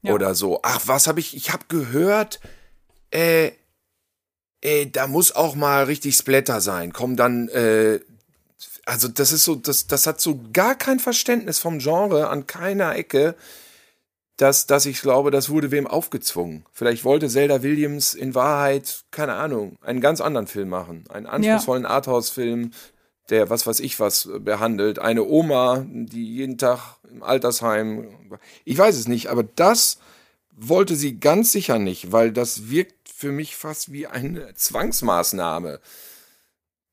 Ja. 0.03 0.14
oder 0.14 0.34
so. 0.34 0.61
Ach, 0.62 0.80
was 0.86 1.07
habe 1.07 1.20
ich? 1.20 1.36
Ich 1.36 1.53
habe 1.53 1.64
gehört. 1.68 2.40
Äh, 3.11 3.53
äh, 4.62 4.86
da 4.86 5.07
muss 5.07 5.34
auch 5.34 5.55
mal 5.55 5.84
richtig 5.84 6.16
Splatter 6.16 6.61
sein. 6.61 6.92
Komm, 6.92 7.16
dann. 7.16 7.49
Äh, 7.49 8.01
also 8.86 9.09
das 9.09 9.32
ist 9.32 9.44
so, 9.44 9.57
das, 9.57 9.86
das 9.88 10.07
hat 10.07 10.20
so 10.20 10.40
gar 10.53 10.76
kein 10.76 11.01
Verständnis 11.01 11.59
vom 11.59 11.78
Genre 11.80 12.28
an 12.28 12.47
keiner 12.47 12.94
Ecke 12.94 13.34
dass, 14.36 14.66
dass 14.66 14.86
ich 14.86 15.01
glaube, 15.01 15.30
das 15.30 15.49
wurde 15.49 15.70
wem 15.70 15.86
aufgezwungen. 15.86 16.66
Vielleicht 16.72 17.05
wollte 17.05 17.28
Zelda 17.28 17.62
Williams 17.62 18.14
in 18.14 18.34
Wahrheit, 18.34 19.05
keine 19.11 19.34
Ahnung, 19.34 19.76
einen 19.80 20.01
ganz 20.01 20.20
anderen 20.20 20.47
Film 20.47 20.68
machen. 20.68 21.05
Einen 21.09 21.26
anspruchsvollen 21.26 21.86
Arthouse-Film, 21.86 22.72
der 23.31 23.51
was 23.51 23.66
weiß 23.66 23.81
ich 23.81 23.99
was 24.01 24.27
äh, 24.27 24.39
behandelt. 24.39 24.99
Eine 24.99 25.24
Oma, 25.24 25.85
die 25.89 26.24
jeden 26.35 26.59
Tag 26.59 26.97
im 27.11 27.22
Altersheim. 27.22 28.09
Ich 28.64 28.79
weiß 28.79 28.97
es 28.97 29.09
nicht, 29.09 29.29
aber 29.29 29.43
das 29.43 29.99
wollte 30.59 30.97
sie 30.97 31.18
ganz 31.20 31.53
sicher 31.53 31.79
nicht, 31.79 32.12
weil 32.12 32.33
das 32.33 32.70
wirkt 32.70 33.09
für 33.09 33.33
mich 33.33 33.57
fast 33.57 33.93
wie 33.93 34.07
eine 34.07 34.55
Zwangsmaßnahme. 34.55 35.81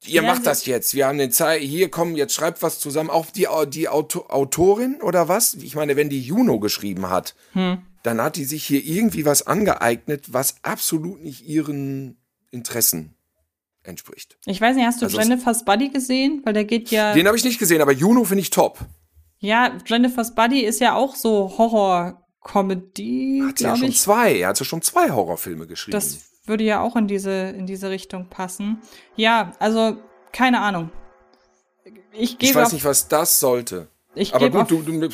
Ihr 0.05 0.21
Ja, 0.21 0.21
macht 0.23 0.39
sie- 0.39 0.43
das 0.49 0.65
jetzt. 0.65 0.93
Wir 0.95 1.07
haben 1.07 1.17
den 1.17 1.31
Zeit. 1.31 1.61
Hier, 1.61 1.89
komm, 1.89 2.15
jetzt 2.15 2.33
schreibt 2.33 2.61
was 2.61 2.79
zusammen. 2.79 3.09
Auch 3.09 3.25
die, 3.27 3.47
die 3.69 3.87
Auto, 3.87 4.25
Autorin 4.29 5.01
oder 5.01 5.29
was? 5.29 5.53
Ich 5.55 5.75
meine, 5.75 5.95
wenn 5.95 6.09
die 6.09 6.21
Juno 6.21 6.59
geschrieben 6.59 7.09
hat, 7.09 7.35
dann 7.53 8.21
hat 8.21 8.35
die 8.35 8.43
sich 8.43 8.65
hier 8.65 8.83
irgendwie 8.83 9.25
was 9.25 9.47
angeeignet, 9.47 10.33
was 10.33 10.55
absolut 10.63 11.21
nicht 11.23 11.45
ihren 11.47 12.17
Interessen 12.51 13.13
entspricht. 13.83 14.37
Ich 14.45 14.59
weiß 14.59 14.75
nicht, 14.75 14.85
hast 14.85 15.01
du 15.01 15.05
Also 15.05 15.19
Jennifer's 15.19 15.65
Buddy 15.65 15.89
gesehen? 15.89 16.41
Weil 16.43 16.53
der 16.53 16.65
geht 16.65 16.91
ja. 16.91 17.13
Den 17.13 17.27
habe 17.27 17.37
ich 17.37 17.43
nicht 17.43 17.59
gesehen, 17.59 17.81
aber 17.81 17.91
Juno 17.91 18.23
finde 18.23 18.41
ich 18.41 18.49
top. 18.49 18.79
Ja, 19.39 19.77
Jennifer's 19.85 20.33
Buddy 20.33 20.61
ist 20.61 20.79
ja 20.79 20.95
auch 20.95 21.15
so 21.15 21.53
Horror-Comedy, 21.57 23.43
Hat 23.47 23.57
sie 23.57 23.65
ja 23.65 23.75
schon 23.75 23.89
ich. 23.89 23.99
zwei. 23.99 24.37
Er 24.37 24.49
hat 24.49 24.59
ja 24.59 24.65
schon 24.65 24.81
zwei 24.81 25.11
Horrorfilme 25.11 25.67
geschrieben. 25.67 25.91
Das 25.93 26.19
würde 26.45 26.63
ja 26.63 26.81
auch 26.81 26.95
in 26.95 27.07
diese, 27.07 27.31
in 27.31 27.65
diese 27.65 27.89
Richtung 27.89 28.29
passen. 28.29 28.81
Ja, 29.15 29.51
also, 29.59 29.97
keine 30.31 30.61
Ahnung. 30.61 30.91
Ich 32.13 32.37
ich 32.41 32.55
weiß 32.55 32.73
nicht, 32.73 32.85
was 32.85 33.07
das 33.07 33.39
sollte. 33.39 33.87
ich 34.15 34.33
Aber 34.33 34.49
gut, 34.49 34.71
du, 34.71 34.81
du, 34.81 35.09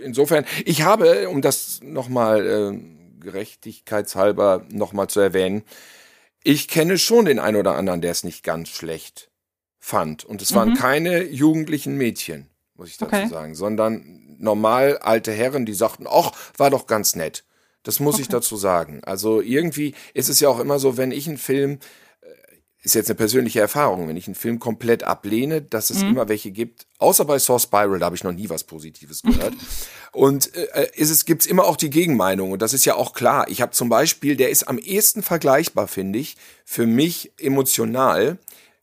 insofern, 0.00 0.44
ich 0.64 0.82
habe, 0.82 1.28
um 1.28 1.42
das 1.42 1.80
nochmal 1.82 2.46
äh, 2.46 3.20
gerechtigkeitshalber 3.20 4.64
nochmal 4.68 5.08
zu 5.08 5.20
erwähnen, 5.20 5.62
ich 6.44 6.68
kenne 6.68 6.98
schon 6.98 7.24
den 7.24 7.40
einen 7.40 7.56
oder 7.56 7.74
anderen, 7.74 8.00
der 8.00 8.12
es 8.12 8.22
nicht 8.22 8.44
ganz 8.44 8.68
schlecht 8.68 9.30
fand. 9.80 10.24
Und 10.24 10.40
es 10.42 10.54
waren 10.54 10.74
keine 10.74 11.24
jugendlichen 11.24 11.96
Mädchen, 11.96 12.48
muss 12.74 12.88
ich 12.90 12.98
dazu 12.98 13.14
Mhm. 13.16 13.20
Okay. 13.22 13.28
sagen, 13.30 13.54
sondern 13.54 14.36
normal 14.38 14.98
alte 14.98 15.32
Herren, 15.32 15.66
die 15.66 15.74
sagten, 15.74 16.06
ach, 16.08 16.32
war 16.56 16.70
doch 16.70 16.86
ganz 16.86 17.16
nett. 17.16 17.44
Das 17.82 18.00
muss 18.00 18.18
ich 18.18 18.28
dazu 18.28 18.56
sagen. 18.56 19.02
Also 19.04 19.40
irgendwie 19.42 19.94
ist 20.14 20.28
es 20.30 20.40
ja 20.40 20.48
auch 20.48 20.58
immer 20.60 20.78
so, 20.78 20.96
wenn 20.96 21.10
ich 21.12 21.26
einen 21.28 21.36
Film 21.38 21.78
ist 22.84 22.94
jetzt 22.94 23.08
eine 23.08 23.16
persönliche 23.16 23.60
Erfahrung, 23.60 24.06
wenn 24.08 24.16
ich 24.16 24.26
einen 24.26 24.34
Film 24.34 24.58
komplett 24.58 25.04
ablehne, 25.04 25.62
dass 25.62 25.88
es 25.88 26.02
immer 26.02 26.28
welche 26.28 26.50
gibt, 26.50 26.86
außer 26.98 27.24
bei 27.24 27.38
Saw 27.38 27.58
Spiral, 27.58 27.98
da 27.98 28.06
habe 28.06 28.16
ich 28.16 28.24
noch 28.24 28.32
nie 28.32 28.50
was 28.50 28.64
Positives 28.64 29.22
gehört. 29.22 29.54
und 30.12 30.54
äh, 30.54 30.90
ist 30.94 31.08
es 31.08 31.24
gibt's 31.24 31.46
immer 31.46 31.64
auch 31.64 31.76
die 31.78 31.88
Gegenmeinung 31.88 32.52
und 32.52 32.60
das 32.60 32.74
ist 32.74 32.84
ja 32.84 32.94
auch 32.94 33.14
klar. 33.14 33.48
Ich 33.48 33.62
habe 33.62 33.72
zum 33.72 33.88
Beispiel, 33.88 34.36
der 34.36 34.50
ist 34.50 34.68
am 34.68 34.78
ehesten 34.78 35.22
vergleichbar, 35.22 35.88
finde 35.88 36.18
ich, 36.18 36.36
für 36.66 36.86
mich 36.86 37.32
emotional. 37.38 38.38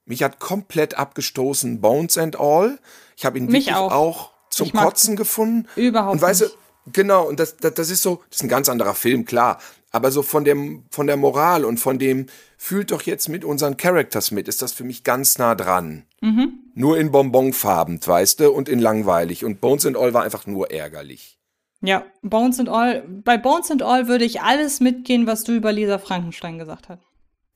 Mich 0.05 0.23
hat 0.23 0.39
komplett 0.39 0.95
abgestoßen 0.95 1.79
Bones 1.79 2.17
and 2.17 2.39
All. 2.39 2.79
Ich 3.15 3.23
habe 3.23 3.37
ihn 3.37 3.45
Mich 3.45 3.67
wirklich 3.67 3.75
auch. 3.75 3.91
auch, 3.91 4.31
zum 4.49 4.65
Ich 4.65 4.73
Kotzen 4.73 5.15
gefunden. 5.15 5.67
überhaupt 5.75 6.15
Und 6.15 6.21
weißt 6.23 6.41
du, 6.41 6.45
nicht. 6.45 6.57
Genau, 6.91 7.27
und 7.27 7.39
das, 7.39 7.57
das, 7.57 7.75
das 7.75 7.89
ist 7.91 8.01
so, 8.01 8.23
das 8.29 8.37
ist 8.37 8.43
ein 8.43 8.49
ganz 8.49 8.67
anderer 8.67 8.95
Film, 8.95 9.25
klar. 9.25 9.59
Aber 9.93 10.09
so 10.11 10.23
von 10.23 10.43
dem, 10.45 10.85
von 10.89 11.05
der 11.07 11.17
Moral 11.17 11.65
und 11.65 11.77
von 11.77 11.99
dem, 11.99 12.27
fühlt 12.57 12.91
doch 12.91 13.01
jetzt 13.01 13.27
mit 13.27 13.43
unseren 13.43 13.75
Characters 13.75 14.31
mit, 14.31 14.47
ist 14.47 14.61
das 14.61 14.71
für 14.71 14.85
mich 14.85 15.03
ganz 15.03 15.37
nah 15.37 15.53
dran. 15.53 16.05
Mhm. 16.21 16.59
Nur 16.73 16.97
in 16.97 17.11
Bonbonfarben, 17.11 17.99
weißt 18.05 18.39
du, 18.39 18.51
und 18.51 18.69
in 18.69 18.79
langweilig. 18.79 19.43
Und 19.43 19.59
Bones 19.59 19.85
and 19.85 19.97
All 19.97 20.13
war 20.13 20.23
einfach 20.23 20.47
nur 20.47 20.71
ärgerlich. 20.71 21.37
ja, 21.81 22.05
Bones 22.21 22.59
and 22.59 22.69
All, 22.69 23.01
bei 23.23 23.37
Bones 23.37 23.69
and 23.71 23.83
All 23.83 24.07
würde 24.07 24.23
ich 24.23 24.41
alles 24.41 24.79
mitgehen, 24.79 25.27
was 25.27 25.43
du 25.43 25.51
über 25.53 25.71
Lisa 25.73 25.97
Frankenstein 25.97 26.57
gesagt 26.57 26.87
hast. 26.89 27.01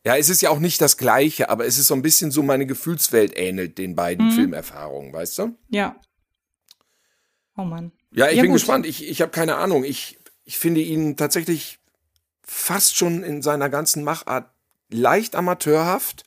Ja, 0.03 0.17
es 0.17 0.29
ist 0.29 0.41
ja 0.41 0.49
auch 0.49 0.59
nicht 0.59 0.81
das 0.81 0.97
Gleiche, 0.97 1.49
aber 1.49 1.65
es 1.65 1.77
ist 1.77 1.87
so 1.87 1.93
ein 1.95 2.01
bisschen 2.01 2.29
so 2.31 2.43
meine 2.43 2.65
Gefühlswelt 2.67 3.37
ähnelt 3.37 3.77
den 3.77 3.91
Mhm. 3.91 3.95
beiden 3.95 4.31
Filmerfahrungen, 4.31 5.13
weißt 5.13 5.37
du? 5.39 5.55
Ja. 5.69 5.95
Oh 7.57 7.63
Mann. 7.63 7.91
Ja, 8.11 8.27
ich 8.29 8.35
Ja, 8.35 8.41
bin 8.41 8.51
gut. 8.51 8.59
gespannt. 8.59 8.85
Ich, 8.85 9.07
ich 9.07 9.21
habe 9.21 9.31
keine 9.31 9.55
Ahnung. 9.55 9.83
Ich, 9.83 10.17
ich 10.43 10.57
finde 10.57 10.81
ihn 10.81 11.15
tatsächlich 11.17 11.79
fast 12.45 12.95
schon 12.95 13.23
in 13.23 13.41
seiner 13.41 13.69
ganzen 13.69 14.03
Machart 14.03 14.49
leicht 14.89 15.35
amateurhaft. 15.35 16.23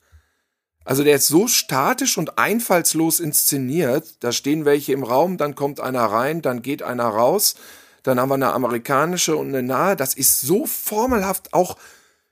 Also 0.85 1.05
der 1.05 1.17
ist 1.17 1.29
so 1.29 1.49
statisch 1.49 2.19
und 2.19 2.39
einfallslos 2.39 3.21
inszeniert. 3.21 4.23
Da 4.23 4.33
stehen 4.33 4.65
welche 4.65 4.93
im 4.93 5.05
Raum, 5.05 5.37
dann 5.37 5.55
kommt 5.55 5.81
einer 5.81 6.05
rein, 6.05 6.43
dann 6.43 6.63
geht 6.63 6.83
einer 6.83 7.07
raus. 7.07 7.57
dann 8.03 8.19
haben 8.21 8.31
wir 8.31 8.35
eine 8.35 8.53
amerikanische 8.53 9.37
und 9.37 9.49
eine 9.49 9.63
nahe. 9.63 9.97
Das 9.97 10.15
ist 10.15 10.41
so 10.41 10.65
formelhaft 10.67 11.53
auch 11.53 11.77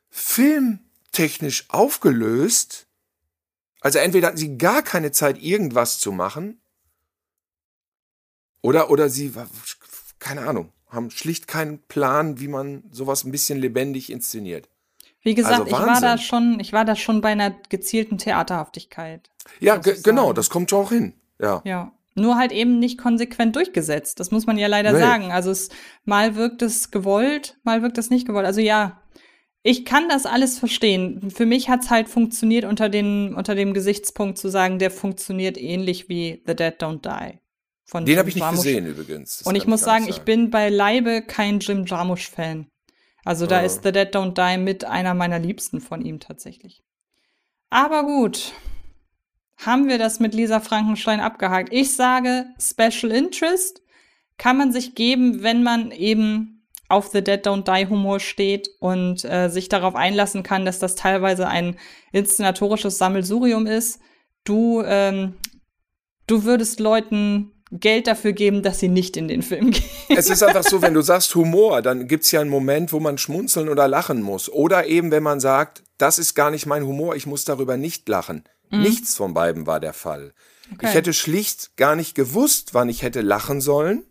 filmtechnisch 0.09 1.67
aufgelöst. 1.69 2.87
Also 3.81 3.99
entweder 3.99 4.29
hatten 4.29 4.39
sie 4.39 4.57
gar 4.57 4.83
keine 4.83 5.13
Zeit, 5.13 5.43
irgendwas 5.43 5.99
zu 5.99 6.13
machen, 6.13 6.61
oder, 8.67 8.91
oder 8.91 9.09
sie, 9.09 9.33
keine 10.19 10.49
Ahnung, 10.49 10.73
haben 10.89 11.11
schlicht 11.11 11.49
keinen 11.49 11.79
Plan, 11.79 12.41
wie 12.41 12.49
man 12.49 12.85
sowas 12.91 13.25
ein 13.25 13.33
bisschen 13.33 13.59
lebendig 13.59 14.11
inszeniert. 14.11 14.69
Wie 15.23 15.35
gesagt, 15.35 15.55
Also 15.61 15.67
ich 15.67 15.73
war 15.73 16.01
da 16.01 16.19
schon, 16.19 16.61
ich 16.61 16.73
war 16.73 16.85
da 16.85 16.95
schon 16.95 17.21
bei 17.21 17.31
einer 17.31 17.51
gezielten 17.69 18.17
Theaterhaftigkeit. 18.19 19.29
Ja, 19.61 19.77
genau, 19.77 20.33
das 20.33 20.51
kommt 20.51 20.71
schon 20.71 20.85
auch 20.85 20.91
hin. 20.91 21.15
Ja. 21.41 21.63
Ja. 21.65 21.93
Nur 22.15 22.37
halt 22.39 22.53
eben 22.53 22.79
nicht 22.79 22.97
konsequent 22.99 23.57
durchgesetzt. 23.57 24.21
Das 24.21 24.31
muss 24.31 24.47
man 24.47 24.57
ja 24.57 24.69
leider 24.69 24.93
Nee. 24.93 25.01
sagen. 25.01 25.33
Also 25.33 25.51
es, 25.51 25.69
mal 26.05 26.35
wirkt 26.37 26.63
es 26.63 26.91
gewollt, 26.91 27.59
mal 27.65 27.83
wirkt 27.83 27.99
es 27.99 28.09
nicht 28.09 28.27
gewollt. 28.27 28.47
Also 28.47 28.61
ja, 28.61 29.03
ich 29.63 29.85
kann 29.85 30.09
das 30.09 30.25
alles 30.25 30.59
verstehen. 30.59 31.31
Für 31.31 31.45
mich 31.45 31.69
hat's 31.69 31.91
halt 31.91 32.09
funktioniert 32.09 32.65
unter, 32.65 32.89
den, 32.89 33.35
unter 33.35 33.55
dem 33.57 33.75
Gesichtspunkt 33.75 34.39
zu 34.39 34.49
sagen, 34.49 34.79
der 34.79 34.93
funktioniert 34.93 35.59
ähnlich 35.59 36.09
wie 36.09 36.43
The 36.47 36.55
Dead 36.55 36.75
Don't 36.81 37.03
Die. 37.03 37.39
Von 37.89 38.05
Den 38.05 38.19
habe 38.19 38.29
ich 38.29 38.35
nicht 38.35 38.43
Jarmusch. 38.43 38.65
gesehen 38.65 38.87
übrigens. 38.87 39.39
Das 39.39 39.47
Und 39.47 39.55
ich 39.55 39.67
muss 39.67 39.81
sagen, 39.81 40.07
nicht 40.07 40.19
ich 40.19 40.23
bin 40.25 40.51
beileibe 40.51 41.23
kein 41.23 41.61
Jim 41.61 41.87
Jarmusch-Fan. 41.87 42.67
Also 43.25 43.47
da 43.47 43.61
Ja. 43.61 43.67
ist 43.67 43.83
The 43.85 43.93
Dead 43.93 44.15
Don't 44.15 44.35
Die 44.35 44.59
mit 44.59 44.85
einer 44.85 45.15
meiner 45.15 45.39
Liebsten 45.39 45.81
von 45.81 46.03
ihm 46.05 46.19
tatsächlich. 46.21 46.83
Aber 47.71 48.05
gut, 48.05 48.53
haben 49.59 49.89
wir 49.89 49.99
das 49.99 50.21
mit 50.21 50.35
Lisa 50.35 50.61
Frankenstein 50.61 51.21
abgehakt. 51.21 51.73
Ich 51.73 51.95
sage, 51.95 52.47
Special 52.61 53.11
Interest 53.13 53.81
kann 54.37 54.57
man 54.59 54.73
sich 54.73 54.95
geben, 54.95 55.43
wenn 55.43 55.63
man 55.63 55.91
eben 55.93 56.67
auf 56.89 57.09
The 57.09 57.23
Dead 57.23 57.45
Don't 57.47 57.65
Die 57.65 57.89
Humor 57.89 58.21
steht 58.21 58.69
und 58.81 59.25
äh, 59.25 59.49
sich 59.49 59.69
darauf 59.69 59.95
einlassen 59.97 60.43
kann, 60.43 60.65
dass 60.65 60.79
das 60.79 60.95
teilweise 60.95 61.49
ein 61.49 61.77
inszenatorisches 62.13 62.99
Sammelsurium 62.99 63.67
ist. 63.67 64.01
Du, 64.45 64.83
ähm, 64.85 65.37
du 66.29 66.45
würdest 66.45 66.79
Leuten 66.79 67.51
Geld 67.73 68.07
dafür 68.07 68.33
geben, 68.33 68.63
dass 68.63 68.79
sie 68.79 68.89
nicht 68.89 69.17
in 69.17 69.27
den 69.27 69.43
Film 69.43 69.73
gehen. 69.73 69.85
Es 70.09 70.31
ist 70.31 70.43
einfach 70.43 70.63
so, 70.63 70.83
wenn 70.83 70.95
du 70.95 71.03
sagst 71.03 71.35
Humor, 71.35 71.83
dann 71.83 72.07
gibt's 72.07 72.31
ja 72.31 72.41
einen 72.41 72.51
Moment, 72.51 72.93
wo 72.93 73.01
man 73.01 73.19
schmunzeln 73.19 73.69
oder 73.69 73.89
lachen 73.89 74.23
muss. 74.23 74.49
Oder 74.49 74.87
eben, 74.87 75.11
wenn 75.11 75.23
man 75.23 75.41
sagt, 75.41 75.83
das 75.99 76.19
ist 76.19 76.35
gar 76.35 76.51
nicht 76.51 76.67
mein 76.67 76.87
Humor, 76.87 77.17
ich 77.17 77.27
muss 77.27 77.45
darüber 77.45 77.77
nicht 77.77 78.09
lachen. 78.09 78.45
Nichts 78.71 79.17
von 79.17 79.35
beiden 79.35 79.67
war 79.67 79.81
der 79.81 79.93
Fall. 79.93 80.33
Okay. 80.73 80.87
Ich 80.89 80.95
hätte 80.95 81.13
schlicht 81.13 81.77
gar 81.77 81.97
nicht 81.97 82.15
gewusst, 82.15 82.75
wann 82.75 82.89
ich 82.89 83.03
hätte 83.03 83.21
lachen 83.21 83.61
sollen. 83.61 84.05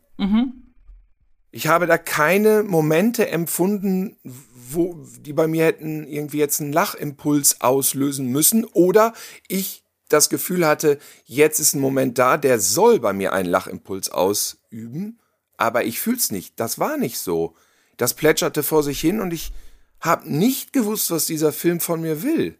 Ich 1.51 1.67
habe 1.67 1.87
da 1.87 1.97
keine 1.97 2.63
Momente 2.63 3.29
empfunden, 3.29 4.17
wo 4.23 5.05
die 5.21 5.33
bei 5.33 5.47
mir 5.47 5.63
hätten 5.63 6.05
irgendwie 6.05 6.39
jetzt 6.39 6.59
einen 6.59 6.73
Lachimpuls 6.73 7.61
auslösen 7.61 8.27
müssen. 8.27 8.65
Oder 8.65 9.13
ich 9.47 9.84
das 10.09 10.29
Gefühl 10.29 10.65
hatte, 10.65 10.99
jetzt 11.25 11.59
ist 11.59 11.73
ein 11.73 11.81
Moment 11.81 12.17
da, 12.17 12.37
der 12.37 12.59
soll 12.59 12.99
bei 12.99 13.13
mir 13.13 13.33
einen 13.33 13.49
Lachimpuls 13.49 14.09
ausüben, 14.09 15.19
aber 15.57 15.85
ich 15.85 15.99
fühl's 15.99 16.31
nicht. 16.31 16.59
Das 16.59 16.79
war 16.79 16.97
nicht 16.97 17.17
so. 17.17 17.55
Das 17.97 18.13
plätscherte 18.13 18.61
vor 18.61 18.83
sich 18.83 18.99
hin 18.99 19.19
und 19.19 19.33
ich 19.33 19.51
habe 19.99 20.31
nicht 20.31 20.73
gewusst, 20.73 21.11
was 21.11 21.25
dieser 21.25 21.51
Film 21.51 21.79
von 21.79 22.01
mir 22.01 22.21
will. 22.23 22.57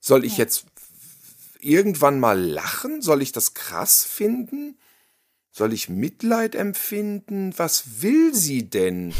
Soll 0.00 0.24
ich 0.24 0.36
jetzt 0.36 0.66
irgendwann 1.60 2.20
mal 2.20 2.38
lachen? 2.40 3.02
Soll 3.02 3.22
ich 3.22 3.32
das 3.32 3.54
krass 3.54 4.04
finden? 4.04 4.78
Soll 5.50 5.72
ich 5.72 5.88
Mitleid 5.88 6.54
empfinden? 6.54 7.54
Was 7.56 8.02
will 8.02 8.34
sie 8.34 8.68
denn? 8.68 9.14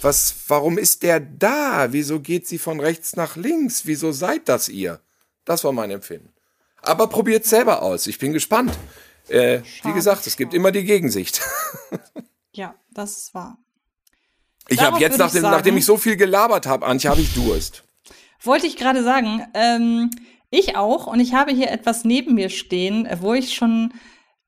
Was, 0.00 0.34
warum 0.48 0.78
ist 0.78 1.02
der 1.02 1.20
da? 1.20 1.92
Wieso 1.92 2.20
geht 2.20 2.46
sie 2.46 2.58
von 2.58 2.80
rechts 2.80 3.16
nach 3.16 3.36
links? 3.36 3.86
Wieso 3.86 4.12
seid 4.12 4.48
das 4.48 4.68
ihr? 4.68 5.00
Das 5.44 5.64
war 5.64 5.72
mein 5.72 5.90
Empfinden. 5.90 6.32
Aber 6.82 7.06
probiert 7.08 7.44
selber 7.44 7.82
aus. 7.82 8.06
Ich 8.06 8.18
bin 8.18 8.32
gespannt. 8.32 8.72
Äh, 9.28 9.60
wie 9.84 9.92
gesagt, 9.92 10.26
es 10.26 10.36
gibt 10.36 10.54
immer 10.54 10.72
die 10.72 10.84
Gegensicht. 10.84 11.40
Ja, 12.52 12.74
das 12.92 13.16
ist 13.16 13.34
wahr. 13.34 13.58
Ich 14.68 14.80
habe 14.82 14.98
jetzt, 14.98 15.12
würde 15.12 15.14
ich 15.14 15.18
nachdem, 15.20 15.42
sagen- 15.42 15.54
nachdem 15.56 15.76
ich 15.76 15.84
so 15.86 15.96
viel 15.96 16.16
gelabert 16.16 16.66
habe, 16.66 16.84
Antje, 16.84 17.08
habe 17.08 17.20
ich 17.20 17.32
Durst. 17.32 17.84
Wollte 18.42 18.66
ich 18.66 18.76
gerade 18.76 19.04
sagen, 19.04 19.46
ähm, 19.54 20.10
ich 20.50 20.76
auch. 20.76 21.06
Und 21.06 21.20
ich 21.20 21.32
habe 21.32 21.52
hier 21.52 21.70
etwas 21.70 22.04
neben 22.04 22.34
mir 22.34 22.48
stehen, 22.50 23.06
äh, 23.06 23.18
wo 23.20 23.34
ich 23.34 23.54
schon, 23.54 23.94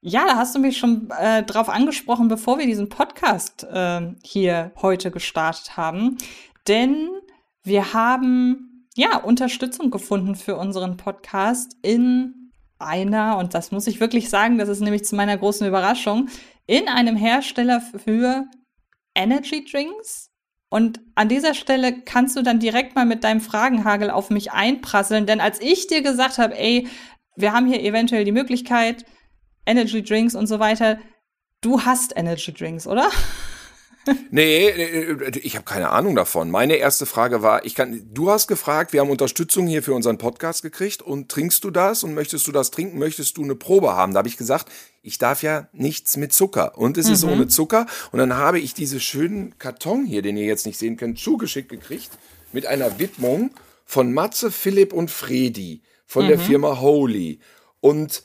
ja, 0.00 0.24
da 0.26 0.34
hast 0.36 0.56
du 0.56 0.58
mich 0.58 0.78
schon 0.78 1.10
äh, 1.16 1.44
drauf 1.44 1.68
angesprochen, 1.68 2.26
bevor 2.26 2.58
wir 2.58 2.66
diesen 2.66 2.88
Podcast 2.88 3.66
ähm, 3.72 4.18
hier 4.24 4.72
heute 4.82 5.12
gestartet 5.12 5.76
haben. 5.76 6.18
Denn 6.66 7.08
wir 7.62 7.92
haben, 7.94 8.71
ja, 8.96 9.18
Unterstützung 9.18 9.90
gefunden 9.90 10.34
für 10.34 10.56
unseren 10.56 10.96
Podcast 10.96 11.76
in 11.82 12.52
einer, 12.78 13.38
und 13.38 13.54
das 13.54 13.70
muss 13.72 13.86
ich 13.86 14.00
wirklich 14.00 14.28
sagen, 14.28 14.58
das 14.58 14.68
ist 14.68 14.80
nämlich 14.80 15.04
zu 15.04 15.14
meiner 15.14 15.36
großen 15.36 15.66
Überraschung, 15.66 16.28
in 16.66 16.88
einem 16.88 17.16
Hersteller 17.16 17.80
für 17.80 18.44
Energy 19.14 19.64
Drinks. 19.64 20.30
Und 20.68 21.00
an 21.14 21.28
dieser 21.28 21.54
Stelle 21.54 22.00
kannst 22.02 22.36
du 22.36 22.42
dann 22.42 22.58
direkt 22.58 22.94
mal 22.94 23.04
mit 23.04 23.24
deinem 23.24 23.40
Fragenhagel 23.40 24.10
auf 24.10 24.30
mich 24.30 24.52
einprasseln, 24.52 25.26
denn 25.26 25.40
als 25.40 25.60
ich 25.60 25.86
dir 25.86 26.02
gesagt 26.02 26.38
habe, 26.38 26.58
ey, 26.58 26.88
wir 27.36 27.52
haben 27.52 27.66
hier 27.66 27.82
eventuell 27.82 28.24
die 28.24 28.32
Möglichkeit, 28.32 29.04
Energy 29.66 30.02
Drinks 30.02 30.34
und 30.34 30.46
so 30.46 30.58
weiter, 30.58 30.98
du 31.60 31.82
hast 31.82 32.16
Energy 32.16 32.52
Drinks, 32.52 32.86
oder? 32.86 33.08
Nee, 34.30 34.68
äh, 34.68 35.38
ich 35.38 35.54
habe 35.54 35.64
keine 35.64 35.90
Ahnung 35.90 36.16
davon. 36.16 36.50
Meine 36.50 36.76
erste 36.76 37.06
Frage 37.06 37.42
war, 37.42 37.64
ich 37.64 37.74
kann, 37.74 38.08
du 38.12 38.30
hast 38.30 38.48
gefragt, 38.48 38.92
wir 38.92 39.00
haben 39.00 39.10
Unterstützung 39.10 39.66
hier 39.66 39.82
für 39.82 39.94
unseren 39.94 40.18
Podcast 40.18 40.62
gekriegt 40.62 41.02
und 41.02 41.30
trinkst 41.30 41.62
du 41.64 41.70
das 41.70 42.02
und 42.02 42.14
möchtest 42.14 42.46
du 42.46 42.52
das 42.52 42.70
trinken, 42.70 42.98
möchtest 42.98 43.36
du 43.36 43.44
eine 43.44 43.54
Probe 43.54 43.94
haben? 43.94 44.14
Da 44.14 44.18
habe 44.18 44.28
ich 44.28 44.36
gesagt, 44.36 44.70
ich 45.02 45.18
darf 45.18 45.42
ja 45.42 45.68
nichts 45.72 46.16
mit 46.16 46.32
Zucker. 46.32 46.76
Und 46.78 46.98
es 46.98 47.08
ist 47.08 47.24
ohne 47.24 47.48
Zucker. 47.48 47.86
Und 48.12 48.18
dann 48.18 48.36
habe 48.36 48.60
ich 48.60 48.74
diese 48.74 49.00
schönen 49.00 49.58
Karton 49.58 50.04
hier, 50.04 50.22
den 50.22 50.36
ihr 50.36 50.46
jetzt 50.46 50.66
nicht 50.66 50.78
sehen 50.78 50.96
könnt, 50.96 51.18
zugeschickt 51.18 51.68
gekriegt 51.68 52.10
mit 52.52 52.66
einer 52.66 52.98
Widmung 52.98 53.50
von 53.84 54.12
Matze, 54.12 54.50
Philipp 54.50 54.92
und 54.92 55.10
Fredi 55.10 55.82
von 56.06 56.28
der 56.28 56.38
Firma 56.38 56.80
Holy. 56.80 57.40
Und 57.80 58.22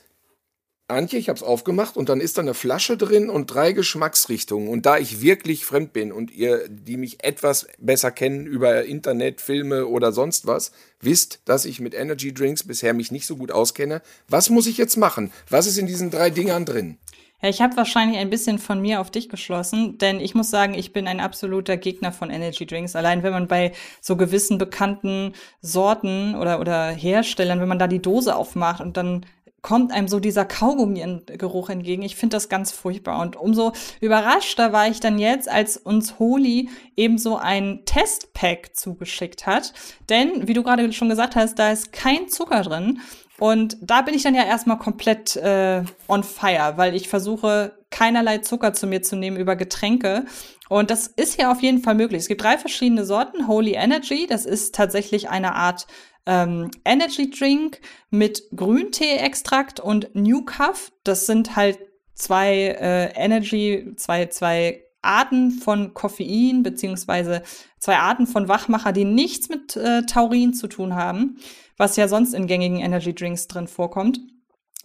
Antje, 0.88 1.18
ich 1.18 1.28
habe 1.28 1.36
es 1.36 1.42
aufgemacht 1.42 1.98
und 1.98 2.08
dann 2.08 2.20
ist 2.20 2.38
da 2.38 2.42
eine 2.42 2.54
Flasche 2.54 2.96
drin 2.96 3.28
und 3.28 3.52
drei 3.52 3.72
Geschmacksrichtungen. 3.72 4.68
Und 4.68 4.86
da 4.86 4.96
ich 4.96 5.20
wirklich 5.20 5.66
fremd 5.66 5.92
bin 5.92 6.12
und 6.12 6.30
ihr, 6.30 6.66
die 6.68 6.96
mich 6.96 7.22
etwas 7.22 7.66
besser 7.78 8.10
kennen 8.10 8.46
über 8.46 8.84
Internet, 8.86 9.42
Filme 9.42 9.86
oder 9.86 10.12
sonst 10.12 10.46
was, 10.46 10.72
wisst, 11.00 11.40
dass 11.44 11.66
ich 11.66 11.80
mit 11.80 11.94
Energy 11.94 12.32
Drinks 12.32 12.64
bisher 12.64 12.94
mich 12.94 13.12
nicht 13.12 13.26
so 13.26 13.36
gut 13.36 13.52
auskenne. 13.52 14.00
Was 14.28 14.48
muss 14.48 14.66
ich 14.66 14.78
jetzt 14.78 14.96
machen? 14.96 15.30
Was 15.50 15.66
ist 15.66 15.76
in 15.76 15.86
diesen 15.86 16.10
drei 16.10 16.30
Dingern 16.30 16.64
drin? 16.64 16.96
Ja, 17.40 17.50
ich 17.50 17.60
habe 17.60 17.76
wahrscheinlich 17.76 18.18
ein 18.18 18.30
bisschen 18.30 18.58
von 18.58 18.80
mir 18.80 19.00
auf 19.00 19.12
dich 19.12 19.28
geschlossen, 19.28 19.96
denn 19.98 20.18
ich 20.18 20.34
muss 20.34 20.50
sagen, 20.50 20.74
ich 20.74 20.92
bin 20.92 21.06
ein 21.06 21.20
absoluter 21.20 21.76
Gegner 21.76 22.10
von 22.10 22.30
Energy 22.30 22.66
Drinks. 22.66 22.96
Allein 22.96 23.22
wenn 23.22 23.32
man 23.32 23.46
bei 23.46 23.72
so 24.00 24.16
gewissen 24.16 24.58
bekannten 24.58 25.34
Sorten 25.60 26.34
oder, 26.34 26.58
oder 26.58 26.88
Herstellern, 26.88 27.60
wenn 27.60 27.68
man 27.68 27.78
da 27.78 27.86
die 27.86 28.02
Dose 28.02 28.34
aufmacht 28.34 28.80
und 28.80 28.96
dann 28.96 29.24
kommt 29.68 29.92
einem 29.92 30.08
so 30.08 30.18
dieser 30.18 30.46
Kaugummi-Geruch 30.46 31.68
entgegen. 31.68 32.00
Ich 32.00 32.16
finde 32.16 32.36
das 32.36 32.48
ganz 32.48 32.72
furchtbar. 32.72 33.20
Und 33.20 33.36
umso 33.36 33.72
überraschter 34.00 34.72
war 34.72 34.88
ich 34.88 34.98
dann 34.98 35.18
jetzt, 35.18 35.46
als 35.46 35.76
uns 35.76 36.18
Holy 36.18 36.70
eben 36.96 37.18
so 37.18 37.36
ein 37.36 37.82
Testpack 37.84 38.74
zugeschickt 38.74 39.46
hat. 39.46 39.74
Denn, 40.08 40.48
wie 40.48 40.54
du 40.54 40.62
gerade 40.62 40.90
schon 40.94 41.10
gesagt 41.10 41.36
hast, 41.36 41.58
da 41.58 41.70
ist 41.70 41.92
kein 41.92 42.30
Zucker 42.30 42.62
drin. 42.62 43.02
Und 43.38 43.76
da 43.82 44.00
bin 44.00 44.14
ich 44.14 44.22
dann 44.22 44.34
ja 44.34 44.44
erstmal 44.44 44.78
komplett 44.78 45.36
äh, 45.36 45.82
on 46.08 46.24
fire, 46.24 46.72
weil 46.76 46.94
ich 46.94 47.10
versuche, 47.10 47.74
keinerlei 47.90 48.38
Zucker 48.38 48.72
zu 48.72 48.86
mir 48.86 49.02
zu 49.02 49.16
nehmen 49.16 49.36
über 49.36 49.54
Getränke. 49.54 50.24
Und 50.70 50.90
das 50.90 51.08
ist 51.08 51.38
ja 51.38 51.52
auf 51.52 51.60
jeden 51.60 51.82
Fall 51.82 51.94
möglich. 51.94 52.22
Es 52.22 52.28
gibt 52.28 52.42
drei 52.42 52.56
verschiedene 52.56 53.04
Sorten. 53.04 53.48
Holy 53.48 53.74
Energy, 53.74 54.26
das 54.26 54.46
ist 54.46 54.74
tatsächlich 54.74 55.28
eine 55.28 55.54
Art 55.54 55.86
ähm, 56.26 56.70
Energy 56.84 57.30
Drink 57.30 57.80
mit 58.10 58.42
Grüntee-Extrakt 58.54 59.80
und 59.80 60.14
New 60.14 60.44
Cuff. 60.44 60.92
Das 61.04 61.26
sind 61.26 61.56
halt 61.56 61.78
zwei 62.14 62.76
äh, 62.80 63.12
Energy, 63.14 63.92
zwei, 63.96 64.26
zwei 64.26 64.84
Arten 65.02 65.52
von 65.52 65.94
Koffein, 65.94 66.62
beziehungsweise 66.62 67.42
zwei 67.78 67.98
Arten 67.98 68.26
von 68.26 68.48
Wachmacher, 68.48 68.92
die 68.92 69.04
nichts 69.04 69.48
mit 69.48 69.76
äh, 69.76 70.02
Taurin 70.02 70.52
zu 70.54 70.66
tun 70.66 70.94
haben, 70.94 71.38
was 71.76 71.96
ja 71.96 72.08
sonst 72.08 72.34
in 72.34 72.46
gängigen 72.46 72.80
Energy 72.80 73.14
Drinks 73.14 73.46
drin 73.46 73.68
vorkommt. 73.68 74.20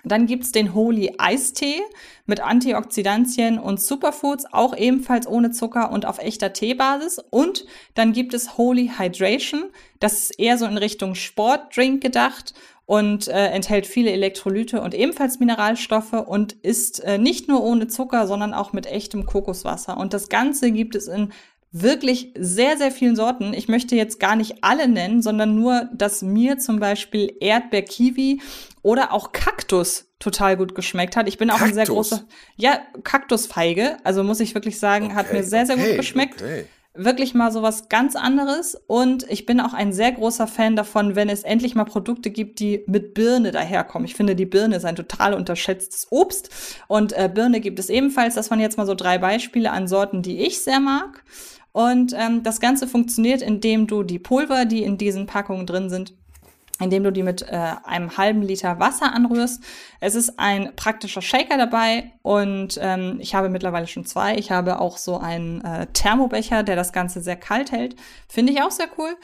Dann 0.03 0.25
gibt's 0.25 0.51
den 0.51 0.73
Holy 0.73 1.15
Eistee 1.17 1.81
mit 2.25 2.41
Antioxidantien 2.41 3.57
und 3.57 3.79
Superfoods, 3.79 4.45
auch 4.51 4.75
ebenfalls 4.75 5.27
ohne 5.27 5.51
Zucker 5.51 5.91
und 5.91 6.05
auf 6.05 6.19
echter 6.19 6.51
Teebasis. 6.51 7.19
Und 7.29 7.65
dann 7.93 8.11
gibt 8.11 8.33
es 8.33 8.57
Holy 8.57 8.91
Hydration. 8.97 9.65
Das 9.99 10.13
ist 10.13 10.39
eher 10.39 10.57
so 10.57 10.65
in 10.65 10.77
Richtung 10.77 11.15
Sportdrink 11.15 12.01
gedacht. 12.01 12.53
und 12.85 13.29
äh, 13.29 13.47
enthält 13.47 13.87
viele 13.87 14.11
Elektrolyte 14.11 14.81
und 14.81 14.93
ebenfalls 14.93 15.39
Mineralstoffe 15.39 16.11
und 16.11 16.51
ist 16.51 16.99
äh, 16.99 17.17
nicht 17.17 17.47
nur 17.47 17.63
ohne 17.63 17.87
Zucker, 17.87 18.27
sondern 18.27 18.53
auch 18.53 18.73
mit 18.73 18.85
echtem 18.85 19.25
Kokoswasser. 19.25 19.95
Und 19.95 20.13
das 20.13 20.27
Ganze 20.27 20.69
gibt 20.73 20.93
es 20.95 21.07
in 21.07 21.31
wirklich 21.71 22.33
sehr, 22.37 22.77
sehr 22.77 22.91
vielen 22.91 23.15
Sorten. 23.15 23.53
Ich 23.53 23.67
möchte 23.67 23.95
jetzt 23.95 24.19
gar 24.19 24.35
nicht 24.35 24.63
alle 24.63 24.87
nennen, 24.87 25.21
sondern 25.21 25.55
nur, 25.55 25.89
dass 25.93 26.21
mir 26.21 26.59
zum 26.59 26.79
Beispiel 26.79 27.35
Erdbeer-Kiwi 27.39 28.41
oder 28.83 29.13
auch 29.13 29.31
Kaktus 29.31 30.11
total 30.19 30.55
gut 30.57 30.75
geschmeckt 30.75 31.15
hat. 31.15 31.27
Ich 31.27 31.37
bin 31.37 31.49
auch 31.49 31.61
ein 31.61 31.73
sehr 31.73 31.85
Kaktus? 31.85 32.09
großer, 32.11 32.25
ja, 32.55 32.79
Kaktusfeige. 33.03 33.97
Also 34.03 34.23
muss 34.23 34.39
ich 34.39 34.53
wirklich 34.53 34.77
sagen, 34.79 35.15
hat 35.15 35.27
Okay, 35.27 35.37
mir 35.37 35.43
sehr, 35.43 35.65
sehr 35.65 35.75
okay, 35.75 35.87
gut 35.87 35.97
geschmeckt 35.97 36.41
okay. 36.41 36.65
wirklich 36.93 37.33
mal 37.33 37.51
sowas 37.51 37.89
ganz 37.89 38.15
anderes. 38.15 38.75
Und 38.87 39.25
ich 39.29 39.45
bin 39.45 39.59
auch 39.61 39.73
ein 39.73 39.93
sehr 39.93 40.11
großer 40.11 40.47
Fan 40.47 40.75
davon, 40.75 41.15
wenn 41.15 41.29
es 41.29 41.43
endlich 41.43 41.75
mal 41.75 41.85
Produkte 41.85 42.29
gibt, 42.29 42.59
die 42.59 42.83
mit 42.85 43.13
Birne 43.13 43.51
daherkommen. 43.51 44.05
Ich 44.05 44.15
finde, 44.15 44.35
die 44.35 44.45
Birne 44.45 44.75
ist 44.75 44.85
ein 44.85 44.97
total 44.97 45.33
unterschätztes 45.33 46.07
Obst. 46.11 46.49
Und 46.87 47.13
äh, 47.13 47.29
Birne 47.33 47.61
gibt 47.61 47.79
es 47.79 47.89
ebenfalls. 47.89 48.35
Das 48.35 48.51
waren 48.51 48.59
jetzt 48.59 48.77
mal 48.77 48.85
so 48.85 48.95
drei 48.95 49.17
Beispiele 49.17 49.71
an 49.71 49.87
Sorten, 49.87 50.21
die 50.21 50.41
ich 50.41 50.61
sehr 50.61 50.81
mag. 50.81 51.23
Und 51.71 52.13
ähm, 52.15 52.43
das 52.43 52.59
Ganze 52.59 52.85
funktioniert, 52.85 53.41
indem 53.41 53.87
du 53.87 54.03
die 54.03 54.19
Pulver, 54.19 54.65
die 54.65 54.83
in 54.83 54.97
diesen 54.97 55.25
Packungen 55.25 55.65
drin 55.65 55.89
sind, 55.89 56.13
indem 56.79 57.03
du 57.03 57.11
die 57.11 57.23
mit 57.23 57.43
äh, 57.43 57.73
einem 57.83 58.17
halben 58.17 58.41
Liter 58.41 58.79
Wasser 58.79 59.13
anrührst. 59.13 59.63
Es 59.99 60.15
ist 60.15 60.39
ein 60.39 60.75
praktischer 60.75 61.21
Shaker 61.21 61.57
dabei 61.57 62.11
und 62.21 62.79
ähm, 62.81 63.17
ich 63.19 63.35
habe 63.35 63.49
mittlerweile 63.49 63.87
schon 63.87 64.05
zwei. 64.05 64.35
Ich 64.37 64.51
habe 64.51 64.79
auch 64.79 64.97
so 64.97 65.17
einen 65.17 65.61
äh, 65.61 65.87
Thermobecher, 65.93 66.63
der 66.63 66.75
das 66.75 66.91
Ganze 66.91 67.21
sehr 67.21 67.35
kalt 67.35 67.71
hält. 67.71 67.95
Finde 68.27 68.53
ich 68.53 68.61
auch 68.61 68.71
sehr 68.71 68.87
cool. 68.97 69.15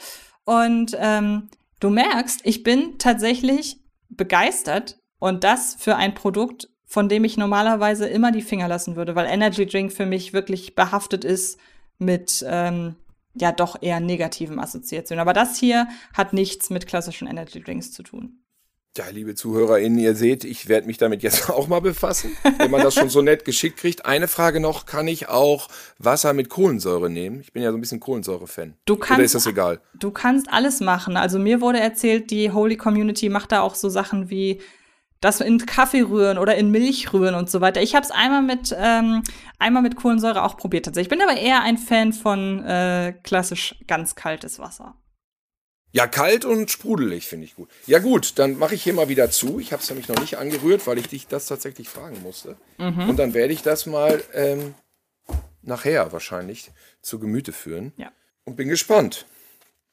Und 0.44 0.96
ähm, 0.98 1.48
du 1.80 1.90
merkst, 1.90 2.40
ich 2.44 2.62
bin 2.62 2.98
tatsächlich 2.98 3.80
begeistert 4.08 4.98
und 5.18 5.44
das 5.44 5.76
für 5.78 5.96
ein 5.96 6.14
Produkt, 6.14 6.68
von 6.86 7.08
dem 7.08 7.24
ich 7.24 7.36
normalerweise 7.36 8.08
immer 8.08 8.32
die 8.32 8.42
Finger 8.42 8.68
lassen 8.68 8.96
würde, 8.96 9.14
weil 9.14 9.26
Energy 9.26 9.66
Drink 9.66 9.92
für 9.92 10.06
mich 10.06 10.32
wirklich 10.32 10.74
behaftet 10.74 11.24
ist 11.24 11.58
mit 11.98 12.44
ähm, 12.48 12.96
ja 13.34 13.52
doch 13.52 13.80
eher 13.80 14.00
negativen 14.00 14.58
Assoziationen. 14.58 15.20
Aber 15.20 15.32
das 15.32 15.56
hier 15.58 15.88
hat 16.14 16.32
nichts 16.32 16.70
mit 16.70 16.86
klassischen 16.86 17.28
Energy 17.28 17.60
Drinks 17.62 17.92
zu 17.92 18.02
tun. 18.02 18.36
Ja, 18.96 19.04
liebe 19.08 19.36
ZuhörerInnen, 19.36 20.00
ihr 20.00 20.16
seht, 20.16 20.42
ich 20.42 20.68
werde 20.68 20.88
mich 20.88 20.98
damit 20.98 21.22
jetzt 21.22 21.48
auch 21.50 21.68
mal 21.68 21.80
befassen, 21.80 22.32
wenn 22.58 22.72
man 22.72 22.82
das 22.82 22.94
schon 22.94 23.08
so 23.08 23.22
nett 23.22 23.44
geschickt 23.44 23.76
kriegt. 23.78 24.04
Eine 24.04 24.26
Frage 24.26 24.58
noch, 24.58 24.84
kann 24.84 25.06
ich 25.06 25.28
auch 25.28 25.68
Wasser 25.98 26.32
mit 26.32 26.48
Kohlensäure 26.48 27.08
nehmen? 27.08 27.40
Ich 27.40 27.52
bin 27.52 27.62
ja 27.62 27.70
so 27.70 27.78
ein 27.78 27.80
bisschen 27.80 28.00
Kohlensäure-Fan. 28.00 28.74
Du 28.86 28.94
Oder 28.94 29.06
kannst- 29.06 29.24
ist 29.26 29.34
das 29.36 29.46
egal? 29.46 29.80
Du 29.94 30.10
kannst 30.10 30.50
alles 30.50 30.80
machen. 30.80 31.16
Also 31.16 31.38
mir 31.38 31.60
wurde 31.60 31.78
erzählt, 31.78 32.32
die 32.32 32.50
Holy 32.50 32.76
Community 32.76 33.28
macht 33.28 33.52
da 33.52 33.60
auch 33.60 33.76
so 33.76 33.88
Sachen 33.88 34.28
wie 34.28 34.60
das 35.20 35.40
in 35.40 35.58
Kaffee 35.66 36.02
rühren 36.02 36.38
oder 36.38 36.56
in 36.56 36.70
Milch 36.70 37.12
rühren 37.12 37.34
und 37.34 37.50
so 37.50 37.60
weiter. 37.60 37.82
Ich 37.82 37.94
habe 37.94 38.04
es 38.04 38.10
einmal 38.10 38.42
mit 38.42 38.74
ähm, 38.76 39.22
einmal 39.58 39.82
mit 39.82 39.96
Kohlensäure 39.96 40.42
auch 40.42 40.56
probiert 40.56 40.86
tatsächlich. 40.86 41.12
Ich 41.12 41.18
bin 41.18 41.26
aber 41.26 41.38
eher 41.38 41.62
ein 41.62 41.78
Fan 41.78 42.12
von 42.12 42.64
äh, 42.64 43.14
klassisch 43.22 43.76
ganz 43.86 44.14
kaltes 44.14 44.58
Wasser. 44.58 44.96
Ja, 45.92 46.06
kalt 46.06 46.44
und 46.44 46.70
sprudelig 46.70 47.26
finde 47.26 47.46
ich 47.46 47.56
gut. 47.56 47.68
Ja 47.86 47.98
gut, 47.98 48.38
dann 48.38 48.56
mache 48.56 48.76
ich 48.76 48.82
hier 48.82 48.94
mal 48.94 49.08
wieder 49.08 49.30
zu. 49.30 49.58
Ich 49.58 49.72
habe 49.72 49.82
es 49.82 49.90
nämlich 49.90 50.08
noch 50.08 50.20
nicht 50.20 50.38
angerührt, 50.38 50.86
weil 50.86 50.98
ich 50.98 51.08
dich 51.08 51.26
das 51.26 51.46
tatsächlich 51.46 51.88
fragen 51.88 52.22
musste. 52.22 52.56
Mhm. 52.78 53.10
Und 53.10 53.16
dann 53.18 53.34
werde 53.34 53.52
ich 53.52 53.62
das 53.62 53.86
mal 53.86 54.22
ähm, 54.32 54.74
nachher 55.62 56.12
wahrscheinlich 56.12 56.70
zu 57.02 57.18
Gemüte 57.18 57.52
führen. 57.52 57.92
Ja. 57.96 58.12
Und 58.44 58.56
bin 58.56 58.68
gespannt. 58.68 59.26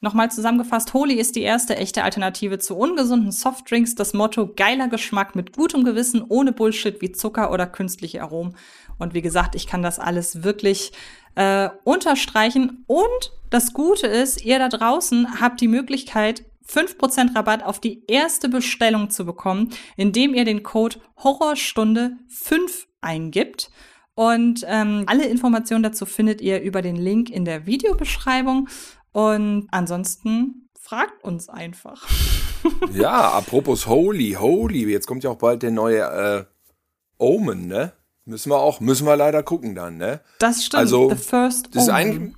Nochmal 0.00 0.30
zusammengefasst, 0.30 0.94
Holy 0.94 1.14
ist 1.14 1.34
die 1.34 1.42
erste 1.42 1.76
echte 1.76 2.04
Alternative 2.04 2.60
zu 2.60 2.76
ungesunden 2.76 3.32
Softdrinks. 3.32 3.96
Das 3.96 4.14
Motto 4.14 4.48
geiler 4.54 4.86
Geschmack 4.86 5.34
mit 5.34 5.52
gutem 5.52 5.82
Gewissen, 5.82 6.24
ohne 6.28 6.52
Bullshit 6.52 7.00
wie 7.00 7.10
Zucker 7.10 7.50
oder 7.50 7.66
künstliche 7.66 8.22
Aromen. 8.22 8.54
Und 8.98 9.14
wie 9.14 9.22
gesagt, 9.22 9.56
ich 9.56 9.66
kann 9.66 9.82
das 9.82 9.98
alles 9.98 10.44
wirklich 10.44 10.92
äh, 11.34 11.68
unterstreichen. 11.82 12.84
Und 12.86 13.32
das 13.50 13.72
Gute 13.72 14.06
ist, 14.06 14.44
ihr 14.44 14.60
da 14.60 14.68
draußen 14.68 15.40
habt 15.40 15.60
die 15.60 15.68
Möglichkeit, 15.68 16.44
5% 16.68 17.34
Rabatt 17.34 17.64
auf 17.64 17.80
die 17.80 18.04
erste 18.06 18.48
Bestellung 18.48 19.10
zu 19.10 19.24
bekommen, 19.24 19.70
indem 19.96 20.32
ihr 20.32 20.44
den 20.44 20.62
Code 20.62 21.00
Horrorstunde 21.16 22.18
5 22.28 22.86
eingibt. 23.00 23.70
Und 24.14 24.64
ähm, 24.66 25.04
alle 25.06 25.26
Informationen 25.26 25.84
dazu 25.84 26.04
findet 26.04 26.40
ihr 26.40 26.60
über 26.60 26.82
den 26.82 26.96
Link 26.96 27.30
in 27.30 27.44
der 27.44 27.66
Videobeschreibung. 27.66 28.68
Und 29.12 29.68
ansonsten 29.70 30.68
fragt 30.80 31.22
uns 31.24 31.48
einfach. 31.48 32.06
Ja, 32.92 33.30
apropos 33.30 33.86
Holy, 33.86 34.32
Holy, 34.32 34.90
jetzt 34.90 35.06
kommt 35.06 35.22
ja 35.22 35.30
auch 35.30 35.36
bald 35.38 35.62
der 35.62 35.70
neue 35.70 36.00
äh, 36.00 36.44
Omen, 37.16 37.68
ne? 37.68 37.92
Müssen 38.24 38.50
wir 38.50 38.58
auch, 38.58 38.80
müssen 38.80 39.06
wir 39.06 39.16
leider 39.16 39.44
gucken 39.44 39.76
dann, 39.76 39.96
ne? 39.96 40.20
Das 40.40 40.64
stimmt. 40.64 40.80
Also, 40.80 41.08
The 41.08 41.14
First 41.16 41.68
Das 41.74 41.84
ist 41.84 41.88
Omen. 41.88 41.96
eigentlich, 41.96 42.34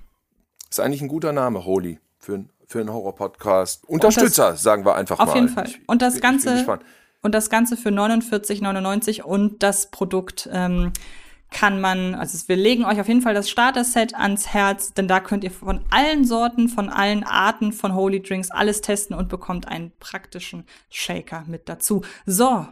ist 0.69 0.79
eigentlich 0.79 1.01
ein 1.01 1.09
guter 1.09 1.33
Name, 1.33 1.65
Holy, 1.65 1.99
für, 2.19 2.35
ein- 2.35 2.51
für 2.67 2.81
einen 2.81 2.93
Horror-Podcast. 2.93 3.89
Unterstützer, 3.89 4.57
sagen 4.57 4.85
wir 4.85 4.95
einfach 4.95 5.19
Auf 5.21 5.29
mal. 5.29 5.37
jeden 5.37 5.49
Fall. 5.49 5.67
Ich- 5.69 5.81
Und 5.89 6.03
das 6.03 6.17
ich 6.17 6.21
Ganze, 6.23 6.53
gespannt. 6.55 6.83
und 7.23 7.35
das 7.35 7.49
Ganze 7.49 7.79
für 7.79 7.89
49,99 7.89 9.23
und 9.23 9.63
das 9.63 9.91
Produkt 9.91 10.51
ähm, 10.53 10.93
kann 11.51 11.81
man, 11.81 12.15
also 12.15 12.39
wir 12.49 12.57
legen 12.57 12.85
euch 12.85 13.01
auf 13.01 13.09
jeden 13.09 13.23
Fall 13.23 13.35
das 13.35 13.51
Starter-Set 13.51 14.15
ans 14.15 14.49
Herz, 14.49 14.95
denn 14.95 15.09
da 15.09 15.21
könnt 15.21 15.45
ihr 15.45 15.51
von 15.51 15.81
allen 15.91 16.25
Sorten, 16.25 16.69
von 16.69 16.89
allen 16.89 17.25
Arten 17.25 17.73
von 17.73 17.95
Holy 17.95 18.23
Drinks 18.23 18.51
alles 18.51 18.81
testen 18.81 19.17
und 19.17 19.29
bekommt 19.29 19.67
einen 19.67 19.93
praktischen 19.99 20.65
Shaker 20.91 21.45
mit 21.47 21.69
dazu. 21.69 22.03
So, 22.25 22.67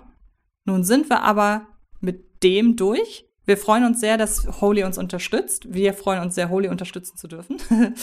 nun 0.65 0.85
sind 0.85 1.11
wir 1.11 1.23
aber 1.23 1.67
mit 2.01 2.43
dem 2.43 2.77
durch. 2.77 3.25
Wir 3.47 3.57
freuen 3.57 3.85
uns 3.85 4.01
sehr, 4.01 4.19
dass 4.19 4.61
Holy 4.61 4.85
uns 4.85 4.99
unterstützt. 4.99 5.73
Wir 5.73 5.95
freuen 5.95 6.21
uns 6.21 6.35
sehr, 6.35 6.51
Holy 6.51 6.69
unterstützen 6.69 7.17
zu 7.17 7.29
dürfen. 7.29 7.57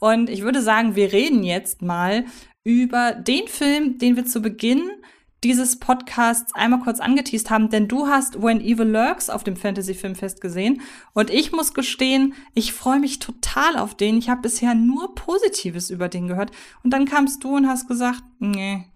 Und 0.00 0.30
ich 0.30 0.42
würde 0.42 0.62
sagen, 0.62 0.96
wir 0.96 1.12
reden 1.12 1.44
jetzt 1.44 1.82
mal 1.82 2.24
über 2.64 3.12
den 3.12 3.46
Film, 3.46 3.98
den 3.98 4.16
wir 4.16 4.24
zu 4.24 4.40
Beginn 4.40 4.90
dieses 5.44 5.78
Podcasts 5.78 6.54
einmal 6.54 6.80
kurz 6.80 7.00
angeteased 7.00 7.50
haben, 7.50 7.68
denn 7.68 7.86
du 7.86 8.06
hast 8.06 8.42
When 8.42 8.60
Evil 8.60 8.88
Lurks 8.88 9.28
auf 9.28 9.44
dem 9.44 9.56
Fantasy 9.56 9.94
Filmfest 9.94 10.40
gesehen 10.40 10.80
und 11.12 11.30
ich 11.30 11.52
muss 11.52 11.74
gestehen, 11.74 12.34
ich 12.54 12.72
freue 12.72 12.98
mich 12.98 13.18
total 13.18 13.76
auf 13.76 13.94
den. 13.94 14.16
Ich 14.16 14.30
habe 14.30 14.40
bisher 14.40 14.74
nur 14.74 15.14
Positives 15.14 15.90
über 15.90 16.08
den 16.08 16.28
gehört 16.28 16.50
und 16.82 16.90
dann 16.90 17.04
kamst 17.04 17.44
du 17.44 17.56
und 17.56 17.68
hast 17.68 17.86
gesagt, 17.86 18.22
nee, 18.38 18.86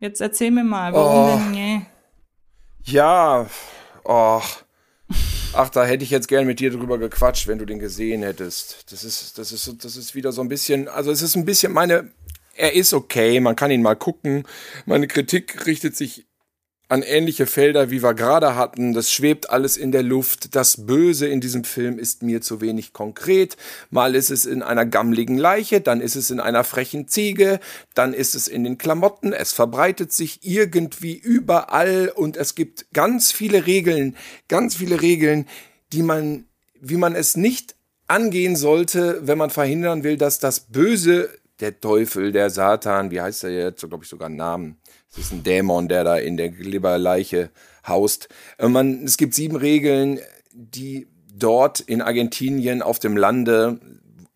Jetzt 0.00 0.20
erzähl 0.20 0.50
mir 0.50 0.64
mal, 0.64 0.92
warum 0.92 1.24
Oh. 1.24 1.36
denn 1.38 1.50
nee? 1.50 1.82
Ja, 2.84 3.46
och. 4.04 4.64
Ach, 5.54 5.70
da 5.70 5.84
hätte 5.84 6.04
ich 6.04 6.10
jetzt 6.10 6.28
gern 6.28 6.46
mit 6.46 6.60
dir 6.60 6.70
drüber 6.70 6.98
gequatscht, 6.98 7.48
wenn 7.48 7.58
du 7.58 7.64
den 7.64 7.78
gesehen 7.78 8.22
hättest. 8.22 8.92
Das 8.92 9.02
ist, 9.02 9.38
das 9.38 9.50
ist, 9.50 9.82
das 9.84 9.96
ist 9.96 10.14
wieder 10.14 10.30
so 10.30 10.42
ein 10.42 10.48
bisschen, 10.48 10.88
also 10.88 11.10
es 11.10 11.22
ist 11.22 11.34
ein 11.36 11.46
bisschen 11.46 11.72
meine, 11.72 12.10
er 12.54 12.74
ist 12.74 12.92
okay, 12.92 13.40
man 13.40 13.56
kann 13.56 13.70
ihn 13.70 13.82
mal 13.82 13.96
gucken. 13.96 14.44
Meine 14.84 15.08
Kritik 15.08 15.66
richtet 15.66 15.96
sich 15.96 16.26
an 16.88 17.02
ähnliche 17.02 17.46
Felder, 17.46 17.90
wie 17.90 18.02
wir 18.02 18.14
gerade 18.14 18.56
hatten. 18.56 18.94
Das 18.94 19.12
schwebt 19.12 19.50
alles 19.50 19.76
in 19.76 19.92
der 19.92 20.02
Luft. 20.02 20.54
Das 20.56 20.86
Böse 20.86 21.26
in 21.28 21.40
diesem 21.40 21.64
Film 21.64 21.98
ist 21.98 22.22
mir 22.22 22.40
zu 22.40 22.60
wenig 22.62 22.94
konkret. 22.94 23.56
Mal 23.90 24.14
ist 24.14 24.30
es 24.30 24.46
in 24.46 24.62
einer 24.62 24.86
gammligen 24.86 25.36
Leiche, 25.36 25.82
dann 25.82 26.00
ist 26.00 26.16
es 26.16 26.30
in 26.30 26.40
einer 26.40 26.64
frechen 26.64 27.06
Ziege, 27.06 27.60
dann 27.94 28.14
ist 28.14 28.34
es 28.34 28.48
in 28.48 28.64
den 28.64 28.78
Klamotten. 28.78 29.34
Es 29.34 29.52
verbreitet 29.52 30.12
sich 30.12 30.40
irgendwie 30.42 31.14
überall 31.14 32.10
und 32.14 32.38
es 32.38 32.54
gibt 32.54 32.86
ganz 32.94 33.32
viele 33.32 33.66
Regeln, 33.66 34.16
ganz 34.48 34.76
viele 34.76 35.02
Regeln, 35.02 35.46
die 35.92 36.02
man, 36.02 36.46
wie 36.80 36.96
man 36.96 37.14
es 37.14 37.36
nicht 37.36 37.74
angehen 38.06 38.56
sollte, 38.56 39.20
wenn 39.22 39.36
man 39.36 39.50
verhindern 39.50 40.04
will, 40.04 40.16
dass 40.16 40.38
das 40.38 40.60
Böse, 40.60 41.28
der 41.60 41.80
Teufel, 41.80 42.32
der 42.32 42.50
Satan, 42.50 43.10
wie 43.10 43.20
heißt 43.20 43.44
er 43.44 43.50
jetzt, 43.50 43.80
so 43.80 43.88
glaube 43.88 44.04
ich 44.04 44.10
sogar 44.10 44.26
einen 44.26 44.36
Namen. 44.36 44.78
Es 45.10 45.18
ist 45.18 45.32
ein 45.32 45.42
Dämon, 45.42 45.88
der 45.88 46.04
da 46.04 46.16
in 46.16 46.36
der 46.36 46.50
Glibberleiche 46.50 47.50
haust. 47.86 48.28
Äh, 48.58 48.68
Man, 48.68 49.04
es 49.04 49.16
gibt 49.16 49.34
sieben 49.34 49.56
Regeln, 49.56 50.20
die 50.52 51.08
dort 51.34 51.80
in 51.80 52.02
Argentinien 52.02 52.82
auf 52.82 52.98
dem 52.98 53.16
Lande 53.16 53.80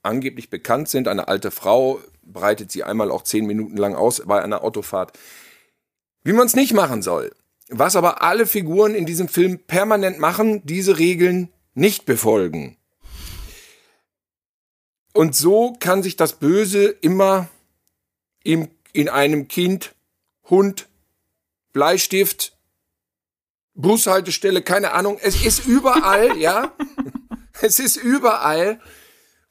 angeblich 0.02 0.50
bekannt 0.50 0.88
sind. 0.88 1.08
Eine 1.08 1.28
alte 1.28 1.50
Frau 1.50 2.00
breitet 2.22 2.70
sie 2.70 2.84
einmal 2.84 3.10
auch 3.10 3.22
zehn 3.22 3.46
Minuten 3.46 3.76
lang 3.76 3.94
aus 3.94 4.22
bei 4.24 4.42
einer 4.42 4.62
Autofahrt. 4.62 5.18
Wie 6.24 6.32
man 6.32 6.46
es 6.46 6.54
nicht 6.54 6.72
machen 6.72 7.02
soll. 7.02 7.32
Was 7.68 7.96
aber 7.96 8.22
alle 8.22 8.46
Figuren 8.46 8.94
in 8.94 9.06
diesem 9.06 9.28
Film 9.28 9.58
permanent 9.66 10.18
machen, 10.18 10.64
diese 10.64 10.98
Regeln 10.98 11.48
nicht 11.74 12.06
befolgen. 12.06 12.76
Und 15.14 15.34
so 15.34 15.74
kann 15.78 16.02
sich 16.02 16.16
das 16.16 16.34
Böse 16.34 16.86
immer 16.86 17.48
im, 18.44 18.68
in 18.92 19.08
einem 19.08 19.48
Kind, 19.48 19.94
Hund, 20.50 20.88
Bleistift, 21.72 22.56
Bushaltestelle, 23.74 24.62
keine 24.62 24.92
Ahnung. 24.92 25.18
Es 25.22 25.44
ist 25.44 25.66
überall, 25.66 26.36
ja. 26.38 26.72
Es 27.60 27.78
ist 27.78 27.96
überall. 27.96 28.80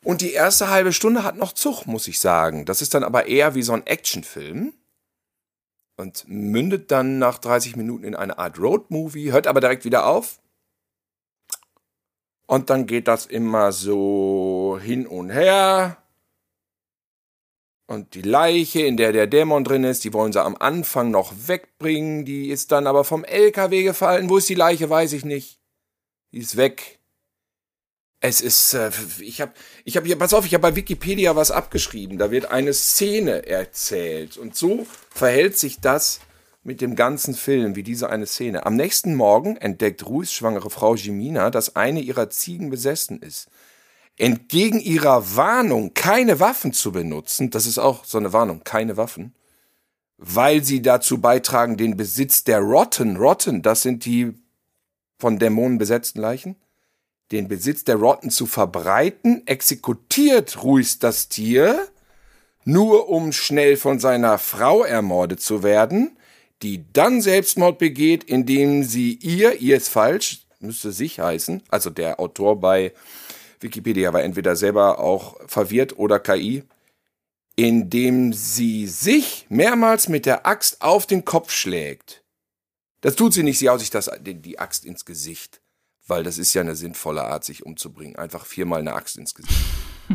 Und 0.04 0.22
die 0.22 0.34
erste 0.34 0.70
halbe 0.70 0.94
Stunde 0.94 1.24
hat 1.24 1.38
noch 1.38 1.54
Zug, 1.54 1.86
muss 1.86 2.08
ich 2.08 2.20
sagen. 2.20 2.66
Das 2.66 2.82
ist 2.82 2.94
dann 2.94 3.04
aber 3.04 3.28
eher 3.28 3.56
wie 3.56 3.62
so 3.62 3.74
ein 3.74 3.86
Actionfilm. 3.86 4.74
Und 5.98 6.26
mündet 6.28 6.89
dann 6.89 7.20
nach 7.20 7.38
30 7.38 7.76
Minuten 7.76 8.04
in 8.04 8.16
eine 8.16 8.39
Art 8.39 8.58
Roadmovie, 8.58 9.32
hört 9.32 9.46
aber 9.46 9.62
direkt 9.62 9.86
wieder 9.86 10.08
auf. 10.08 10.39
Und 12.48 12.70
dann 12.70 12.88
geht 12.88 13.08
das 13.08 13.28
immer 13.28 13.72
so 13.72 14.80
hin 14.82 15.06
und 15.06 15.30
her. 15.30 16.01
Und 17.88 18.15
die 18.15 18.21
Leiche, 18.21 18.82
in 18.82 18.95
der 18.95 19.11
der 19.11 19.27
Dämon 19.27 19.63
drin 19.63 19.84
ist, 19.84 20.03
die 20.03 20.13
wollen 20.13 20.32
sie 20.32 20.41
am 20.41 20.55
Anfang 20.55 21.11
noch 21.11 21.34
wegbringen. 21.47 22.23
Die 22.23 22.49
ist 22.49 22.71
dann 22.71 22.88
aber 22.88 23.03
vom 23.03 23.25
LKW 23.25 23.84
gefallen. 23.84 24.29
Wo 24.29 24.38
ist 24.38 24.47
die 24.47 24.55
Leiche, 24.55 24.89
weiß 24.89 25.13
ich 25.13 25.25
nicht. 25.25 25.59
Die 26.32 26.39
ist 26.39 26.55
weg. 26.55 26.99
Es 28.21 28.39
ist, 28.39 28.75
äh, 28.75 28.91
ich 29.19 29.41
habe, 29.41 29.51
ich 29.84 29.97
habe 29.97 30.05
hier, 30.05 30.17
pass 30.17 30.34
auf, 30.34 30.45
ich 30.45 30.53
habe 30.53 30.61
bei 30.61 30.75
Wikipedia 30.75 31.36
was 31.36 31.51
abgeschrieben. 31.51 32.17
Da 32.17 32.32
wird 32.32 32.45
eine 32.45 32.73
Szene 32.73 33.47
erzählt. 33.47 34.38
Und 34.38 34.55
so 34.55 34.86
verhält 35.09 35.57
sich 35.57 35.82
das 35.82 36.21
mit 36.63 36.79
dem 36.79 36.95
ganzen 36.95 37.34
Film, 37.34 37.75
wie 37.75 37.84
diese 37.84 38.09
eine 38.09 38.27
Szene. 38.27 38.65
Am 38.65 38.75
nächsten 38.75 39.15
Morgen 39.15 39.57
entdeckt 39.57 40.05
Ruhs 40.05 40.32
schwangere 40.32 40.69
Frau 40.69 40.95
Jimina, 40.95 41.49
dass 41.49 41.75
eine 41.75 41.99
ihrer 41.99 42.29
Ziegen 42.29 42.69
besessen 42.69 43.19
ist 43.21 43.49
entgegen 44.22 44.80
ihrer 44.80 45.36
Warnung, 45.36 45.95
keine 45.95 46.39
Waffen 46.39 46.74
zu 46.74 46.91
benutzen, 46.91 47.49
das 47.49 47.65
ist 47.65 47.80
auch 47.80 48.05
so 48.05 48.19
eine 48.19 48.32
Warnung, 48.32 48.63
keine 48.63 48.95
Waffen, 48.95 49.34
weil 50.17 50.63
sie 50.63 50.84
dazu 50.84 51.19
beitragen, 51.19 51.76
den 51.76 51.97
Besitz 51.97 52.43
der 52.43 52.59
Rotten, 52.59 53.17
Rotten, 53.17 53.63
das 53.63 53.82
sind 53.82 54.05
die 54.05 54.36
von 55.17 55.39
Dämonen 55.39 55.80
besetzten 55.80 56.22
Leichen, 56.22 56.55
den 57.32 57.47
Besitz 57.47 57.84
der 57.84 57.95
Rotten 57.95 58.30
zu 58.30 58.45
verbreiten, 58.45 59.41
exekutiert 59.47 60.61
Ruiz 60.61 60.99
das 60.99 61.28
Tier, 61.28 61.88
nur 62.63 63.09
um 63.09 63.32
schnell 63.32 63.76
von 63.76 63.99
seiner 63.99 64.38
Frau 64.38 64.84
ermordet 64.84 65.41
zu 65.41 65.63
werden, 65.63 66.15
die 66.61 66.86
dann 66.93 67.22
Selbstmord 67.22 67.80
begeht, 67.80 68.24
indem 68.24 68.84
sie 68.84 69.13
ihr, 69.13 69.59
ihr 69.61 69.78
ist 69.78 69.88
falsch, 69.88 70.45
müsste 70.59 70.91
sich 70.91 71.19
heißen, 71.19 71.63
also 71.69 71.89
der 71.89 72.19
Autor 72.19 72.59
bei 72.59 72.93
Wikipedia 73.62 74.14
war 74.14 74.24
entweder 74.24 74.55
selber 74.55 74.99
auch 74.99 75.38
verwirrt 75.47 75.97
oder 75.97 76.20
KI, 76.20 76.64
indem 77.55 78.34
sie 78.34 78.88
sich 78.88 79.45
mehrmals 79.49 80.09
mit 80.09 80.26
der 80.26 80.45
Axt 80.45 80.82
auf 80.82 81.05
den 81.05 81.26
Kopf 81.26 81.51
schlägt. 81.51 82.24
Das 83.01 83.16
tut 83.16 83.34
sie 83.34 83.43
nicht, 83.43 83.59
sie 83.59 83.70
haut 83.70 83.80
sich 83.80 83.89
das, 83.89 84.09
die 84.22 84.59
Axt 84.59 84.86
ins 84.86 85.05
Gesicht, 85.05 85.62
weil 86.07 86.24
das 86.24 86.38
ist 86.38 86.53
ja 86.53 86.62
eine 86.62 86.76
sinnvolle 86.76 87.24
Art, 87.24 87.43
sich 87.43 87.66
umzubringen. 87.66 88.16
Einfach 88.16 88.45
viermal 88.45 88.80
eine 88.80 88.93
Axt 88.93 89.18
ins 89.18 89.36
Gesicht. 89.36 89.59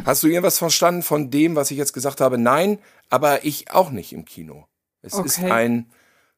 Hast 0.04 0.22
du 0.22 0.28
irgendwas 0.28 0.58
verstanden 0.58 1.02
von 1.02 1.30
dem, 1.30 1.56
was 1.56 1.70
ich 1.70 1.78
jetzt 1.78 1.92
gesagt 1.92 2.20
habe? 2.20 2.38
Nein, 2.38 2.78
aber 3.08 3.44
ich 3.44 3.70
auch 3.70 3.90
nicht 3.90 4.12
im 4.12 4.24
Kino. 4.24 4.66
Es 5.02 5.14
okay. 5.14 5.26
ist 5.26 5.38
ein 5.42 5.86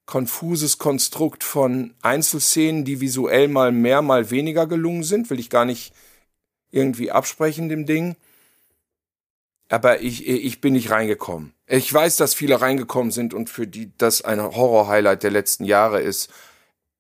konfuses 0.06 0.78
Konstrukt 0.78 1.44
von 1.44 1.94
Einzelszenen, 2.02 2.84
die 2.84 3.00
visuell 3.00 3.48
mal 3.48 3.72
mehr, 3.72 4.00
mal 4.00 4.30
weniger 4.30 4.66
gelungen 4.66 5.02
sind, 5.02 5.28
will 5.28 5.38
ich 5.38 5.50
gar 5.50 5.64
nicht 5.64 5.92
irgendwie 6.70 7.10
absprechen, 7.10 7.68
dem 7.68 7.86
Ding. 7.86 8.16
Aber 9.68 10.00
ich, 10.00 10.26
ich 10.26 10.60
bin 10.60 10.72
nicht 10.72 10.90
reingekommen. 10.90 11.52
Ich 11.66 11.92
weiß, 11.92 12.16
dass 12.16 12.34
viele 12.34 12.60
reingekommen 12.60 13.12
sind 13.12 13.34
und 13.34 13.50
für 13.50 13.66
die 13.66 13.92
das 13.98 14.22
ein 14.22 14.40
Horror-Highlight 14.40 15.22
der 15.22 15.30
letzten 15.30 15.64
Jahre 15.64 16.00
ist. 16.00 16.30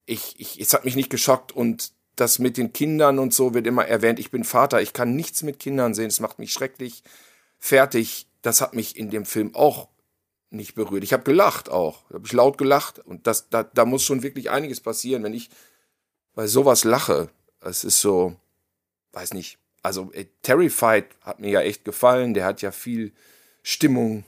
Ich, 0.04 0.34
ich, 0.38 0.60
es 0.60 0.74
hat 0.74 0.84
mich 0.84 0.96
nicht 0.96 1.10
geschockt 1.10 1.52
und 1.52 1.92
das 2.16 2.38
mit 2.38 2.56
den 2.56 2.72
Kindern 2.72 3.18
und 3.18 3.32
so 3.32 3.54
wird 3.54 3.66
immer 3.66 3.86
erwähnt. 3.86 4.18
Ich 4.18 4.30
bin 4.30 4.44
Vater, 4.44 4.82
ich 4.82 4.92
kann 4.92 5.16
nichts 5.16 5.42
mit 5.42 5.58
Kindern 5.58 5.94
sehen. 5.94 6.08
Es 6.08 6.20
macht 6.20 6.38
mich 6.38 6.52
schrecklich 6.52 7.02
fertig. 7.58 8.26
Das 8.42 8.60
hat 8.60 8.74
mich 8.74 8.96
in 8.96 9.10
dem 9.10 9.24
Film 9.24 9.54
auch 9.54 9.88
nicht 10.50 10.74
berührt. 10.74 11.04
Ich 11.04 11.12
habe 11.12 11.22
gelacht 11.22 11.70
auch. 11.70 12.10
Habe 12.12 12.26
ich 12.26 12.32
laut 12.32 12.58
gelacht 12.58 12.98
und 12.98 13.26
das 13.26 13.48
da, 13.48 13.62
da 13.62 13.84
muss 13.84 14.02
schon 14.02 14.22
wirklich 14.22 14.50
einiges 14.50 14.80
passieren, 14.80 15.22
wenn 15.22 15.34
ich 15.34 15.50
bei 16.34 16.46
sowas 16.46 16.84
lache. 16.84 17.30
Es 17.60 17.84
ist 17.84 18.00
so 18.00 18.36
weiß 19.12 19.34
nicht, 19.34 19.58
also 19.82 20.12
äh, 20.12 20.26
Terrified 20.42 21.06
hat 21.22 21.40
mir 21.40 21.50
ja 21.50 21.60
echt 21.60 21.84
gefallen, 21.84 22.34
der 22.34 22.44
hat 22.44 22.62
ja 22.62 22.72
viel 22.72 23.12
Stimmung 23.62 24.24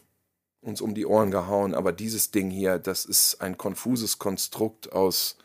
uns 0.61 0.81
um 0.81 0.95
die 0.95 1.07
Ohren 1.07 1.31
gehauen, 1.31 1.75
aber 1.75 1.93
dieses 1.93 2.31
Ding 2.31 2.51
hier, 2.51 2.79
das 2.79 3.05
ist 3.05 3.41
ein 3.41 3.57
konfuses 3.57 4.19
Konstrukt 4.19 4.93
aus 4.93 5.37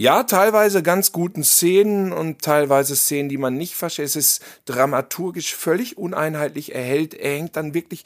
ja, 0.00 0.22
teilweise 0.22 0.84
ganz 0.84 1.10
guten 1.10 1.42
Szenen 1.42 2.12
und 2.12 2.40
teilweise 2.40 2.94
Szenen, 2.94 3.28
die 3.28 3.36
man 3.36 3.56
nicht 3.56 3.74
versteht. 3.74 4.04
Es 4.04 4.14
ist 4.14 4.44
dramaturgisch 4.64 5.56
völlig 5.56 5.98
uneinheitlich. 5.98 6.72
Er 6.72 6.84
hält, 6.84 7.14
er 7.14 7.32
hängt 7.32 7.56
dann 7.56 7.74
wirklich 7.74 8.04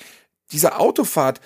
diese 0.53 0.79
Autofahrt, 0.79 1.43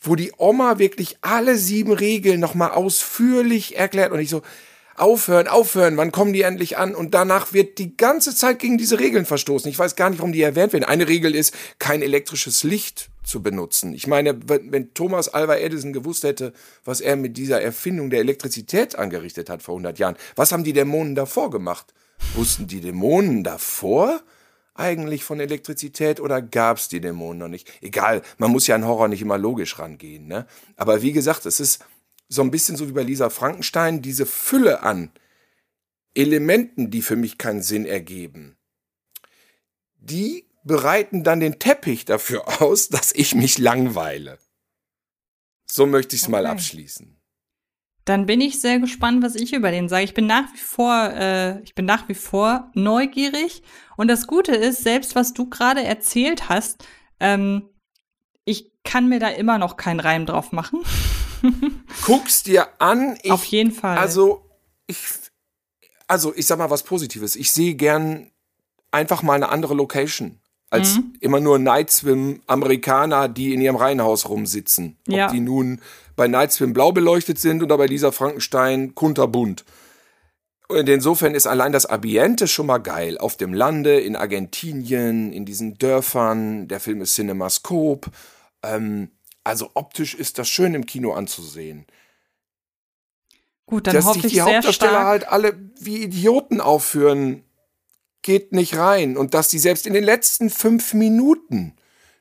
wo 0.00 0.14
die 0.14 0.32
Oma 0.38 0.78
wirklich 0.78 1.18
alle 1.20 1.58
sieben 1.58 1.92
Regeln 1.92 2.40
nochmal 2.40 2.70
ausführlich 2.70 3.76
erklärt 3.76 4.10
und 4.10 4.20
ich 4.20 4.30
so, 4.30 4.40
aufhören, 5.00 5.48
aufhören, 5.48 5.96
wann 5.96 6.12
kommen 6.12 6.32
die 6.32 6.42
endlich 6.42 6.78
an? 6.78 6.94
Und 6.94 7.14
danach 7.14 7.52
wird 7.52 7.78
die 7.78 7.96
ganze 7.96 8.34
Zeit 8.34 8.58
gegen 8.58 8.78
diese 8.78 8.98
Regeln 8.98 9.26
verstoßen. 9.26 9.70
Ich 9.70 9.78
weiß 9.78 9.96
gar 9.96 10.10
nicht, 10.10 10.18
warum 10.18 10.32
die 10.32 10.42
erwähnt 10.42 10.72
werden. 10.72 10.84
Eine 10.84 11.08
Regel 11.08 11.34
ist, 11.34 11.54
kein 11.78 12.02
elektrisches 12.02 12.64
Licht 12.64 13.10
zu 13.24 13.42
benutzen. 13.42 13.92
Ich 13.92 14.06
meine, 14.06 14.38
wenn 14.46 14.94
Thomas 14.94 15.28
Alva 15.28 15.56
Edison 15.56 15.92
gewusst 15.92 16.24
hätte, 16.24 16.52
was 16.84 17.00
er 17.00 17.16
mit 17.16 17.36
dieser 17.36 17.60
Erfindung 17.60 18.10
der 18.10 18.20
Elektrizität 18.20 18.96
angerichtet 18.96 19.50
hat 19.50 19.62
vor 19.62 19.74
100 19.74 19.98
Jahren, 19.98 20.16
was 20.34 20.50
haben 20.50 20.64
die 20.64 20.72
Dämonen 20.72 21.14
davor 21.14 21.50
gemacht? 21.50 21.92
Wussten 22.34 22.66
die 22.66 22.80
Dämonen 22.80 23.44
davor 23.44 24.20
eigentlich 24.74 25.24
von 25.24 25.40
Elektrizität 25.40 26.20
oder 26.20 26.40
gab's 26.40 26.88
die 26.88 27.00
Dämonen 27.00 27.38
noch 27.38 27.48
nicht? 27.48 27.70
Egal, 27.82 28.22
man 28.38 28.50
muss 28.50 28.66
ja 28.66 28.74
an 28.74 28.86
Horror 28.86 29.08
nicht 29.08 29.22
immer 29.22 29.38
logisch 29.38 29.78
rangehen, 29.78 30.26
ne? 30.26 30.46
Aber 30.76 31.02
wie 31.02 31.12
gesagt, 31.12 31.46
es 31.46 31.60
ist 31.60 31.84
so 32.28 32.42
ein 32.42 32.50
bisschen 32.50 32.76
so 32.76 32.88
wie 32.88 32.92
bei 32.92 33.02
Lisa 33.02 33.30
Frankenstein, 33.30 34.02
diese 34.02 34.26
Fülle 34.26 34.82
an 34.82 35.10
Elementen, 36.14 36.90
die 36.90 37.02
für 37.02 37.16
mich 37.16 37.38
keinen 37.38 37.62
Sinn 37.62 37.86
ergeben, 37.86 38.56
die 39.96 40.48
bereiten 40.64 41.24
dann 41.24 41.40
den 41.40 41.58
Teppich 41.58 42.04
dafür 42.04 42.44
aus, 42.62 42.88
dass 42.88 43.12
ich 43.12 43.34
mich 43.34 43.58
langweile. 43.58 44.38
So 45.70 45.86
möchte 45.86 46.16
ich 46.16 46.22
es 46.22 46.28
okay. 46.28 46.32
mal 46.32 46.46
abschließen. 46.46 47.14
Dann 48.04 48.24
bin 48.24 48.40
ich 48.40 48.60
sehr 48.60 48.78
gespannt, 48.78 49.22
was 49.22 49.34
ich 49.34 49.52
über 49.52 49.70
den 49.70 49.90
sage. 49.90 50.04
Ich 50.04 50.14
bin 50.14 50.26
nach 50.26 50.50
wie 50.54 50.58
vor, 50.58 51.10
äh, 51.12 51.60
ich 51.60 51.74
bin 51.74 51.84
nach 51.84 52.08
wie 52.08 52.14
vor 52.14 52.70
neugierig. 52.74 53.62
Und 53.98 54.08
das 54.08 54.26
Gute 54.26 54.52
ist, 54.52 54.82
selbst 54.82 55.14
was 55.14 55.34
du 55.34 55.50
gerade 55.50 55.82
erzählt 55.82 56.48
hast, 56.48 56.86
ähm, 57.20 57.68
ich 58.46 58.72
kann 58.82 59.10
mir 59.10 59.20
da 59.20 59.28
immer 59.28 59.58
noch 59.58 59.76
keinen 59.76 60.00
Reim 60.00 60.24
drauf 60.24 60.52
machen. 60.52 60.80
Guck's 62.04 62.42
dir 62.42 62.68
an. 62.78 63.18
Ich, 63.22 63.30
Auf 63.30 63.44
jeden 63.44 63.72
Fall. 63.72 63.98
Also, 63.98 64.44
ich, 64.86 64.98
also, 66.06 66.32
ich 66.34 66.46
sag 66.46 66.58
mal 66.58 66.70
was 66.70 66.82
Positives. 66.82 67.36
Ich 67.36 67.52
sehe 67.52 67.74
gern 67.74 68.30
einfach 68.90 69.22
mal 69.22 69.34
eine 69.34 69.50
andere 69.50 69.74
Location. 69.74 70.40
Als 70.70 70.96
mhm. 70.96 71.14
immer 71.20 71.40
nur 71.40 71.58
Nightswim 71.58 72.42
Amerikaner, 72.46 73.28
die 73.28 73.54
in 73.54 73.60
ihrem 73.60 73.76
Reihenhaus 73.76 74.28
rumsitzen. 74.28 74.98
Ob 75.08 75.14
ja. 75.14 75.30
die 75.30 75.40
nun 75.40 75.80
bei 76.14 76.28
Nightswim 76.28 76.74
blau 76.74 76.92
beleuchtet 76.92 77.38
sind 77.38 77.62
oder 77.62 77.78
bei 77.78 77.86
Lisa 77.86 78.12
Frankenstein 78.12 78.94
kunterbunt. 78.94 79.64
Und 80.68 80.86
insofern 80.86 81.34
ist 81.34 81.46
allein 81.46 81.72
das 81.72 81.86
Ambiente 81.86 82.46
schon 82.46 82.66
mal 82.66 82.78
geil. 82.78 83.16
Auf 83.16 83.38
dem 83.38 83.54
Lande, 83.54 83.98
in 83.98 84.16
Argentinien, 84.16 85.32
in 85.32 85.46
diesen 85.46 85.78
Dörfern. 85.78 86.68
Der 86.68 86.80
Film 86.80 87.00
ist 87.00 87.14
Cinemascope. 87.14 88.10
Ähm, 88.62 89.10
also 89.48 89.70
optisch 89.72 90.14
ist 90.14 90.38
das 90.38 90.48
schön 90.48 90.74
im 90.74 90.84
Kino 90.84 91.14
anzusehen. 91.14 91.86
Gut, 93.64 93.86
dann 93.86 93.94
Dass 93.94 94.04
hoffe 94.04 94.20
sich 94.20 94.32
die 94.32 94.40
Hauptdarsteller 94.42 95.04
halt 95.04 95.26
alle 95.26 95.58
wie 95.80 96.02
Idioten 96.02 96.60
aufführen, 96.60 97.44
geht 98.22 98.52
nicht 98.52 98.76
rein. 98.76 99.16
Und 99.16 99.32
dass 99.32 99.48
die 99.48 99.58
selbst 99.58 99.86
in 99.86 99.94
den 99.94 100.04
letzten 100.04 100.50
fünf 100.50 100.92
Minuten 100.92 101.74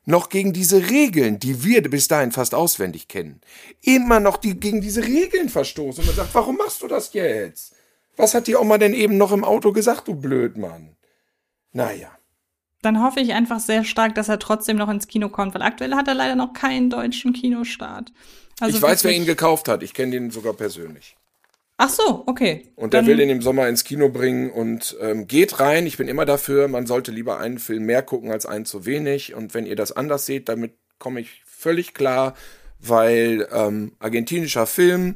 noch 0.05 0.30
gegen 0.30 0.53
diese 0.53 0.89
Regeln, 0.89 1.38
die 1.38 1.65
wir 1.65 1.82
bis 1.89 2.07
dahin 2.07 2.32
fast 2.32 2.55
auswendig 2.55 3.09
kennen, 3.09 3.41
immer 3.82 4.21
noch 4.21 4.38
die, 4.38 4.57
gegen 4.57 4.80
diese 4.80 5.03
Regeln 5.03 5.49
verstoßen. 5.49 6.01
Und 6.01 6.07
man 6.07 6.15
sagt, 6.15 6.34
warum 6.34 6.55
machst 6.55 6.82
du 6.82 6.88
das 6.88 7.11
jetzt? 7.11 7.75
Was 8.15 8.34
hat 8.34 8.47
die 8.47 8.55
Oma 8.55 8.78
denn 8.78 8.93
eben 8.93 9.17
noch 9.17 9.34
im 9.34 9.43
Auto 9.43 9.73
gesagt, 9.73 10.07
du 10.07 10.15
Blödmann? 10.15 10.95
Naja. 11.73 12.16
Dann 12.82 13.01
hoffe 13.01 13.19
ich 13.19 13.34
einfach 13.34 13.59
sehr 13.59 13.84
stark, 13.84 14.15
dass 14.15 14.30
er 14.30 14.39
trotzdem 14.39 14.78
noch 14.78 14.89
ins 14.89 15.07
Kino 15.07 15.30
kommt, 15.30 15.53
weil 15.55 15.63
aktuell 15.63 15.95
hat 15.95 16.07
er 16.07 16.13
leider 16.13 16.36
noch 16.36 16.53
keinen 16.53 16.89
deutschen 16.89 17.34
Kinostart. 17.34 18.11
Also 18.59 18.78
ich 18.78 18.82
weiß, 18.82 19.03
wer 19.03 19.11
ihn 19.11 19.25
gekauft 19.25 19.67
hat. 19.67 19.84
Ich 19.84 19.93
kenne 19.93 20.11
den 20.11 20.32
sogar 20.32 20.53
persönlich. 20.53 21.15
Ach 21.80 21.89
so, 21.89 22.23
okay. 22.25 22.71
Und 22.75 22.93
der 22.93 23.05
will 23.05 23.17
den 23.17 23.30
im 23.30 23.43
Sommer 23.43 23.67
ins 23.67 23.84
Kino 23.84 24.09
bringen 24.09 24.49
und 24.49 24.97
ähm, 24.99 25.28
geht 25.28 25.59
rein. 25.59 25.86
Ich 25.86 25.97
bin 25.97 26.07
immer 26.07 26.25
dafür, 26.25 26.67
man 26.67 26.88
sollte 26.88 27.11
lieber 27.11 27.39
einen 27.39 27.59
Film 27.59 27.84
mehr 27.84 28.01
gucken 28.01 28.32
als 28.32 28.47
einen 28.47 28.65
zu 28.65 28.86
wenig. 28.86 29.36
Und 29.36 29.53
wenn 29.53 29.67
ihr 29.67 29.75
das 29.75 29.91
anders 29.91 30.25
seht, 30.25 30.49
damit 30.49 30.73
komme 30.97 31.19
ich 31.19 31.43
völlig 31.45 31.93
klar, 31.93 32.34
weil 32.80 33.47
ähm, 33.51 33.91
argentinischer 33.99 34.65
Film, 34.65 35.15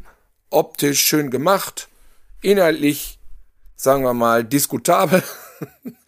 optisch 0.52 1.02
schön 1.02 1.32
gemacht, 1.32 1.90
inhaltlich, 2.42 3.18
sagen 3.76 4.04
wir 4.04 4.14
mal, 4.14 4.44
diskutabel. 4.44 5.24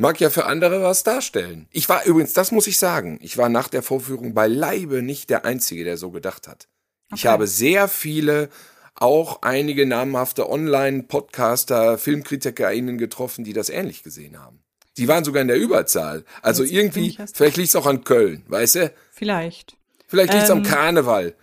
Mag 0.00 0.18
ja 0.18 0.30
für 0.30 0.46
andere 0.46 0.82
was 0.82 1.02
darstellen. 1.02 1.68
Ich 1.70 1.90
war 1.90 2.06
übrigens, 2.06 2.32
das 2.32 2.52
muss 2.52 2.66
ich 2.66 2.78
sagen, 2.78 3.18
ich 3.20 3.36
war 3.36 3.50
nach 3.50 3.68
der 3.68 3.82
Vorführung 3.82 4.32
beileibe 4.32 5.02
nicht 5.02 5.28
der 5.28 5.44
Einzige, 5.44 5.84
der 5.84 5.98
so 5.98 6.10
gedacht 6.10 6.48
hat. 6.48 6.68
Ich 7.14 7.26
habe 7.26 7.46
sehr 7.46 7.86
viele, 7.86 8.48
auch 8.94 9.42
einige 9.42 9.84
namhafte 9.84 10.48
Online-Podcaster, 10.48 11.98
FilmkritikerInnen 11.98 12.96
getroffen, 12.96 13.44
die 13.44 13.52
das 13.52 13.68
ähnlich 13.68 14.02
gesehen 14.02 14.40
haben. 14.40 14.62
Die 14.96 15.06
waren 15.06 15.22
sogar 15.22 15.42
in 15.42 15.48
der 15.48 15.58
Überzahl. 15.58 16.24
Also 16.40 16.62
Jetzt 16.62 16.72
irgendwie, 16.72 17.18
vielleicht 17.34 17.58
liegt 17.58 17.68
es 17.68 17.76
auch 17.76 17.86
an 17.86 18.02
Köln, 18.02 18.42
weißt 18.48 18.76
du? 18.76 18.94
Vielleicht. 19.10 19.76
Vielleicht 20.06 20.32
liegt 20.32 20.44
es 20.44 20.50
am 20.50 20.58
Ähm, 20.58 20.64
Karneval. 20.64 21.34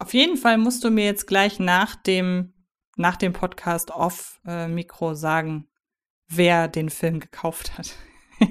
Auf 0.00 0.12
jeden 0.14 0.36
Fall 0.36 0.58
musst 0.58 0.82
du 0.82 0.90
mir 0.90 1.04
jetzt 1.04 1.28
gleich 1.28 1.60
nach 1.60 1.94
dem, 1.94 2.54
nach 2.96 3.14
dem 3.14 3.32
Podcast 3.32 3.92
off 3.92 4.40
äh, 4.44 4.66
Mikro 4.66 5.14
sagen, 5.14 5.68
wer 6.28 6.68
den 6.68 6.90
Film 6.90 7.20
gekauft 7.20 7.76
hat. 7.78 7.94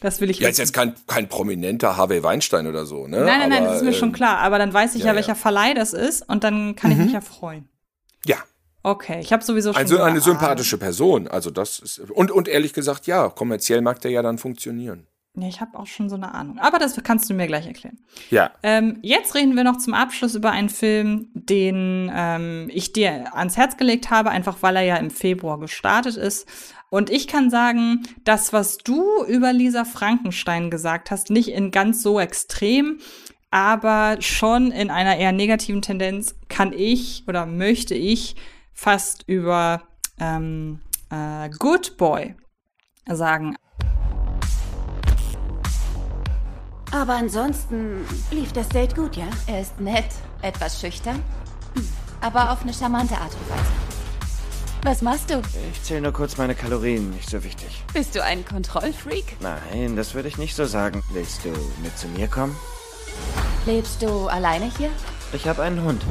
das 0.00 0.20
will 0.20 0.30
ich 0.30 0.38
Ja, 0.40 0.48
ist 0.48 0.54
wissen. 0.58 0.60
jetzt 0.62 0.72
kein, 0.74 0.94
kein 1.06 1.28
prominenter 1.28 1.96
Harvey 1.96 2.22
Weinstein 2.22 2.66
oder 2.66 2.86
so, 2.86 3.06
ne? 3.06 3.18
Nein, 3.24 3.40
nein, 3.40 3.48
nein, 3.50 3.62
Aber, 3.62 3.66
das 3.72 3.76
ist 3.78 3.84
mir 3.84 3.92
schon 3.92 4.10
ähm, 4.10 4.14
klar. 4.14 4.38
Aber 4.38 4.58
dann 4.58 4.72
weiß 4.72 4.94
ich 4.94 5.00
ja, 5.00 5.06
ja, 5.08 5.12
Mhm. 5.12 5.16
welcher 5.16 5.28
ja. 5.28 5.34
Verleih 5.36 5.74
das 5.74 5.92
ist 5.92 6.28
und 6.28 6.44
dann 6.44 6.76
kann 6.76 6.92
ich 6.92 6.98
mich 6.98 7.12
ja 7.12 7.20
freuen. 7.20 7.68
Ja, 8.26 8.36
Okay, 8.82 9.20
ich 9.20 9.30
habe 9.30 9.44
sowieso 9.44 9.72
schon. 9.74 9.78
also 9.78 9.96
so 9.96 10.02
eine 10.02 10.12
Ahnung. 10.12 10.22
sympathische 10.24 10.78
Person. 10.78 11.28
Also 11.28 11.50
das 11.50 11.80
ist, 11.80 11.98
und, 11.98 12.30
und 12.30 12.48
ehrlich 12.48 12.72
gesagt, 12.72 13.06
ja, 13.06 13.28
kommerziell 13.28 13.82
mag 13.82 14.00
der 14.00 14.10
ja 14.10 14.22
dann 14.22 14.38
funktionieren. 14.38 15.06
Ja, 15.36 15.48
ich 15.48 15.60
habe 15.60 15.78
auch 15.78 15.86
schon 15.86 16.08
so 16.08 16.16
eine 16.16 16.32
Ahnung. 16.34 16.58
Aber 16.58 16.78
das 16.78 16.98
kannst 17.04 17.28
du 17.28 17.34
mir 17.34 17.46
gleich 17.46 17.66
erklären. 17.66 17.98
Ja. 18.30 18.52
Ähm, 18.62 18.98
jetzt 19.02 19.34
reden 19.34 19.54
wir 19.54 19.64
noch 19.64 19.76
zum 19.76 19.92
Abschluss 19.92 20.34
über 20.34 20.50
einen 20.52 20.70
Film, 20.70 21.28
den 21.34 22.10
ähm, 22.14 22.70
ich 22.72 22.94
dir 22.94 23.36
ans 23.36 23.58
Herz 23.58 23.76
gelegt 23.76 24.08
habe, 24.10 24.30
einfach 24.30 24.56
weil 24.62 24.76
er 24.76 24.82
ja 24.82 24.96
im 24.96 25.10
Februar 25.10 25.60
gestartet 25.60 26.16
ist. 26.16 26.48
Und 26.90 27.08
ich 27.08 27.28
kann 27.28 27.50
sagen, 27.50 28.02
das, 28.24 28.52
was 28.52 28.78
du 28.78 29.24
über 29.24 29.52
Lisa 29.52 29.84
Frankenstein 29.84 30.70
gesagt 30.70 31.12
hast, 31.12 31.30
nicht 31.30 31.48
in 31.48 31.70
ganz 31.70 32.02
so 32.02 32.18
extrem, 32.18 32.98
aber 33.52 34.16
schon 34.20 34.72
in 34.72 34.90
einer 34.90 35.16
eher 35.16 35.32
negativen 35.32 35.82
Tendenz, 35.82 36.34
kann 36.48 36.72
ich 36.72 37.24
oder 37.28 37.46
möchte 37.46 37.94
ich 37.94 38.34
fast 38.74 39.22
über 39.28 39.82
ähm, 40.18 40.80
äh, 41.10 41.48
Good 41.50 41.96
Boy 41.96 42.34
sagen. 43.08 43.56
Aber 46.92 47.14
ansonsten 47.14 48.04
lief 48.32 48.52
das 48.52 48.68
Date 48.68 48.96
gut, 48.96 49.14
ja? 49.16 49.28
Er 49.46 49.60
ist 49.60 49.80
nett, 49.80 50.08
etwas 50.42 50.80
schüchtern, 50.80 51.22
aber 52.20 52.50
auf 52.50 52.62
eine 52.62 52.74
charmante 52.74 53.14
Art 53.14 53.32
und 53.32 53.50
Weise. 53.50 53.99
Was 54.82 55.02
machst 55.02 55.28
du? 55.28 55.42
Ich 55.72 55.82
zähle 55.82 56.00
nur 56.00 56.12
kurz 56.12 56.38
meine 56.38 56.54
Kalorien, 56.54 57.10
nicht 57.10 57.28
so 57.28 57.44
wichtig. 57.44 57.84
Bist 57.92 58.14
du 58.14 58.24
ein 58.24 58.46
Kontrollfreak? 58.46 59.36
Nein, 59.40 59.94
das 59.94 60.14
würde 60.14 60.28
ich 60.28 60.38
nicht 60.38 60.56
so 60.56 60.64
sagen. 60.64 61.02
Willst 61.12 61.44
du 61.44 61.50
mit 61.82 61.96
zu 61.98 62.08
mir 62.08 62.28
kommen? 62.28 62.56
Lebst 63.66 64.00
du 64.00 64.28
alleine 64.28 64.72
hier? 64.78 64.90
Ich 65.34 65.46
habe 65.46 65.62
einen 65.62 65.82
Hund. 65.84 66.02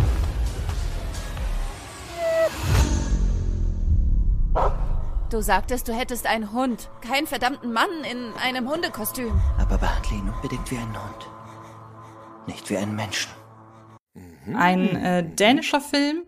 Du 5.32 5.42
sagtest, 5.42 5.88
du 5.88 5.94
hättest 5.94 6.28
einen 6.28 6.54
Hund. 6.54 6.90
Keinen 7.02 7.26
verdammten 7.26 7.74
Mann 7.74 7.90
in 8.10 8.34
einem 8.34 8.70
Hundekostüm. 8.70 9.32
Aber 9.58 9.80
behandle 9.80 10.18
ihn 10.18 10.30
unbedingt 10.30 10.70
wie 10.70 10.78
einen 10.78 10.94
Hund. 11.04 11.28
Nicht 12.46 12.70
wie 12.70 12.78
einen 12.78 12.96
Menschen. 12.96 13.32
ein 14.56 14.96
äh, 14.96 15.24
dänischer 15.24 15.82
Film 15.82 16.26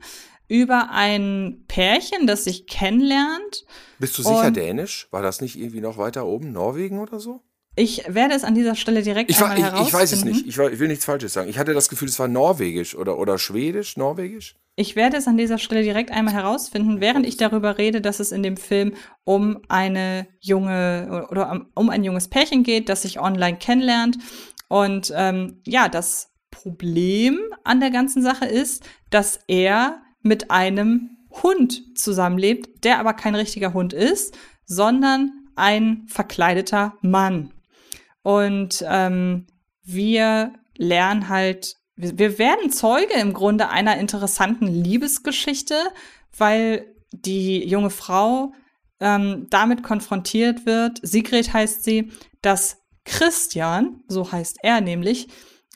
über 0.51 0.89
ein 0.91 1.63
Pärchen, 1.69 2.27
das 2.27 2.43
sich 2.43 2.67
kennenlernt. 2.67 3.65
Bist 3.99 4.17
du 4.17 4.23
sicher 4.23 4.51
dänisch? 4.51 5.07
War 5.09 5.21
das 5.21 5.39
nicht 5.39 5.57
irgendwie 5.57 5.79
noch 5.79 5.97
weiter 5.97 6.25
oben, 6.25 6.51
Norwegen 6.51 6.99
oder 6.99 7.21
so? 7.21 7.41
Ich 7.77 8.03
werde 8.13 8.35
es 8.35 8.43
an 8.43 8.53
dieser 8.53 8.75
Stelle 8.75 9.01
direkt 9.01 9.31
Ich, 9.31 9.39
war, 9.39 9.49
einmal 9.51 9.69
ich, 9.69 9.75
herausfinden. 9.75 9.87
ich 9.87 9.93
weiß 9.93 10.11
es 10.11 10.25
nicht. 10.25 10.47
Ich, 10.47 10.57
war, 10.57 10.69
ich 10.69 10.79
will 10.79 10.89
nichts 10.89 11.05
Falsches 11.05 11.31
sagen. 11.31 11.49
Ich 11.49 11.57
hatte 11.57 11.73
das 11.73 11.87
Gefühl, 11.87 12.09
es 12.09 12.19
war 12.19 12.27
norwegisch 12.27 12.95
oder, 12.95 13.17
oder 13.17 13.37
schwedisch, 13.37 13.95
norwegisch. 13.95 14.57
Ich 14.75 14.97
werde 14.97 15.15
es 15.15 15.27
an 15.27 15.37
dieser 15.37 15.57
Stelle 15.57 15.83
direkt 15.83 16.11
einmal 16.11 16.33
herausfinden, 16.33 16.99
während 16.99 17.25
ich 17.25 17.37
darüber 17.37 17.77
rede, 17.77 18.01
dass 18.01 18.19
es 18.19 18.33
in 18.33 18.43
dem 18.43 18.57
Film 18.57 18.93
um 19.23 19.59
eine 19.69 20.27
junge 20.41 21.27
oder 21.31 21.49
um, 21.49 21.67
um 21.75 21.89
ein 21.89 22.03
junges 22.03 22.27
Pärchen 22.27 22.63
geht, 22.63 22.89
das 22.89 23.03
sich 23.03 23.21
online 23.21 23.57
kennenlernt. 23.57 24.17
Und 24.67 25.13
ähm, 25.15 25.61
ja, 25.65 25.87
das 25.87 26.31
Problem 26.49 27.39
an 27.63 27.79
der 27.79 27.91
ganzen 27.91 28.21
Sache 28.21 28.45
ist, 28.45 28.83
dass 29.09 29.39
er 29.47 30.01
mit 30.21 30.51
einem 30.51 31.17
Hund 31.43 31.97
zusammenlebt, 31.97 32.83
der 32.83 32.99
aber 32.99 33.13
kein 33.13 33.35
richtiger 33.35 33.73
Hund 33.73 33.93
ist, 33.93 34.37
sondern 34.65 35.31
ein 35.55 36.05
verkleideter 36.07 36.97
Mann. 37.01 37.53
Und 38.23 38.83
ähm, 38.87 39.47
wir 39.83 40.53
lernen 40.77 41.29
halt, 41.29 41.75
wir, 41.95 42.37
werden 42.39 42.71
Zeuge 42.71 43.13
im 43.13 43.33
Grunde 43.33 43.69
einer 43.69 43.97
interessanten 43.97 44.67
Liebesgeschichte, 44.67 45.75
weil 46.37 46.95
die 47.11 47.67
junge 47.67 47.89
Frau 47.89 48.53
ähm, 48.99 49.47
damit 49.49 49.83
konfrontiert 49.83 50.65
wird, 50.65 50.99
Sigrid 51.01 51.53
heißt 51.53 51.83
sie, 51.83 52.11
dass 52.41 52.77
Christian, 53.03 54.03
so 54.07 54.31
heißt 54.31 54.59
er 54.61 54.79
nämlich, 54.79 55.27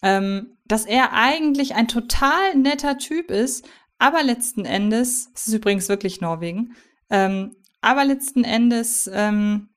ähm, 0.01 0.57
dass 0.65 0.85
er 0.85 1.13
eigentlich 1.13 1.75
ein 1.75 1.87
total 1.87 2.55
netter 2.55 2.97
Typ 2.97 3.31
ist, 3.31 3.67
aber 3.97 4.23
letzten 4.23 4.65
Endes, 4.65 5.31
es 5.33 5.47
ist 5.47 5.53
übrigens 5.53 5.89
wirklich 5.89 6.21
Norwegen, 6.21 6.75
ähm, 7.09 7.55
aber 7.81 8.05
letzten 8.05 8.43
Endes, 8.43 9.09
ähm, 9.13 9.69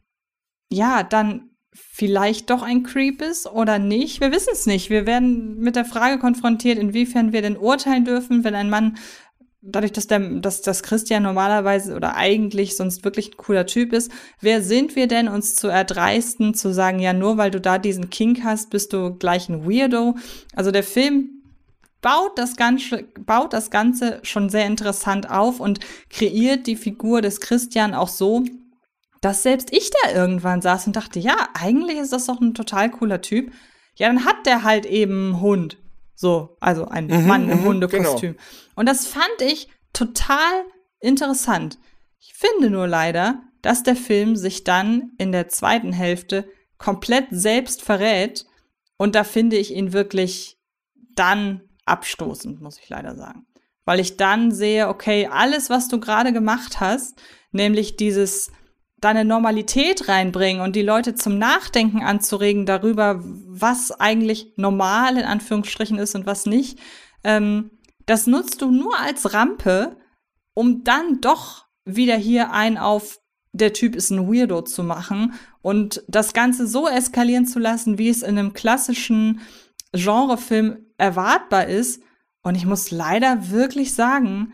ja, 0.70 1.02
dann 1.02 1.50
vielleicht 1.72 2.50
doch 2.50 2.62
ein 2.62 2.82
Creep 2.82 3.22
ist 3.22 3.46
oder 3.46 3.78
nicht. 3.78 4.20
Wir 4.20 4.32
wissen 4.32 4.50
es 4.52 4.66
nicht. 4.66 4.90
Wir 4.90 5.06
werden 5.06 5.58
mit 5.58 5.76
der 5.76 5.84
Frage 5.84 6.18
konfrontiert, 6.18 6.78
inwiefern 6.78 7.32
wir 7.32 7.42
denn 7.42 7.56
urteilen 7.56 8.04
dürfen, 8.04 8.44
wenn 8.44 8.54
ein 8.54 8.70
Mann, 8.70 8.96
dadurch, 9.60 9.92
dass, 9.92 10.06
der, 10.06 10.20
dass, 10.20 10.62
dass 10.62 10.82
Christian 10.82 11.22
normalerweise 11.22 11.94
oder 11.94 12.16
eigentlich 12.16 12.76
sonst 12.76 13.04
wirklich 13.04 13.32
ein 13.32 13.36
cooler 13.36 13.66
Typ 13.66 13.92
ist, 13.92 14.10
wer 14.40 14.62
sind 14.62 14.96
wir 14.96 15.08
denn, 15.08 15.28
uns 15.28 15.54
zu 15.56 15.68
erdreisten, 15.68 16.54
zu 16.54 16.72
sagen, 16.72 17.00
ja, 17.00 17.12
nur 17.12 17.36
weil 17.36 17.50
du 17.50 17.60
da 17.60 17.78
diesen 17.78 18.10
Kink 18.10 18.42
hast, 18.44 18.70
bist 18.70 18.92
du 18.92 19.14
gleich 19.14 19.48
ein 19.48 19.68
Weirdo. 19.68 20.16
Also 20.54 20.70
der 20.70 20.84
Film 20.84 21.37
baut 22.00 22.38
das 22.38 22.56
Ganze, 22.56 23.04
baut 23.18 23.52
das 23.52 23.70
Ganze 23.70 24.20
schon 24.22 24.50
sehr 24.50 24.66
interessant 24.66 25.30
auf 25.30 25.60
und 25.60 25.80
kreiert 26.10 26.66
die 26.66 26.76
Figur 26.76 27.22
des 27.22 27.40
Christian 27.40 27.94
auch 27.94 28.08
so, 28.08 28.44
dass 29.20 29.42
selbst 29.42 29.72
ich 29.72 29.90
da 29.90 30.12
irgendwann 30.12 30.62
saß 30.62 30.86
und 30.86 30.96
dachte, 30.96 31.18
ja, 31.18 31.48
eigentlich 31.54 31.98
ist 31.98 32.12
das 32.12 32.26
doch 32.26 32.40
ein 32.40 32.54
total 32.54 32.90
cooler 32.90 33.20
Typ. 33.20 33.52
Ja, 33.96 34.06
dann 34.06 34.24
hat 34.24 34.46
der 34.46 34.62
halt 34.62 34.86
eben 34.86 35.32
einen 35.32 35.40
Hund. 35.40 35.76
So, 36.14 36.56
also 36.60 36.86
ein 36.86 37.26
Mann 37.26 37.48
im 37.48 37.60
mhm, 37.60 37.64
Hundekostüm. 37.64 38.36
Und 38.74 38.88
das 38.88 39.06
fand 39.06 39.40
ich 39.40 39.68
total 39.92 40.64
interessant. 41.00 41.78
Ich 42.20 42.34
finde 42.34 42.70
nur 42.70 42.86
leider, 42.86 43.42
dass 43.62 43.82
der 43.82 43.96
Film 43.96 44.36
sich 44.36 44.64
dann 44.64 45.12
in 45.18 45.32
der 45.32 45.48
zweiten 45.48 45.92
Hälfte 45.92 46.48
komplett 46.76 47.26
selbst 47.30 47.82
verrät. 47.82 48.46
Und 48.96 49.14
da 49.14 49.24
finde 49.24 49.56
ich 49.56 49.74
ihn 49.74 49.92
wirklich 49.92 50.58
dann 51.14 51.67
abstoßend, 51.88 52.60
muss 52.60 52.78
ich 52.78 52.88
leider 52.88 53.14
sagen. 53.14 53.46
Weil 53.84 54.00
ich 54.00 54.16
dann 54.16 54.52
sehe, 54.52 54.88
okay, 54.88 55.28
alles, 55.30 55.70
was 55.70 55.88
du 55.88 55.98
gerade 55.98 56.32
gemacht 56.32 56.80
hast, 56.80 57.20
nämlich 57.52 57.96
dieses 57.96 58.50
deine 59.00 59.24
Normalität 59.24 60.08
reinbringen 60.08 60.60
und 60.60 60.74
die 60.74 60.82
Leute 60.82 61.14
zum 61.14 61.38
Nachdenken 61.38 62.02
anzuregen 62.02 62.66
darüber, 62.66 63.20
was 63.22 63.92
eigentlich 63.92 64.54
normal 64.56 65.16
in 65.16 65.24
Anführungsstrichen 65.24 65.98
ist 65.98 66.14
und 66.14 66.26
was 66.26 66.46
nicht, 66.46 66.78
ähm, 67.22 67.70
das 68.06 68.26
nutzt 68.26 68.62
du 68.62 68.70
nur 68.70 68.98
als 68.98 69.34
Rampe, 69.34 69.96
um 70.54 70.82
dann 70.82 71.20
doch 71.20 71.66
wieder 71.84 72.16
hier 72.16 72.52
ein 72.52 72.76
auf 72.76 73.20
der 73.52 73.72
Typ 73.72 73.96
ist 73.96 74.10
ein 74.10 74.32
Weirdo 74.32 74.62
zu 74.62 74.82
machen 74.82 75.34
und 75.62 76.02
das 76.06 76.32
Ganze 76.32 76.66
so 76.66 76.86
eskalieren 76.88 77.46
zu 77.46 77.58
lassen, 77.58 77.98
wie 77.98 78.08
es 78.08 78.22
in 78.22 78.38
einem 78.38 78.52
klassischen 78.52 79.40
Genrefilm 79.92 80.78
erwartbar 80.96 81.66
ist. 81.66 82.02
Und 82.42 82.54
ich 82.54 82.66
muss 82.66 82.90
leider 82.90 83.50
wirklich 83.50 83.94
sagen, 83.94 84.52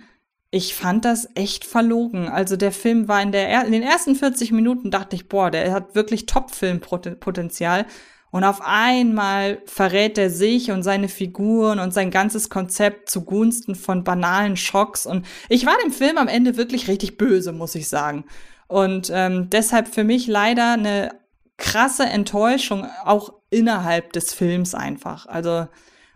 ich 0.50 0.74
fand 0.74 1.04
das 1.04 1.28
echt 1.34 1.64
verlogen. 1.64 2.28
Also 2.28 2.56
der 2.56 2.70
Film 2.70 3.08
war 3.08 3.20
in, 3.20 3.32
der, 3.32 3.64
in 3.64 3.72
den 3.72 3.82
ersten 3.82 4.14
40 4.14 4.52
Minuten, 4.52 4.90
dachte 4.90 5.16
ich, 5.16 5.28
boah, 5.28 5.50
der 5.50 5.72
hat 5.72 5.94
wirklich 5.94 6.26
Top-Filmpotenzial. 6.26 7.86
Und 8.30 8.44
auf 8.44 8.62
einmal 8.64 9.62
verrät 9.64 10.18
er 10.18 10.30
sich 10.30 10.70
und 10.70 10.82
seine 10.82 11.08
Figuren 11.08 11.78
und 11.78 11.94
sein 11.94 12.10
ganzes 12.10 12.50
Konzept 12.50 13.08
zugunsten 13.08 13.74
von 13.74 14.02
banalen 14.02 14.56
Schocks. 14.56 15.06
Und 15.06 15.26
ich 15.48 15.66
war 15.66 15.76
dem 15.84 15.92
Film 15.92 16.18
am 16.18 16.28
Ende 16.28 16.56
wirklich 16.56 16.88
richtig 16.88 17.16
böse, 17.16 17.52
muss 17.52 17.76
ich 17.76 17.88
sagen. 17.88 18.24
Und 18.66 19.10
ähm, 19.12 19.50
deshalb 19.50 19.86
für 19.86 20.04
mich 20.04 20.26
leider 20.26 20.72
eine 20.72 21.10
krasse 21.56 22.04
Enttäuschung, 22.04 22.86
auch 23.04 23.32
innerhalb 23.50 24.12
des 24.12 24.32
Films 24.32 24.74
einfach. 24.74 25.26
Also 25.26 25.68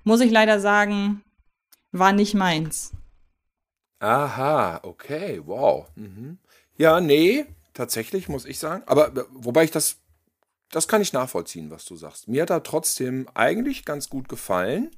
muss 0.05 0.21
ich 0.21 0.31
leider 0.31 0.61
sagen, 0.61 1.23
war 1.93 2.13
nicht 2.13 2.35
meins. 2.35 2.93
Aha, 4.01 4.81
okay, 4.83 5.41
wow. 5.45 5.87
Mhm. 5.97 6.39
Ja, 6.77 7.01
nee, 7.01 7.47
tatsächlich 7.75 8.29
muss 8.29 8.45
ich 8.45 8.59
sagen. 8.59 8.83
Aber 8.87 9.09
äh, 9.17 9.25
wobei 9.33 9.65
ich 9.65 9.71
das, 9.71 9.97
das 10.71 10.87
kann 10.89 11.03
ich 11.03 11.13
nachvollziehen, 11.13 11.71
was 11.71 11.85
du 11.85 11.97
sagst. 11.97 12.29
Mir 12.29 12.43
hat 12.43 12.51
er 12.51 12.63
trotzdem 12.63 13.29
eigentlich 13.35 13.85
ganz 13.85 14.09
gut 14.09 14.29
gefallen, 14.29 14.91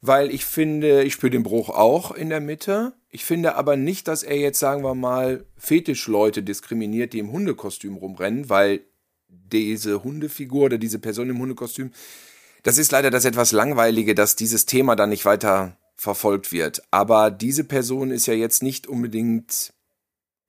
weil 0.00 0.30
ich 0.30 0.46
finde, 0.46 1.02
ich 1.02 1.12
spüre 1.12 1.30
den 1.30 1.42
Bruch 1.42 1.68
auch 1.68 2.12
in 2.12 2.30
der 2.30 2.40
Mitte. 2.40 2.94
Ich 3.10 3.24
finde 3.24 3.56
aber 3.56 3.76
nicht, 3.76 4.08
dass 4.08 4.22
er 4.22 4.36
jetzt, 4.36 4.58
sagen 4.58 4.82
wir 4.82 4.94
mal, 4.94 5.44
Fetischleute 5.56 6.42
diskriminiert, 6.42 7.12
die 7.12 7.18
im 7.18 7.32
Hundekostüm 7.32 7.96
rumrennen, 7.96 8.48
weil 8.48 8.80
diese 9.52 10.02
Hundefigur 10.02 10.64
oder 10.64 10.78
diese 10.78 10.98
Person 10.98 11.30
im 11.30 11.38
Hundekostüm, 11.38 11.92
das 12.62 12.78
ist 12.78 12.92
leider 12.92 13.10
das 13.10 13.24
etwas 13.24 13.52
Langweilige, 13.52 14.14
dass 14.14 14.36
dieses 14.36 14.66
Thema 14.66 14.96
dann 14.96 15.10
nicht 15.10 15.24
weiter 15.24 15.76
verfolgt 15.96 16.52
wird. 16.52 16.82
Aber 16.90 17.30
diese 17.30 17.64
Person 17.64 18.10
ist 18.10 18.26
ja 18.26 18.34
jetzt 18.34 18.62
nicht 18.62 18.86
unbedingt, 18.86 19.72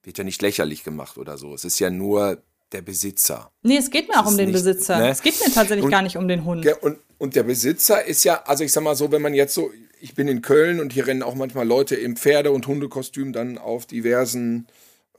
wird 0.03 0.17
ja 0.17 0.23
nicht 0.23 0.41
lächerlich 0.41 0.83
gemacht 0.83 1.17
oder 1.17 1.37
so. 1.37 1.53
Es 1.53 1.65
ist 1.65 1.79
ja 1.79 1.89
nur 1.89 2.41
der 2.71 2.81
Besitzer. 2.81 3.51
Nee, 3.63 3.77
es 3.77 3.89
geht 3.89 4.07
mir 4.07 4.19
auch 4.19 4.27
um 4.27 4.37
den 4.37 4.47
nicht, 4.47 4.53
Besitzer. 4.53 4.97
Ne? 4.97 5.09
Es 5.09 5.21
geht 5.21 5.39
mir 5.39 5.53
tatsächlich 5.53 5.85
und, 5.85 5.91
gar 5.91 6.01
nicht 6.01 6.17
um 6.17 6.27
den 6.27 6.45
Hund. 6.45 6.65
Und, 6.81 6.97
und 7.17 7.35
der 7.35 7.43
Besitzer 7.43 8.05
ist 8.05 8.23
ja, 8.23 8.43
also 8.45 8.63
ich 8.63 8.71
sag 8.71 8.83
mal 8.83 8.95
so, 8.95 9.11
wenn 9.11 9.21
man 9.21 9.33
jetzt 9.33 9.53
so, 9.53 9.71
ich 9.99 10.15
bin 10.15 10.27
in 10.27 10.41
Köln 10.41 10.79
und 10.79 10.93
hier 10.93 11.07
rennen 11.07 11.21
auch 11.23 11.35
manchmal 11.35 11.67
Leute 11.67 11.95
im 11.95 12.15
Pferde- 12.15 12.51
und 12.51 12.67
Hundekostüm 12.67 13.33
dann 13.33 13.57
auf 13.57 13.85
diversen 13.85 14.67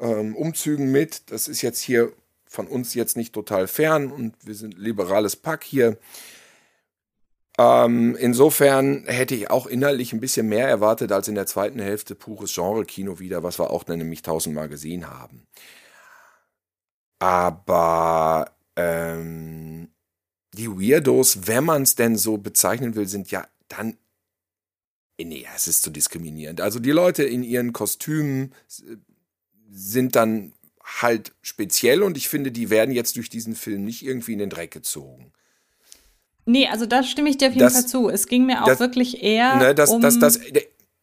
ähm, 0.00 0.34
Umzügen 0.34 0.90
mit. 0.90 1.30
Das 1.30 1.46
ist 1.46 1.62
jetzt 1.62 1.80
hier 1.80 2.12
von 2.52 2.66
uns 2.66 2.92
jetzt 2.92 3.16
nicht 3.16 3.32
total 3.32 3.66
fern 3.66 4.12
und 4.12 4.34
wir 4.44 4.54
sind 4.54 4.76
liberales 4.76 5.36
Pack 5.36 5.64
hier. 5.64 5.98
Ähm, 7.58 8.14
insofern 8.16 9.04
hätte 9.06 9.34
ich 9.34 9.50
auch 9.50 9.66
inhaltlich 9.66 10.12
ein 10.12 10.20
bisschen 10.20 10.48
mehr 10.48 10.68
erwartet 10.68 11.12
als 11.12 11.28
in 11.28 11.34
der 11.34 11.46
zweiten 11.46 11.78
Hälfte 11.78 12.14
pures 12.14 12.54
Genre-Kino 12.54 13.18
wieder, 13.18 13.42
was 13.42 13.58
wir 13.58 13.70
auch 13.70 13.86
nämlich 13.86 14.20
tausendmal 14.20 14.68
gesehen 14.68 15.08
haben. 15.08 15.46
Aber 17.18 18.50
ähm, 18.76 19.88
die 20.52 20.68
Weirdos, 20.68 21.46
wenn 21.46 21.64
man 21.64 21.82
es 21.82 21.94
denn 21.94 22.16
so 22.16 22.36
bezeichnen 22.36 22.94
will, 22.96 23.08
sind 23.08 23.30
ja 23.30 23.46
dann. 23.68 23.96
Nee, 25.18 25.46
es 25.54 25.68
ist 25.68 25.82
zu 25.82 25.90
diskriminierend. 25.90 26.60
Also 26.60 26.80
die 26.80 26.90
Leute 26.90 27.22
in 27.22 27.44
ihren 27.44 27.72
Kostümen 27.72 28.52
sind 29.70 30.16
dann 30.16 30.52
halt 31.00 31.32
speziell 31.42 32.02
und 32.02 32.16
ich 32.16 32.28
finde, 32.28 32.52
die 32.52 32.70
werden 32.70 32.94
jetzt 32.94 33.16
durch 33.16 33.30
diesen 33.30 33.54
Film 33.54 33.84
nicht 33.84 34.04
irgendwie 34.04 34.34
in 34.34 34.38
den 34.38 34.50
Dreck 34.50 34.70
gezogen. 34.70 35.32
Nee, 36.44 36.68
also 36.68 36.86
da 36.86 37.02
stimme 37.02 37.30
ich 37.30 37.38
dir 37.38 37.48
auf 37.48 37.54
jeden 37.54 37.64
das, 37.64 37.74
Fall 37.74 37.86
zu. 37.86 38.08
Es 38.08 38.26
ging 38.26 38.46
mir 38.46 38.62
auch 38.62 38.66
das, 38.66 38.80
wirklich 38.80 39.22
eher 39.22 39.56
ne, 39.56 39.74
das, 39.74 39.90
um 39.90 40.00
das, 40.00 40.18
das, 40.18 40.40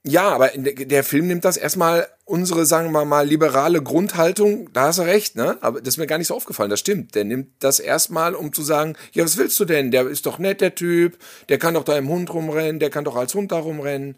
ja, 0.04 0.30
aber 0.30 0.50
der 0.56 1.04
Film 1.04 1.28
nimmt 1.28 1.44
das 1.44 1.58
erstmal 1.58 2.08
unsere, 2.24 2.66
sagen 2.66 2.92
wir 2.92 3.04
mal, 3.04 3.28
liberale 3.28 3.84
Grundhaltung, 3.84 4.72
da 4.72 4.84
hast 4.84 5.00
du 5.00 5.04
recht, 5.04 5.36
ne? 5.36 5.58
Aber 5.62 5.82
das 5.82 5.96
ist 5.96 5.98
mir 5.98 6.08
gar 6.08 6.18
nicht 6.18 6.28
so 6.28 6.36
aufgefallen, 6.36 6.70
das 6.70 6.80
stimmt. 6.80 7.16
Der 7.16 7.26
nimmt 7.26 7.52
das 7.60 7.80
erstmal, 7.80 8.34
um 8.34 8.54
zu 8.54 8.62
sagen, 8.62 8.96
ja, 9.12 9.26
was 9.26 9.38
willst 9.38 9.60
du 9.60 9.66
denn? 9.66 9.92
Der 9.92 10.08
ist 10.08 10.26
doch 10.26 10.40
nett, 10.40 10.62
der 10.62 10.76
Typ, 10.76 11.18
der 11.50 11.58
kann 11.58 11.74
doch 11.74 11.84
da 11.84 11.98
im 11.98 12.08
Hund 12.08 12.34
rumrennen, 12.34 12.80
der 12.80 12.90
kann 12.90 13.04
doch 13.04 13.16
als 13.16 13.36
Hund 13.36 13.52
da 13.52 13.60
rumrennen. 13.60 14.16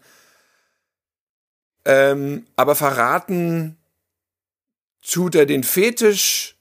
Ähm, 1.84 2.46
aber 2.54 2.76
verraten 2.76 3.76
tut 5.06 5.34
er 5.34 5.46
den 5.46 5.64
Fetisch 5.64 6.56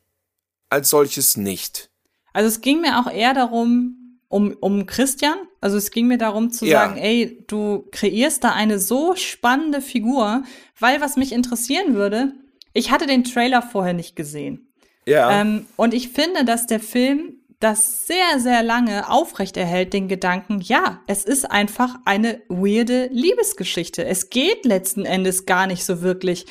als 0.70 0.90
solches 0.90 1.38
nicht. 1.38 1.90
Also 2.34 2.48
es 2.48 2.62
ging 2.62 2.82
mir 2.82 3.00
auch 3.00 3.12
eher 3.12 3.34
darum, 3.34 4.20
um, 4.30 4.56
um 4.60 4.86
Christian. 4.86 5.38
Also 5.60 5.78
es 5.78 5.92
ging 5.92 6.08
mir 6.08 6.18
darum 6.18 6.52
zu 6.52 6.66
ja. 6.66 6.80
sagen, 6.80 6.98
ey, 6.98 7.44
du 7.48 7.88
kreierst 7.92 8.44
da 8.44 8.54
eine 8.54 8.80
so 8.80 9.16
spannende 9.16 9.82
Figur, 9.82 10.44
weil 10.80 11.02
was 11.02 11.18
mich 11.18 11.34
interessieren 11.34 11.94
würde, 11.94 12.34
ich 12.74 12.92
hatte 12.92 13.06
den 13.06 13.24
Trailer 13.24 13.62
vorher 13.62 13.94
nicht 13.94 14.16
gesehen. 14.16 14.72
Ja. 15.06 15.42
Ähm, 15.42 15.66
und 15.76 15.94
ich 15.94 16.10
finde, 16.10 16.46
dass 16.46 16.68
der 16.68 16.80
Film 16.80 17.42
das 17.60 18.08
sehr, 18.08 18.40
sehr 18.40 18.64
lange 18.64 19.10
aufrechterhält, 19.10 19.94
den 19.94 20.08
Gedanken, 20.08 20.62
ja, 20.62 21.02
es 21.06 21.26
ist 21.26 21.50
einfach 21.50 21.96
eine 22.06 22.42
weirde 22.48 23.08
Liebesgeschichte. 23.12 24.04
Es 24.04 24.30
geht 24.30 24.66
letzten 24.66 25.06
Endes 25.06 25.46
gar 25.46 25.68
nicht 25.68 25.86
so 25.86 26.02
wirklich 26.02 26.48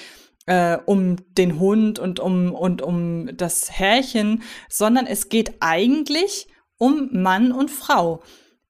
äh, 0.47 0.79
um 0.87 1.17
den 1.35 1.59
Hund 1.59 1.99
und 1.99 2.21
um, 2.21 2.55
und 2.55 2.83
um 2.83 3.37
das 3.37 3.71
Härchen, 3.71 4.43
sondern 4.69 5.07
es 5.07 5.29
geht 5.29 5.55
eigentlich 5.61 6.49
um 6.79 7.09
Mann 7.13 7.53
und 7.53 7.71
Frau. 7.71 8.23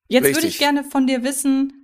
Jetzt 0.08 0.34
würde 0.34 0.46
ich 0.46 0.58
gerne 0.58 0.82
von 0.82 1.06
dir 1.06 1.22
wissen, 1.22 1.80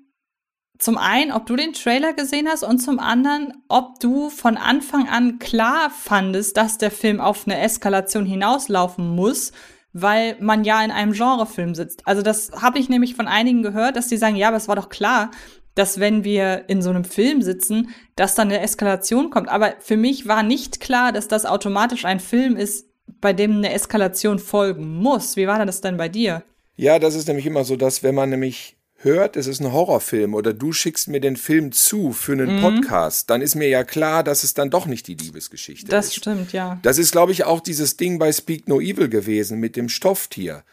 zum 0.78 0.98
einen, 0.98 1.32
ob 1.32 1.46
du 1.46 1.56
den 1.56 1.72
Trailer 1.72 2.12
gesehen 2.12 2.48
hast 2.48 2.62
und 2.62 2.78
zum 2.80 2.98
anderen, 2.98 3.54
ob 3.68 3.98
du 4.00 4.28
von 4.28 4.56
Anfang 4.56 5.08
an 5.08 5.38
klar 5.38 5.90
fandest, 5.90 6.56
dass 6.56 6.76
der 6.76 6.90
Film 6.90 7.20
auf 7.20 7.46
eine 7.46 7.58
Eskalation 7.60 8.26
hinauslaufen 8.26 9.14
muss, 9.14 9.52
weil 9.92 10.36
man 10.40 10.64
ja 10.64 10.84
in 10.84 10.90
einem 10.90 11.12
Genrefilm 11.12 11.74
sitzt. 11.74 12.06
Also 12.06 12.20
das 12.20 12.50
habe 12.60 12.78
ich 12.78 12.88
nämlich 12.88 13.14
von 13.14 13.28
einigen 13.28 13.62
gehört, 13.62 13.96
dass 13.96 14.08
die 14.08 14.18
sagen, 14.18 14.36
ja, 14.36 14.48
aber 14.48 14.58
es 14.58 14.68
war 14.68 14.76
doch 14.76 14.90
klar, 14.90 15.30
dass 15.76 16.00
wenn 16.00 16.24
wir 16.24 16.64
in 16.68 16.82
so 16.82 16.90
einem 16.90 17.04
Film 17.04 17.42
sitzen, 17.42 17.90
dass 18.16 18.34
dann 18.34 18.48
eine 18.48 18.60
Eskalation 18.60 19.30
kommt. 19.30 19.48
Aber 19.48 19.74
für 19.78 19.96
mich 19.96 20.26
war 20.26 20.42
nicht 20.42 20.80
klar, 20.80 21.12
dass 21.12 21.28
das 21.28 21.44
automatisch 21.44 22.04
ein 22.04 22.18
Film 22.18 22.56
ist, 22.56 22.86
bei 23.20 23.32
dem 23.32 23.58
eine 23.58 23.72
Eskalation 23.72 24.38
folgen 24.38 24.96
muss. 24.96 25.36
Wie 25.36 25.46
war 25.46 25.64
das 25.64 25.82
denn 25.82 25.96
bei 25.96 26.08
dir? 26.08 26.42
Ja, 26.76 26.98
das 26.98 27.14
ist 27.14 27.28
nämlich 27.28 27.46
immer 27.46 27.64
so, 27.64 27.76
dass 27.76 28.02
wenn 28.02 28.14
man 28.14 28.30
nämlich 28.30 28.76
hört, 28.96 29.36
es 29.36 29.46
ist 29.46 29.60
ein 29.60 29.72
Horrorfilm 29.72 30.34
oder 30.34 30.54
du 30.54 30.72
schickst 30.72 31.08
mir 31.08 31.20
den 31.20 31.36
Film 31.36 31.72
zu 31.72 32.12
für 32.12 32.32
einen 32.32 32.56
mhm. 32.56 32.62
Podcast, 32.62 33.28
dann 33.28 33.42
ist 33.42 33.54
mir 33.54 33.68
ja 33.68 33.84
klar, 33.84 34.24
dass 34.24 34.44
es 34.44 34.54
dann 34.54 34.70
doch 34.70 34.86
nicht 34.86 35.06
die 35.06 35.14
Liebesgeschichte 35.14 35.90
das 35.90 36.06
ist. 36.06 36.16
Das 36.16 36.22
stimmt, 36.22 36.52
ja. 36.52 36.78
Das 36.82 36.96
ist, 36.96 37.12
glaube 37.12 37.32
ich, 37.32 37.44
auch 37.44 37.60
dieses 37.60 37.98
Ding 37.98 38.18
bei 38.18 38.32
Speak 38.32 38.66
No 38.66 38.80
Evil 38.80 39.10
gewesen 39.10 39.60
mit 39.60 39.76
dem 39.76 39.90
Stofftier. 39.90 40.64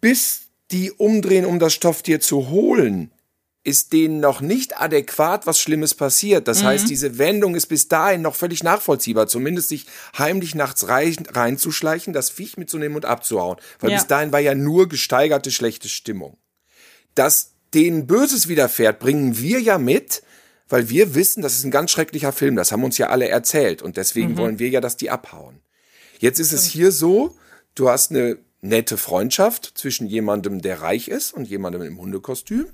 Bis 0.00 0.48
die 0.70 0.90
umdrehen, 0.90 1.44
um 1.44 1.58
das 1.58 1.74
Stofftier 1.74 2.20
zu 2.20 2.48
holen, 2.48 3.10
ist 3.64 3.92
denen 3.92 4.20
noch 4.20 4.40
nicht 4.40 4.80
adäquat 4.80 5.46
was 5.46 5.60
Schlimmes 5.60 5.94
passiert. 5.94 6.48
Das 6.48 6.62
mhm. 6.62 6.66
heißt, 6.66 6.88
diese 6.88 7.18
Wendung 7.18 7.54
ist 7.54 7.66
bis 7.66 7.88
dahin 7.88 8.22
noch 8.22 8.34
völlig 8.34 8.62
nachvollziehbar. 8.62 9.26
Zumindest 9.26 9.68
sich 9.68 9.86
heimlich 10.16 10.54
nachts 10.54 10.88
rein, 10.88 11.16
reinzuschleichen, 11.28 12.12
das 12.12 12.30
Viech 12.30 12.56
mitzunehmen 12.56 12.96
und 12.96 13.04
abzuhauen. 13.04 13.58
Weil 13.80 13.90
ja. 13.90 13.96
bis 13.96 14.06
dahin 14.06 14.32
war 14.32 14.40
ja 14.40 14.54
nur 14.54 14.88
gesteigerte 14.88 15.50
schlechte 15.50 15.88
Stimmung. 15.88 16.38
Dass 17.14 17.52
denen 17.74 18.06
Böses 18.06 18.48
widerfährt, 18.48 19.00
bringen 19.00 19.38
wir 19.38 19.60
ja 19.60 19.78
mit, 19.78 20.22
weil 20.68 20.88
wir 20.88 21.14
wissen, 21.14 21.42
das 21.42 21.54
ist 21.54 21.64
ein 21.64 21.70
ganz 21.70 21.90
schrecklicher 21.90 22.32
Film. 22.32 22.56
Das 22.56 22.72
haben 22.72 22.84
uns 22.84 22.96
ja 22.96 23.08
alle 23.08 23.28
erzählt. 23.28 23.82
Und 23.82 23.96
deswegen 23.96 24.32
mhm. 24.32 24.36
wollen 24.38 24.58
wir 24.58 24.68
ja, 24.68 24.80
dass 24.80 24.96
die 24.96 25.10
abhauen. 25.10 25.60
Jetzt 26.20 26.40
ist 26.40 26.52
es 26.52 26.64
hier 26.64 26.90
so, 26.90 27.36
du 27.74 27.88
hast 27.88 28.10
eine 28.10 28.38
nette 28.60 28.96
Freundschaft 28.96 29.72
zwischen 29.74 30.06
jemandem, 30.06 30.62
der 30.62 30.80
reich 30.80 31.08
ist 31.08 31.32
und 31.32 31.48
jemandem 31.48 31.82
im 31.82 31.98
Hundekostüm. 31.98 32.66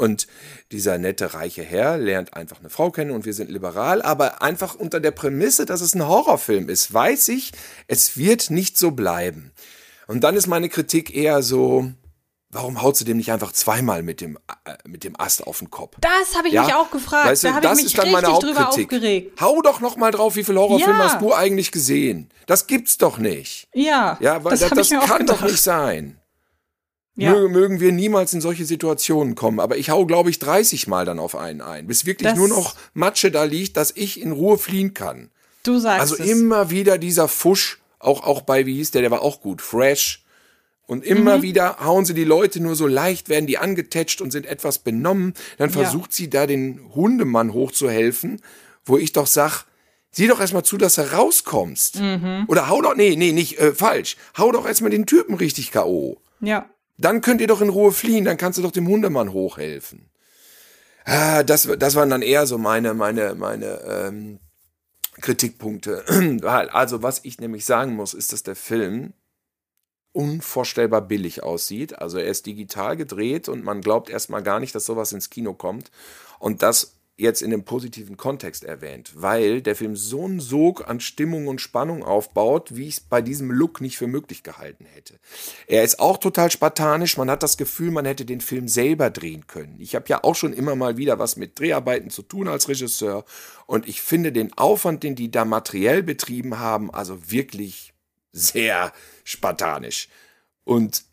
Und 0.00 0.28
dieser 0.72 0.96
nette, 0.96 1.34
reiche 1.34 1.62
Herr 1.62 1.98
lernt 1.98 2.32
einfach 2.32 2.60
eine 2.60 2.70
Frau 2.70 2.90
kennen 2.90 3.10
und 3.10 3.26
wir 3.26 3.34
sind 3.34 3.50
liberal, 3.50 4.00
aber 4.00 4.40
einfach 4.40 4.74
unter 4.74 4.98
der 4.98 5.10
Prämisse, 5.10 5.66
dass 5.66 5.82
es 5.82 5.94
ein 5.94 6.08
Horrorfilm 6.08 6.70
ist, 6.70 6.94
weiß 6.94 7.28
ich, 7.28 7.52
es 7.86 8.16
wird 8.16 8.48
nicht 8.48 8.78
so 8.78 8.92
bleiben. 8.92 9.52
Und 10.06 10.24
dann 10.24 10.36
ist 10.36 10.46
meine 10.46 10.70
Kritik 10.70 11.14
eher 11.14 11.42
so, 11.42 11.92
warum 12.48 12.80
haut 12.80 12.96
sie 12.96 13.04
dem 13.04 13.18
nicht 13.18 13.30
einfach 13.30 13.52
zweimal 13.52 14.02
mit 14.02 14.22
dem, 14.22 14.38
äh, 14.64 14.72
mit 14.88 15.04
dem 15.04 15.20
Ast 15.20 15.46
auf 15.46 15.58
den 15.58 15.70
Kopf? 15.70 15.98
Das 16.00 16.34
habe 16.34 16.48
ich 16.48 16.54
ja? 16.54 16.64
mich 16.64 16.74
auch 16.74 16.90
gefragt. 16.90 17.28
Weißt 17.28 17.44
du, 17.44 17.48
da 17.48 17.54
habe 17.56 17.66
ich 17.66 17.74
mich 17.74 17.84
ist 17.84 17.98
dann 17.98 18.10
meine 18.10 18.28
Hauptkritik. 18.28 18.90
aufgeregt. 18.92 19.38
Hau 19.38 19.60
doch 19.60 19.80
noch 19.80 19.96
mal 19.96 20.12
drauf, 20.12 20.34
wie 20.34 20.44
viele 20.44 20.60
Horrorfilme 20.60 20.98
ja. 20.98 21.10
hast 21.10 21.20
du 21.20 21.34
eigentlich 21.34 21.72
gesehen? 21.72 22.30
Das 22.46 22.66
gibt's 22.66 22.96
doch 22.96 23.18
nicht. 23.18 23.68
Ja. 23.74 24.16
Ja, 24.20 24.42
weil 24.42 24.56
das, 24.56 24.70
das, 24.70 24.88
das 24.88 25.06
kann 25.06 25.26
doch 25.26 25.42
nicht 25.42 25.60
sein. 25.60 26.19
Ja. 27.20 27.32
Mögen, 27.32 27.52
mögen 27.52 27.80
wir 27.80 27.92
niemals 27.92 28.32
in 28.32 28.40
solche 28.40 28.64
Situationen 28.64 29.34
kommen. 29.34 29.60
Aber 29.60 29.76
ich 29.76 29.90
hau, 29.90 30.06
glaube 30.06 30.30
ich, 30.30 30.38
30 30.38 30.86
Mal 30.86 31.04
dann 31.04 31.18
auf 31.18 31.36
einen 31.36 31.60
ein, 31.60 31.86
bis 31.86 32.06
wirklich 32.06 32.30
das 32.30 32.38
nur 32.38 32.48
noch 32.48 32.74
Matsche 32.94 33.30
da 33.30 33.44
liegt, 33.44 33.76
dass 33.76 33.92
ich 33.94 34.20
in 34.20 34.32
Ruhe 34.32 34.58
fliehen 34.58 34.94
kann. 34.94 35.30
Du 35.62 35.78
sagst 35.78 36.00
Also 36.00 36.16
es. 36.16 36.28
immer 36.28 36.70
wieder 36.70 36.96
dieser 36.96 37.28
Fusch, 37.28 37.80
auch, 37.98 38.24
auch 38.24 38.40
bei, 38.40 38.64
wie 38.64 38.76
hieß 38.76 38.92
der, 38.92 39.02
der 39.02 39.10
war 39.10 39.22
auch 39.22 39.42
gut, 39.42 39.60
Fresh. 39.60 40.24
Und 40.86 41.04
immer 41.04 41.38
mhm. 41.38 41.42
wieder 41.42 41.76
hauen 41.84 42.04
sie 42.04 42.14
die 42.14 42.24
Leute 42.24 42.60
nur 42.60 42.74
so 42.74 42.86
leicht, 42.86 43.28
werden 43.28 43.46
die 43.46 43.58
angetetscht 43.58 44.20
und 44.20 44.30
sind 44.30 44.46
etwas 44.46 44.78
benommen. 44.78 45.34
Dann 45.58 45.70
versucht 45.70 46.10
ja. 46.10 46.16
sie 46.16 46.30
da 46.30 46.46
den 46.46 46.80
Hundemann 46.94 47.52
hochzuhelfen, 47.52 48.40
wo 48.84 48.96
ich 48.96 49.12
doch 49.12 49.26
sag, 49.26 49.66
Sieh 50.12 50.26
doch 50.26 50.40
erstmal 50.40 50.64
zu, 50.64 50.76
dass 50.76 50.96
du 50.96 51.02
rauskommst. 51.12 52.00
Mhm. 52.00 52.44
Oder 52.48 52.68
hau 52.68 52.82
doch, 52.82 52.96
nee, 52.96 53.14
nee, 53.16 53.30
nicht 53.32 53.58
äh, 53.60 53.72
falsch. 53.72 54.16
Hau 54.36 54.50
doch 54.50 54.66
erstmal 54.66 54.90
den 54.90 55.06
Typen 55.06 55.34
richtig 55.34 55.70
K.O. 55.70 56.20
Ja. 56.40 56.68
Dann 57.00 57.22
könnt 57.22 57.40
ihr 57.40 57.46
doch 57.46 57.62
in 57.62 57.70
Ruhe 57.70 57.92
fliehen, 57.92 58.24
dann 58.24 58.36
kannst 58.36 58.58
du 58.58 58.62
doch 58.62 58.72
dem 58.72 58.86
Hundemann 58.86 59.32
hochhelfen. 59.32 60.10
Ah, 61.04 61.42
das, 61.42 61.68
das 61.78 61.94
waren 61.94 62.10
dann 62.10 62.22
eher 62.22 62.46
so 62.46 62.58
meine, 62.58 62.92
meine, 62.92 63.34
meine 63.34 63.80
ähm, 63.86 64.38
Kritikpunkte. 65.20 66.04
Also, 66.44 67.02
was 67.02 67.20
ich 67.24 67.40
nämlich 67.40 67.64
sagen 67.64 67.94
muss, 67.94 68.12
ist, 68.12 68.32
dass 68.32 68.42
der 68.42 68.56
Film 68.56 69.14
unvorstellbar 70.12 71.02
billig 71.02 71.42
aussieht. 71.42 71.98
Also 71.98 72.18
er 72.18 72.26
ist 72.26 72.46
digital 72.46 72.96
gedreht 72.96 73.48
und 73.48 73.64
man 73.64 73.80
glaubt 73.80 74.10
erstmal 74.10 74.42
gar 74.42 74.60
nicht, 74.60 74.74
dass 74.74 74.84
sowas 74.84 75.12
ins 75.12 75.30
Kino 75.30 75.54
kommt. 75.54 75.90
Und 76.38 76.62
das 76.62 76.96
jetzt 77.20 77.42
in 77.42 77.50
dem 77.50 77.64
positiven 77.64 78.16
Kontext 78.16 78.64
erwähnt, 78.64 79.12
weil 79.14 79.62
der 79.62 79.76
Film 79.76 79.96
so 79.96 80.24
einen 80.24 80.40
Sog 80.40 80.88
an 80.88 81.00
Stimmung 81.00 81.46
und 81.46 81.60
Spannung 81.60 82.02
aufbaut, 82.02 82.74
wie 82.74 82.88
ich 82.88 82.94
es 82.94 83.00
bei 83.00 83.22
diesem 83.22 83.50
Look 83.50 83.80
nicht 83.80 83.96
für 83.96 84.06
möglich 84.06 84.42
gehalten 84.42 84.86
hätte. 84.86 85.14
Er 85.66 85.84
ist 85.84 86.00
auch 86.00 86.18
total 86.18 86.50
spartanisch, 86.50 87.16
man 87.16 87.30
hat 87.30 87.42
das 87.42 87.56
Gefühl, 87.56 87.90
man 87.90 88.06
hätte 88.06 88.24
den 88.24 88.40
Film 88.40 88.68
selber 88.68 89.10
drehen 89.10 89.46
können. 89.46 89.76
Ich 89.78 89.94
habe 89.94 90.06
ja 90.08 90.24
auch 90.24 90.34
schon 90.34 90.52
immer 90.52 90.74
mal 90.74 90.96
wieder 90.96 91.18
was 91.18 91.36
mit 91.36 91.58
Dreharbeiten 91.58 92.10
zu 92.10 92.22
tun 92.22 92.48
als 92.48 92.68
Regisseur 92.68 93.24
und 93.66 93.88
ich 93.88 94.00
finde 94.00 94.32
den 94.32 94.52
Aufwand, 94.56 95.02
den 95.02 95.14
die 95.14 95.30
da 95.30 95.44
materiell 95.44 96.02
betrieben 96.02 96.58
haben, 96.58 96.92
also 96.92 97.30
wirklich 97.30 97.92
sehr 98.32 98.92
spartanisch. 99.24 100.08
Und 100.64 101.04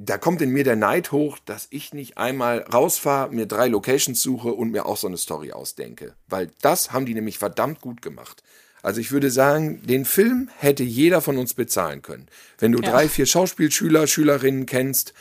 da 0.00 0.16
kommt 0.16 0.40
in 0.40 0.50
mir 0.50 0.62
der 0.62 0.76
Neid 0.76 1.10
hoch, 1.10 1.38
dass 1.44 1.66
ich 1.70 1.92
nicht 1.92 2.18
einmal 2.18 2.60
rausfahre, 2.60 3.32
mir 3.32 3.46
drei 3.46 3.66
Locations 3.66 4.22
suche 4.22 4.52
und 4.52 4.70
mir 4.70 4.86
auch 4.86 4.96
so 4.96 5.08
eine 5.08 5.16
Story 5.16 5.50
ausdenke. 5.50 6.14
Weil 6.28 6.50
das 6.62 6.92
haben 6.92 7.04
die 7.04 7.14
nämlich 7.14 7.38
verdammt 7.38 7.80
gut 7.80 8.00
gemacht. 8.00 8.44
Also 8.80 9.00
ich 9.00 9.10
würde 9.10 9.28
sagen, 9.30 9.82
den 9.84 10.04
Film 10.04 10.50
hätte 10.56 10.84
jeder 10.84 11.20
von 11.20 11.36
uns 11.36 11.54
bezahlen 11.54 12.00
können. 12.02 12.28
Wenn 12.58 12.70
du 12.70 12.80
Ja. 12.80 12.90
drei, 12.92 13.08
vier 13.08 13.26
Schauspielschüler, 13.26 14.06
Schülerinnen 14.06 14.66
kennst, 14.66 15.14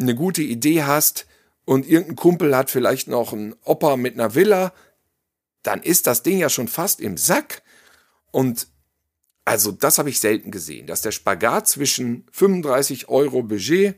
eine 0.00 0.14
gute 0.14 0.40
Idee 0.42 0.84
hast 0.84 1.26
und 1.66 1.86
irgendein 1.86 2.16
Kumpel 2.16 2.56
hat 2.56 2.70
vielleicht 2.70 3.08
noch 3.08 3.34
einen 3.34 3.54
Opa 3.64 3.98
mit 3.98 4.14
einer 4.14 4.34
Villa, 4.34 4.72
dann 5.62 5.82
ist 5.82 6.06
das 6.06 6.22
Ding 6.22 6.38
ja 6.38 6.48
schon 6.48 6.68
fast 6.68 7.02
im 7.02 7.18
Sack. 7.18 7.62
Und 8.30 8.66
also 9.44 9.72
das 9.72 9.98
habe 9.98 10.08
ich 10.08 10.20
selten 10.20 10.50
gesehen, 10.50 10.86
dass 10.86 11.02
der 11.02 11.12
Spagat 11.12 11.68
zwischen 11.68 12.26
35 12.32 13.10
Euro 13.10 13.42
Budget 13.42 13.94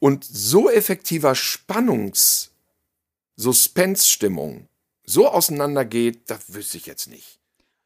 und 0.00 0.24
so 0.24 0.68
effektiver 0.68 1.34
Spannungs 1.34 2.50
Suspense-Stimmung 3.36 4.68
so 5.04 5.28
auseinandergeht, 5.28 6.22
das 6.26 6.52
wüsste 6.52 6.76
ich 6.76 6.86
jetzt 6.86 7.08
nicht. 7.08 7.38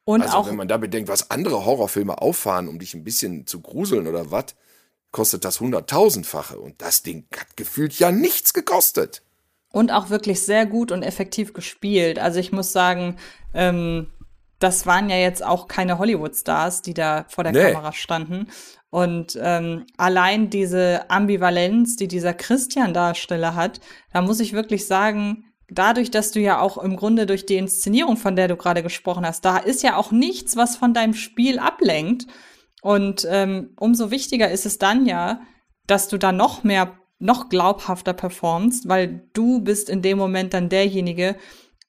Und 0.05 0.23
also 0.23 0.37
auch 0.37 0.49
wenn 0.49 0.57
man 0.57 0.69
da 0.69 0.77
bedenkt, 0.77 1.09
was 1.09 1.31
andere 1.31 1.65
Horrorfilme 1.65 2.21
auffahren, 2.21 2.69
um 2.69 2.79
dich 2.79 2.95
ein 2.95 3.05
bisschen 3.05 3.47
zu 3.47 3.61
gruseln 3.61 4.07
oder 4.07 4.31
was, 4.31 4.47
kostet 5.11 5.45
das 5.45 5.61
hunderttausendfache 5.61 6.59
und 6.59 6.83
das 6.83 7.03
Ding 7.03 7.25
hat 7.35 7.57
gefühlt 7.57 7.99
ja 7.99 8.11
nichts 8.11 8.53
gekostet. 8.53 9.23
Und 9.71 9.91
auch 9.91 10.11
wirklich 10.11 10.43
sehr 10.43 10.67
gut 10.67 10.93
und 10.93 11.03
effektiv 11.03 11.53
gespielt. 11.53 12.19
Also 12.19 12.39
ich 12.39 12.53
muss 12.53 12.73
sagen, 12.73 13.17
ähm, 13.55 14.11
das 14.65 14.87
waren 14.87 15.11
ja 15.11 15.17
jetzt 15.17 15.45
auch 15.45 15.69
keine 15.69 15.99
Hollywood-Stars, 15.99 16.81
die 16.81 16.95
da 16.95 17.27
vor 17.29 17.45
der 17.45 17.53
Nee. 17.53 17.73
Kamera 17.73 17.93
standen. 17.93 18.49
Und 18.89 19.39
ähm, 19.41 19.85
allein 19.99 20.49
diese 20.49 21.11
Ambivalenz, 21.11 21.97
die 21.97 22.09
dieser 22.09 22.33
Christian-Darsteller 22.33 23.55
hat, 23.55 23.81
da 24.12 24.23
muss 24.23 24.41
ich 24.41 24.55
wirklich 24.55 24.87
sagen, 24.87 25.45
dadurch, 25.69 26.11
dass 26.11 26.31
du 26.31 26.41
ja 26.41 26.61
auch 26.61 26.79
im 26.79 26.97
Grunde 26.97 27.27
durch 27.27 27.45
die 27.45 27.57
Inszenierung, 27.57 28.17
von 28.17 28.37
der 28.37 28.49
du 28.49 28.57
gerade 28.57 28.83
gesprochen 28.83 29.27
hast, 29.27 29.45
da 29.45 29.59
ist 29.59 29.83
ja 29.83 29.97
auch 29.97 30.12
nichts, 30.12 30.57
was 30.57 30.77
von 30.77 30.95
deinem 30.95 31.15
Spiel 31.15 31.59
ablenkt. 31.59 32.27
Und 32.81 33.27
ähm, 33.31 33.75
umso 33.79 34.11
wichtiger 34.11 34.51
ist 34.51 34.65
es 34.65 34.79
dann 34.79 35.05
ja, 35.05 35.43
dass 35.87 36.09
du 36.09 36.17
da 36.17 36.33
noch 36.33 36.65
mehr, 36.65 36.99
noch 37.19 37.51
glaubhafter 37.51 38.15
performst, 38.15 38.89
weil 38.89 39.29
du 39.35 39.61
bist 39.61 39.91
in 39.91 40.01
dem 40.01 40.17
Moment 40.17 40.55
dann 40.55 40.71
derjenige, 40.71 41.37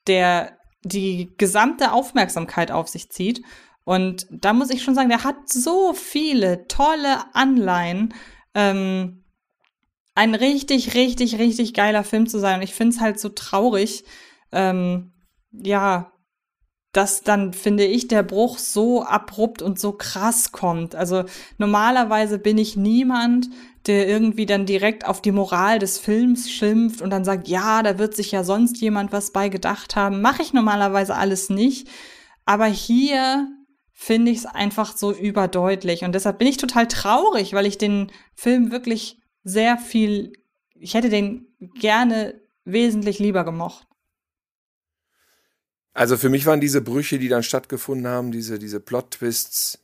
der 0.08 0.58
die 0.86 1.34
gesamte 1.38 1.92
Aufmerksamkeit 1.92 2.72
auf 2.72 2.88
sich 2.88 3.10
zieht. 3.10 3.42
Und 3.84 4.28
da 4.32 4.54
muss 4.54 4.70
ich 4.70 4.84
schon 4.84 4.96
sagen, 4.96 5.10
der 5.10 5.24
hat 5.24 5.50
so 5.50 5.94
viele 5.94 6.68
tolle 6.68 7.24
Anleihen, 7.34 8.14
ähm, 8.54 9.24
ein 10.14 10.34
richtig, 10.34 10.96
richtig, 10.96 11.38
richtig 11.40 11.74
geiler 11.74 12.04
Film 12.04 12.28
zu 12.28 12.40
sein. 12.40 12.58
Und 12.58 12.62
ich 12.64 12.74
finde 12.74 12.96
es 12.96 13.02
halt 13.02 13.20
so 13.20 13.30
traurig, 13.30 14.06
ähm, 14.52 15.12
ja, 15.52 16.14
dass 16.94 17.24
dann, 17.24 17.52
finde 17.52 17.84
ich, 17.84 18.08
der 18.08 18.24
Bruch 18.24 18.58
so 18.58 19.04
abrupt 19.04 19.62
und 19.62 19.78
so 19.80 19.92
krass 19.92 20.54
kommt. 20.54 20.96
Also 20.96 21.26
normalerweise 21.58 22.40
bin 22.40 22.58
ich 22.58 22.78
niemand, 22.78 23.50
der 23.88 24.08
irgendwie 24.08 24.46
dann 24.46 24.66
direkt 24.66 25.06
auf 25.06 25.22
die 25.22 25.32
Moral 25.32 25.80
des 25.80 26.00
Films 26.00 26.50
schimpft 26.50 27.02
und 27.02 27.10
dann 27.10 27.26
sagt, 27.26 27.48
ja, 27.48 27.84
da 27.84 28.00
wird 28.00 28.16
sich 28.16 28.32
ja 28.32 28.44
sonst 28.44 28.78
jemand 28.82 29.12
was 29.12 29.32
bei 29.32 29.50
gedacht 29.50 29.96
haben. 29.96 30.22
Mache 30.22 30.42
ich 30.42 30.54
normalerweise 30.54 31.16
alles 31.16 31.50
nicht. 31.50 31.88
Aber 32.46 32.66
hier 32.66 33.48
finde 33.92 34.32
ich 34.32 34.40
es 34.40 34.46
einfach 34.46 34.96
so 34.96 35.14
überdeutlich. 35.14 36.04
Und 36.04 36.14
deshalb 36.14 36.40
bin 36.40 36.48
ich 36.48 36.58
total 36.58 36.88
traurig, 36.88 37.54
weil 37.54 37.66
ich 37.66 37.78
den 37.78 38.12
Film 38.36 38.72
wirklich 38.72 39.20
sehr 39.44 39.78
viel, 39.78 40.34
ich 40.76 40.94
hätte 40.94 41.10
den 41.10 41.48
gerne 41.80 42.40
wesentlich 42.66 43.20
lieber 43.20 43.46
gemocht. 43.46 43.88
Also 45.94 46.18
für 46.18 46.30
mich 46.30 46.46
waren 46.46 46.60
diese 46.60 46.82
Brüche, 46.82 47.20
die 47.20 47.30
dann 47.30 47.42
stattgefunden 47.42 48.08
haben, 48.08 48.32
diese, 48.32 48.60
diese 48.60 48.82
Plot-Twists, 48.82 49.80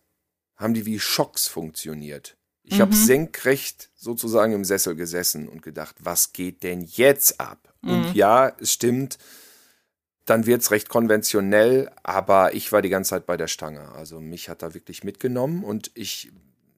haben 0.57 0.73
die 0.73 0.85
wie 0.85 0.99
Schocks 0.99 1.47
funktioniert. 1.47 2.37
Ich 2.71 2.79
habe 2.79 2.91
Mhm. 2.91 2.95
senkrecht 2.95 3.89
sozusagen 3.95 4.53
im 4.53 4.63
Sessel 4.63 4.95
gesessen 4.95 5.49
und 5.49 5.61
gedacht, 5.61 5.95
was 5.99 6.31
geht 6.33 6.63
denn 6.63 6.81
jetzt 6.81 7.39
ab? 7.39 7.73
Mhm. 7.81 7.91
Und 7.91 8.15
ja, 8.15 8.53
es 8.59 8.71
stimmt, 8.71 9.17
dann 10.25 10.45
wird's 10.45 10.71
recht 10.71 10.87
konventionell, 10.87 11.91
aber 12.01 12.53
ich 12.53 12.71
war 12.71 12.81
die 12.81 12.89
ganze 12.89 13.09
Zeit 13.09 13.25
bei 13.25 13.35
der 13.35 13.47
Stange. 13.47 13.91
Also 13.91 14.21
mich 14.21 14.47
hat 14.47 14.61
da 14.61 14.73
wirklich 14.73 15.03
mitgenommen 15.03 15.63
und 15.65 15.91
ich 15.95 16.31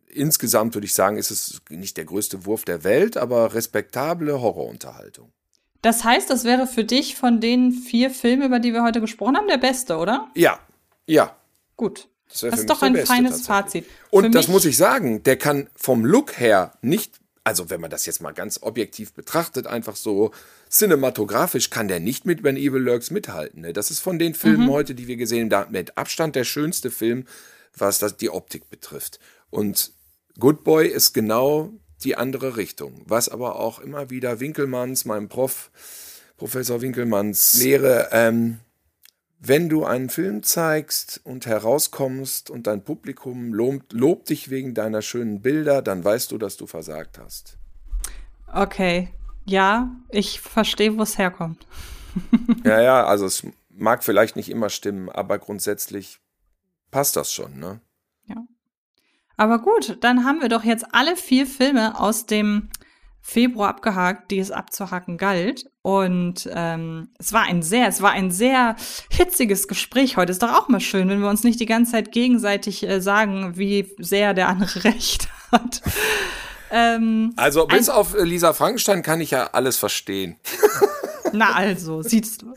insgesamt 0.08 0.74
würde 0.76 0.86
ich 0.86 0.94
sagen, 0.94 1.18
ist 1.18 1.32
es 1.32 1.62
nicht 1.70 1.98
der 1.98 2.06
größte 2.06 2.46
Wurf 2.46 2.66
der 2.66 2.84
Welt, 2.84 3.16
aber 3.18 3.54
respektable 3.54 4.42
Horrorunterhaltung. 4.42 5.32
Das 5.82 6.04
heißt, 6.04 6.30
das 6.30 6.44
wäre 6.44 6.66
für 6.66 6.86
dich 6.86 7.16
von 7.16 7.42
den 7.42 7.72
vier 7.72 8.10
Filmen, 8.10 8.44
über 8.44 8.60
die 8.60 8.74
wir 8.74 8.84
heute 8.84 9.02
gesprochen 9.02 9.38
haben, 9.38 9.48
der 9.48 9.58
beste, 9.58 9.98
oder? 9.98 10.32
Ja, 10.34 10.60
ja. 11.06 11.36
Gut. 11.76 12.08
Das, 12.42 12.52
Das 12.52 12.60
ist 12.62 12.70
doch 12.70 12.82
ein 12.82 12.94
beste 12.94 13.08
feines. 13.08 13.46
Fazit. 13.46 13.86
Und 14.10 14.26
Für 14.26 14.30
das 14.32 14.48
muss 14.48 14.66
ich 14.66 14.76
sagen, 14.76 15.24
der 15.24 15.38
kann 15.38 15.70
vom 15.76 16.04
Look 16.06 16.40
her 16.40 16.74
nicht, 16.82 17.20
also 17.44 17.70
wenn 17.70 17.80
man 17.82 17.90
das 17.90 18.06
jetzt 18.06 18.22
mal 18.22 18.32
ganz 18.34 18.60
objektiv 18.62 19.14
betrachtet, 19.14 19.68
einfach 19.68 19.96
so 19.96 20.32
cinematografisch 20.70 21.70
kann 21.70 21.88
der 21.88 22.00
nicht 22.00 22.26
mit 22.26 22.44
When 22.44 22.58
Evil 22.58 22.82
Lurks 22.82 23.12
mithalten. 23.12 23.62
Ne? 23.62 23.74
Das 23.74 23.92
ist 23.92 24.00
von 24.00 24.18
den 24.18 24.34
Filmen 24.34 24.66
Mhm. 24.66 24.72
heute, 24.72 24.96
die 24.96 25.08
wir 25.08 25.18
gesehen 25.18 25.54
haben, 25.54 25.72
mit 25.72 25.98
Abstand 25.98 26.36
der 26.36 26.44
schönste 26.44 26.90
Film, 26.90 27.26
was 27.78 28.00
das 28.00 28.18
die 28.18 28.30
Optik 28.30 28.70
betrifft. 28.70 29.20
Und 29.50 29.92
Good 30.40 30.64
Boy 30.64 30.88
ist 30.88 31.14
genau 31.14 31.72
die 32.04 32.16
andere 32.16 32.58
Richtung, 32.58 33.02
was 33.06 33.30
aber 33.30 33.60
auch 33.60 33.80
immer 33.80 34.10
wieder 34.10 34.40
Winkelmanns, 34.40 35.06
meinem 35.06 35.30
Prof, 35.30 35.70
Professor 36.38 36.82
Winkelmanns 36.82 37.54
Lehre, 37.56 38.10
ähm, 38.12 38.60
wenn 39.46 39.70
du 39.70 39.86
einen 39.86 40.10
Film 40.10 40.44
zeigst 40.44 41.22
und 41.24 41.46
herauskommst 41.46 42.50
und 42.50 42.68
dein 42.68 42.84
Publikum 42.84 43.54
lobt, 43.54 43.94
lobt 43.94 44.30
dich 44.30 44.50
wegen 44.50 44.74
deiner 44.74 45.02
schönen 45.02 45.42
Bilder, 45.42 45.82
dann 45.82 46.04
weißt 46.04 46.32
du, 46.32 46.38
dass 46.38 46.58
du 46.58 46.66
versagt 46.66 47.20
hast. 47.20 47.58
Okay. 48.54 49.10
Ja, 49.46 49.92
ich 50.10 50.40
verstehe, 50.40 50.98
wo 50.98 51.04
es 51.04 51.18
herkommt. 51.18 51.66
Ja, 52.64 52.80
ja, 52.80 53.06
also 53.06 53.26
es 53.26 53.46
mag 53.70 54.04
vielleicht 54.04 54.36
nicht 54.36 54.50
immer 54.50 54.70
stimmen, 54.70 55.10
aber 55.10 55.40
grundsätzlich 55.40 56.20
passt 56.92 57.16
das 57.16 57.34
schon, 57.34 57.60
ne? 57.60 57.82
Aber 59.38 59.60
gut, 59.60 59.98
dann 60.02 60.26
haben 60.26 60.42
wir 60.42 60.50
doch 60.50 60.64
jetzt 60.64 60.86
alle 60.94 61.16
vier 61.16 61.48
Filme 61.48 62.00
aus 62.00 62.26
dem 62.26 62.70
Februar 63.26 63.70
abgehakt, 63.70 64.32
die 64.32 64.40
es 64.40 64.52
abzuhaken 64.52 65.18
galt. 65.18 65.66
Und 65.82 66.48
ähm, 66.54 67.08
es 67.18 67.32
war 67.32 67.44
ein 67.44 67.64
sehr, 67.64 67.88
es 67.88 68.02
war 68.02 68.12
ein 68.12 68.32
sehr 68.32 68.76
hitziges 69.10 69.70
Gespräch 69.70 70.18
heute. 70.18 70.34
Ist 70.34 70.44
doch 70.44 70.54
auch 70.54 70.68
mal 70.68 70.82
schön, 70.82 71.08
wenn 71.08 71.22
wir 71.22 71.30
uns 71.30 71.44
nicht 71.44 71.60
die 71.62 71.66
ganze 71.66 71.94
Zeit 71.94 72.12
gegenseitig 72.12 72.88
äh, 72.88 73.02
sagen, 73.02 73.56
wie 73.56 73.90
sehr 73.98 74.34
der 74.34 74.50
andere 74.50 74.84
recht 74.84 75.30
hat. 75.54 75.82
ähm, 76.70 77.32
Also 77.38 77.66
bis 77.66 77.88
auf 77.88 78.14
äh, 78.14 78.24
Lisa 78.24 78.52
Frankenstein 78.52 79.02
kann 79.04 79.22
ich 79.22 79.32
ja 79.32 79.52
alles 79.54 79.78
verstehen. 79.78 80.36
Na 81.32 81.54
also, 81.54 82.02
siehst 82.02 82.42
du. 82.42 82.54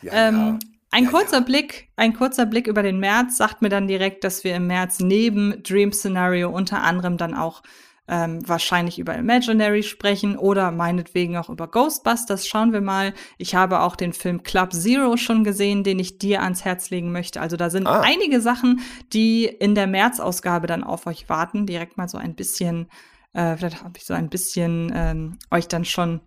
Ja, 0.00 0.28
Ähm, 0.28 0.58
ein 0.90 1.10
kurzer 1.10 1.42
Blick, 1.42 1.90
ein 1.96 2.14
kurzer 2.14 2.46
Blick 2.46 2.68
über 2.68 2.82
den 2.82 2.98
März 2.98 3.36
sagt 3.36 3.60
mir 3.60 3.68
dann 3.68 3.86
direkt, 3.86 4.24
dass 4.24 4.44
wir 4.44 4.56
im 4.56 4.66
März 4.66 5.00
neben 5.00 5.62
Dream 5.62 5.92
Scenario 5.92 6.48
unter 6.48 6.82
anderem 6.82 7.18
dann 7.18 7.34
auch 7.34 7.62
ähm, 8.08 8.46
wahrscheinlich 8.48 8.98
über 8.98 9.14
Imaginary 9.14 9.82
sprechen 9.82 10.36
oder 10.38 10.70
meinetwegen 10.70 11.36
auch 11.36 11.48
über 11.48 11.66
Ghostbusters. 11.68 12.46
Schauen 12.46 12.72
wir 12.72 12.80
mal. 12.80 13.14
Ich 13.38 13.54
habe 13.54 13.80
auch 13.80 13.96
den 13.96 14.12
Film 14.12 14.42
Club 14.42 14.72
Zero 14.72 15.16
schon 15.16 15.42
gesehen, 15.44 15.82
den 15.84 15.98
ich 15.98 16.18
dir 16.18 16.42
ans 16.42 16.64
Herz 16.64 16.90
legen 16.90 17.12
möchte. 17.12 17.40
Also 17.40 17.56
da 17.56 17.70
sind 17.70 17.86
Ah. 17.86 18.02
einige 18.04 18.40
Sachen, 18.40 18.80
die 19.12 19.44
in 19.46 19.74
der 19.74 19.86
März-Ausgabe 19.86 20.66
dann 20.66 20.84
auf 20.84 21.06
euch 21.06 21.28
warten. 21.28 21.66
Direkt 21.66 21.96
mal 21.96 22.08
so 22.08 22.18
ein 22.18 22.34
bisschen, 22.34 22.88
äh, 23.32 23.56
vielleicht 23.56 23.82
habe 23.82 23.98
ich 23.98 24.04
so 24.04 24.14
ein 24.14 24.28
bisschen 24.28 24.92
ähm, 24.94 25.38
euch 25.50 25.66
dann 25.68 25.84
schon 25.84 26.20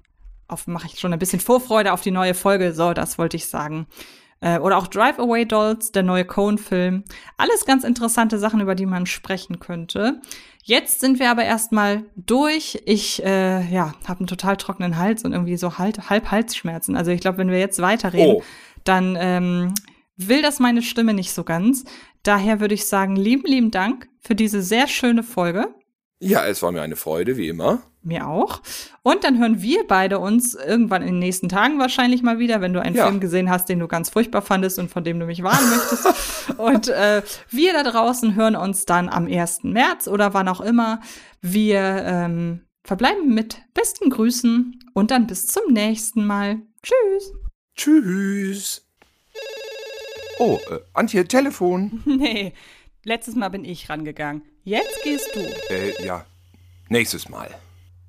auf, 0.50 0.68
mache 0.68 0.88
ich 0.88 1.00
schon 1.00 1.14
ein 1.14 1.20
bisschen 1.20 1.40
Vorfreude 1.40 1.94
auf 1.94 2.02
die 2.02 2.12
neue 2.12 2.34
Folge. 2.34 2.74
So, 2.74 2.94
das 2.94 3.18
wollte 3.18 3.38
ich 3.38 3.48
sagen. 3.48 3.86
Äh, 4.42 4.60
oder 4.60 4.78
auch 4.78 4.88
Drive 4.88 5.20
Away 5.20 5.46
Dolls, 5.46 5.92
der 5.92 6.04
neue 6.04 6.26
Cohen-Film. 6.26 7.04
Alles 7.38 7.66
ganz 7.66 7.84
interessante 7.84 8.40
Sachen, 8.40 8.62
über 8.62 8.76
die 8.76 8.86
man 8.86 9.06
sprechen 9.06 9.60
könnte. 9.60 10.22
Jetzt 10.64 11.00
sind 11.02 11.20
wir 11.20 11.32
aber 11.32 11.44
erstmal 11.44 12.04
durch. 12.16 12.82
Ich 12.86 13.24
äh, 13.24 13.62
ja, 13.70 13.94
habe 14.08 14.20
einen 14.20 14.28
total 14.28 14.56
trockenen 14.58 14.98
Hals 14.98 15.24
und 15.24 15.34
irgendwie 15.34 15.58
so 15.58 15.78
halt, 15.78 16.10
halb 16.10 16.32
Halsschmerzen. 16.32 16.96
Also 16.96 17.12
ich 17.12 17.22
glaube, 17.22 17.40
wenn 17.40 17.50
wir 17.50 17.60
jetzt 17.60 17.82
weiterreden, 17.82 18.36
Oh. 18.38 18.44
dann 18.84 19.18
ähm, 19.20 19.74
will 20.16 20.42
das 20.42 20.60
meine 20.60 20.82
Stimme 20.82 21.14
nicht 21.14 21.34
so 21.34 21.44
ganz. 21.44 21.86
Daher 22.24 22.60
würde 22.60 22.76
ich 22.76 22.86
sagen, 22.86 23.16
lieben, 23.16 23.46
lieben 23.46 23.72
Dank 23.72 24.08
für 24.20 24.36
diese 24.36 24.62
sehr 24.62 24.88
schöne 24.88 25.24
Folge. 25.24 25.74
Ja, 26.20 26.46
es 26.46 26.62
war 26.62 26.72
mir 26.72 26.82
eine 26.82 26.98
Freude, 26.98 27.38
wie 27.38 27.48
immer. 27.48 27.82
Mir 28.10 28.28
auch. 28.28 28.62
Und 29.04 29.24
dann 29.24 29.40
hören 29.40 29.62
wir 29.62 29.88
beide 29.88 30.20
uns 30.20 30.54
irgendwann 30.56 31.02
in 31.02 31.08
den 31.08 31.20
nächsten 31.20 31.48
Tagen 31.48 31.80
wahrscheinlich 31.80 32.22
mal 32.22 32.40
wieder, 32.40 32.60
wenn 32.60 32.74
du 32.74 32.82
einen 32.82 32.96
Ja. 32.96 33.06
Film 33.08 33.22
gesehen 33.22 33.50
hast, 33.50 33.70
den 33.70 33.80
du 33.80 33.88
ganz 33.88 34.10
furchtbar 34.10 34.42
fandest 34.42 34.78
und 34.80 34.92
von 34.92 35.04
dem 35.06 35.20
du 35.20 35.26
mich 35.26 35.42
warnen 35.44 35.70
möchtest. 35.70 36.08
Und 36.58 36.90
äh, 36.90 37.22
wir 37.50 37.72
da 37.72 37.84
draußen 37.84 38.36
hören 38.36 38.58
uns 38.58 38.86
dann 38.86 39.08
am 39.08 39.28
1. 39.28 39.64
März 39.64 40.08
oder 40.10 40.34
wann 40.34 40.50
auch 40.50 40.60
immer. 40.60 41.00
Wir 41.42 41.80
ähm, 42.06 42.62
verbleiben 42.84 43.34
mit 43.34 43.62
besten 43.74 44.10
Grüßen 44.10 44.80
und 44.94 45.12
dann 45.12 45.28
bis 45.28 45.48
zum 45.48 45.72
nächsten 45.72 46.26
Mal. 46.26 46.58
Tschüss. 46.84 47.34
Tschüss. 47.76 48.86
Oh, 50.40 50.60
äh, 50.70 50.80
Antje, 50.94 51.26
Telefon. 51.28 52.02
Nee, 52.06 52.54
letztes 53.04 53.36
Mal 53.36 53.50
bin 53.50 53.64
ich 53.64 53.90
rangegangen. 53.90 54.42
Jetzt 54.64 55.04
gehst 55.04 55.30
du. 55.36 55.40
Äh, 55.74 56.06
ja. 56.06 56.26
Nächstes 56.90 57.30
Mal. 57.30 57.50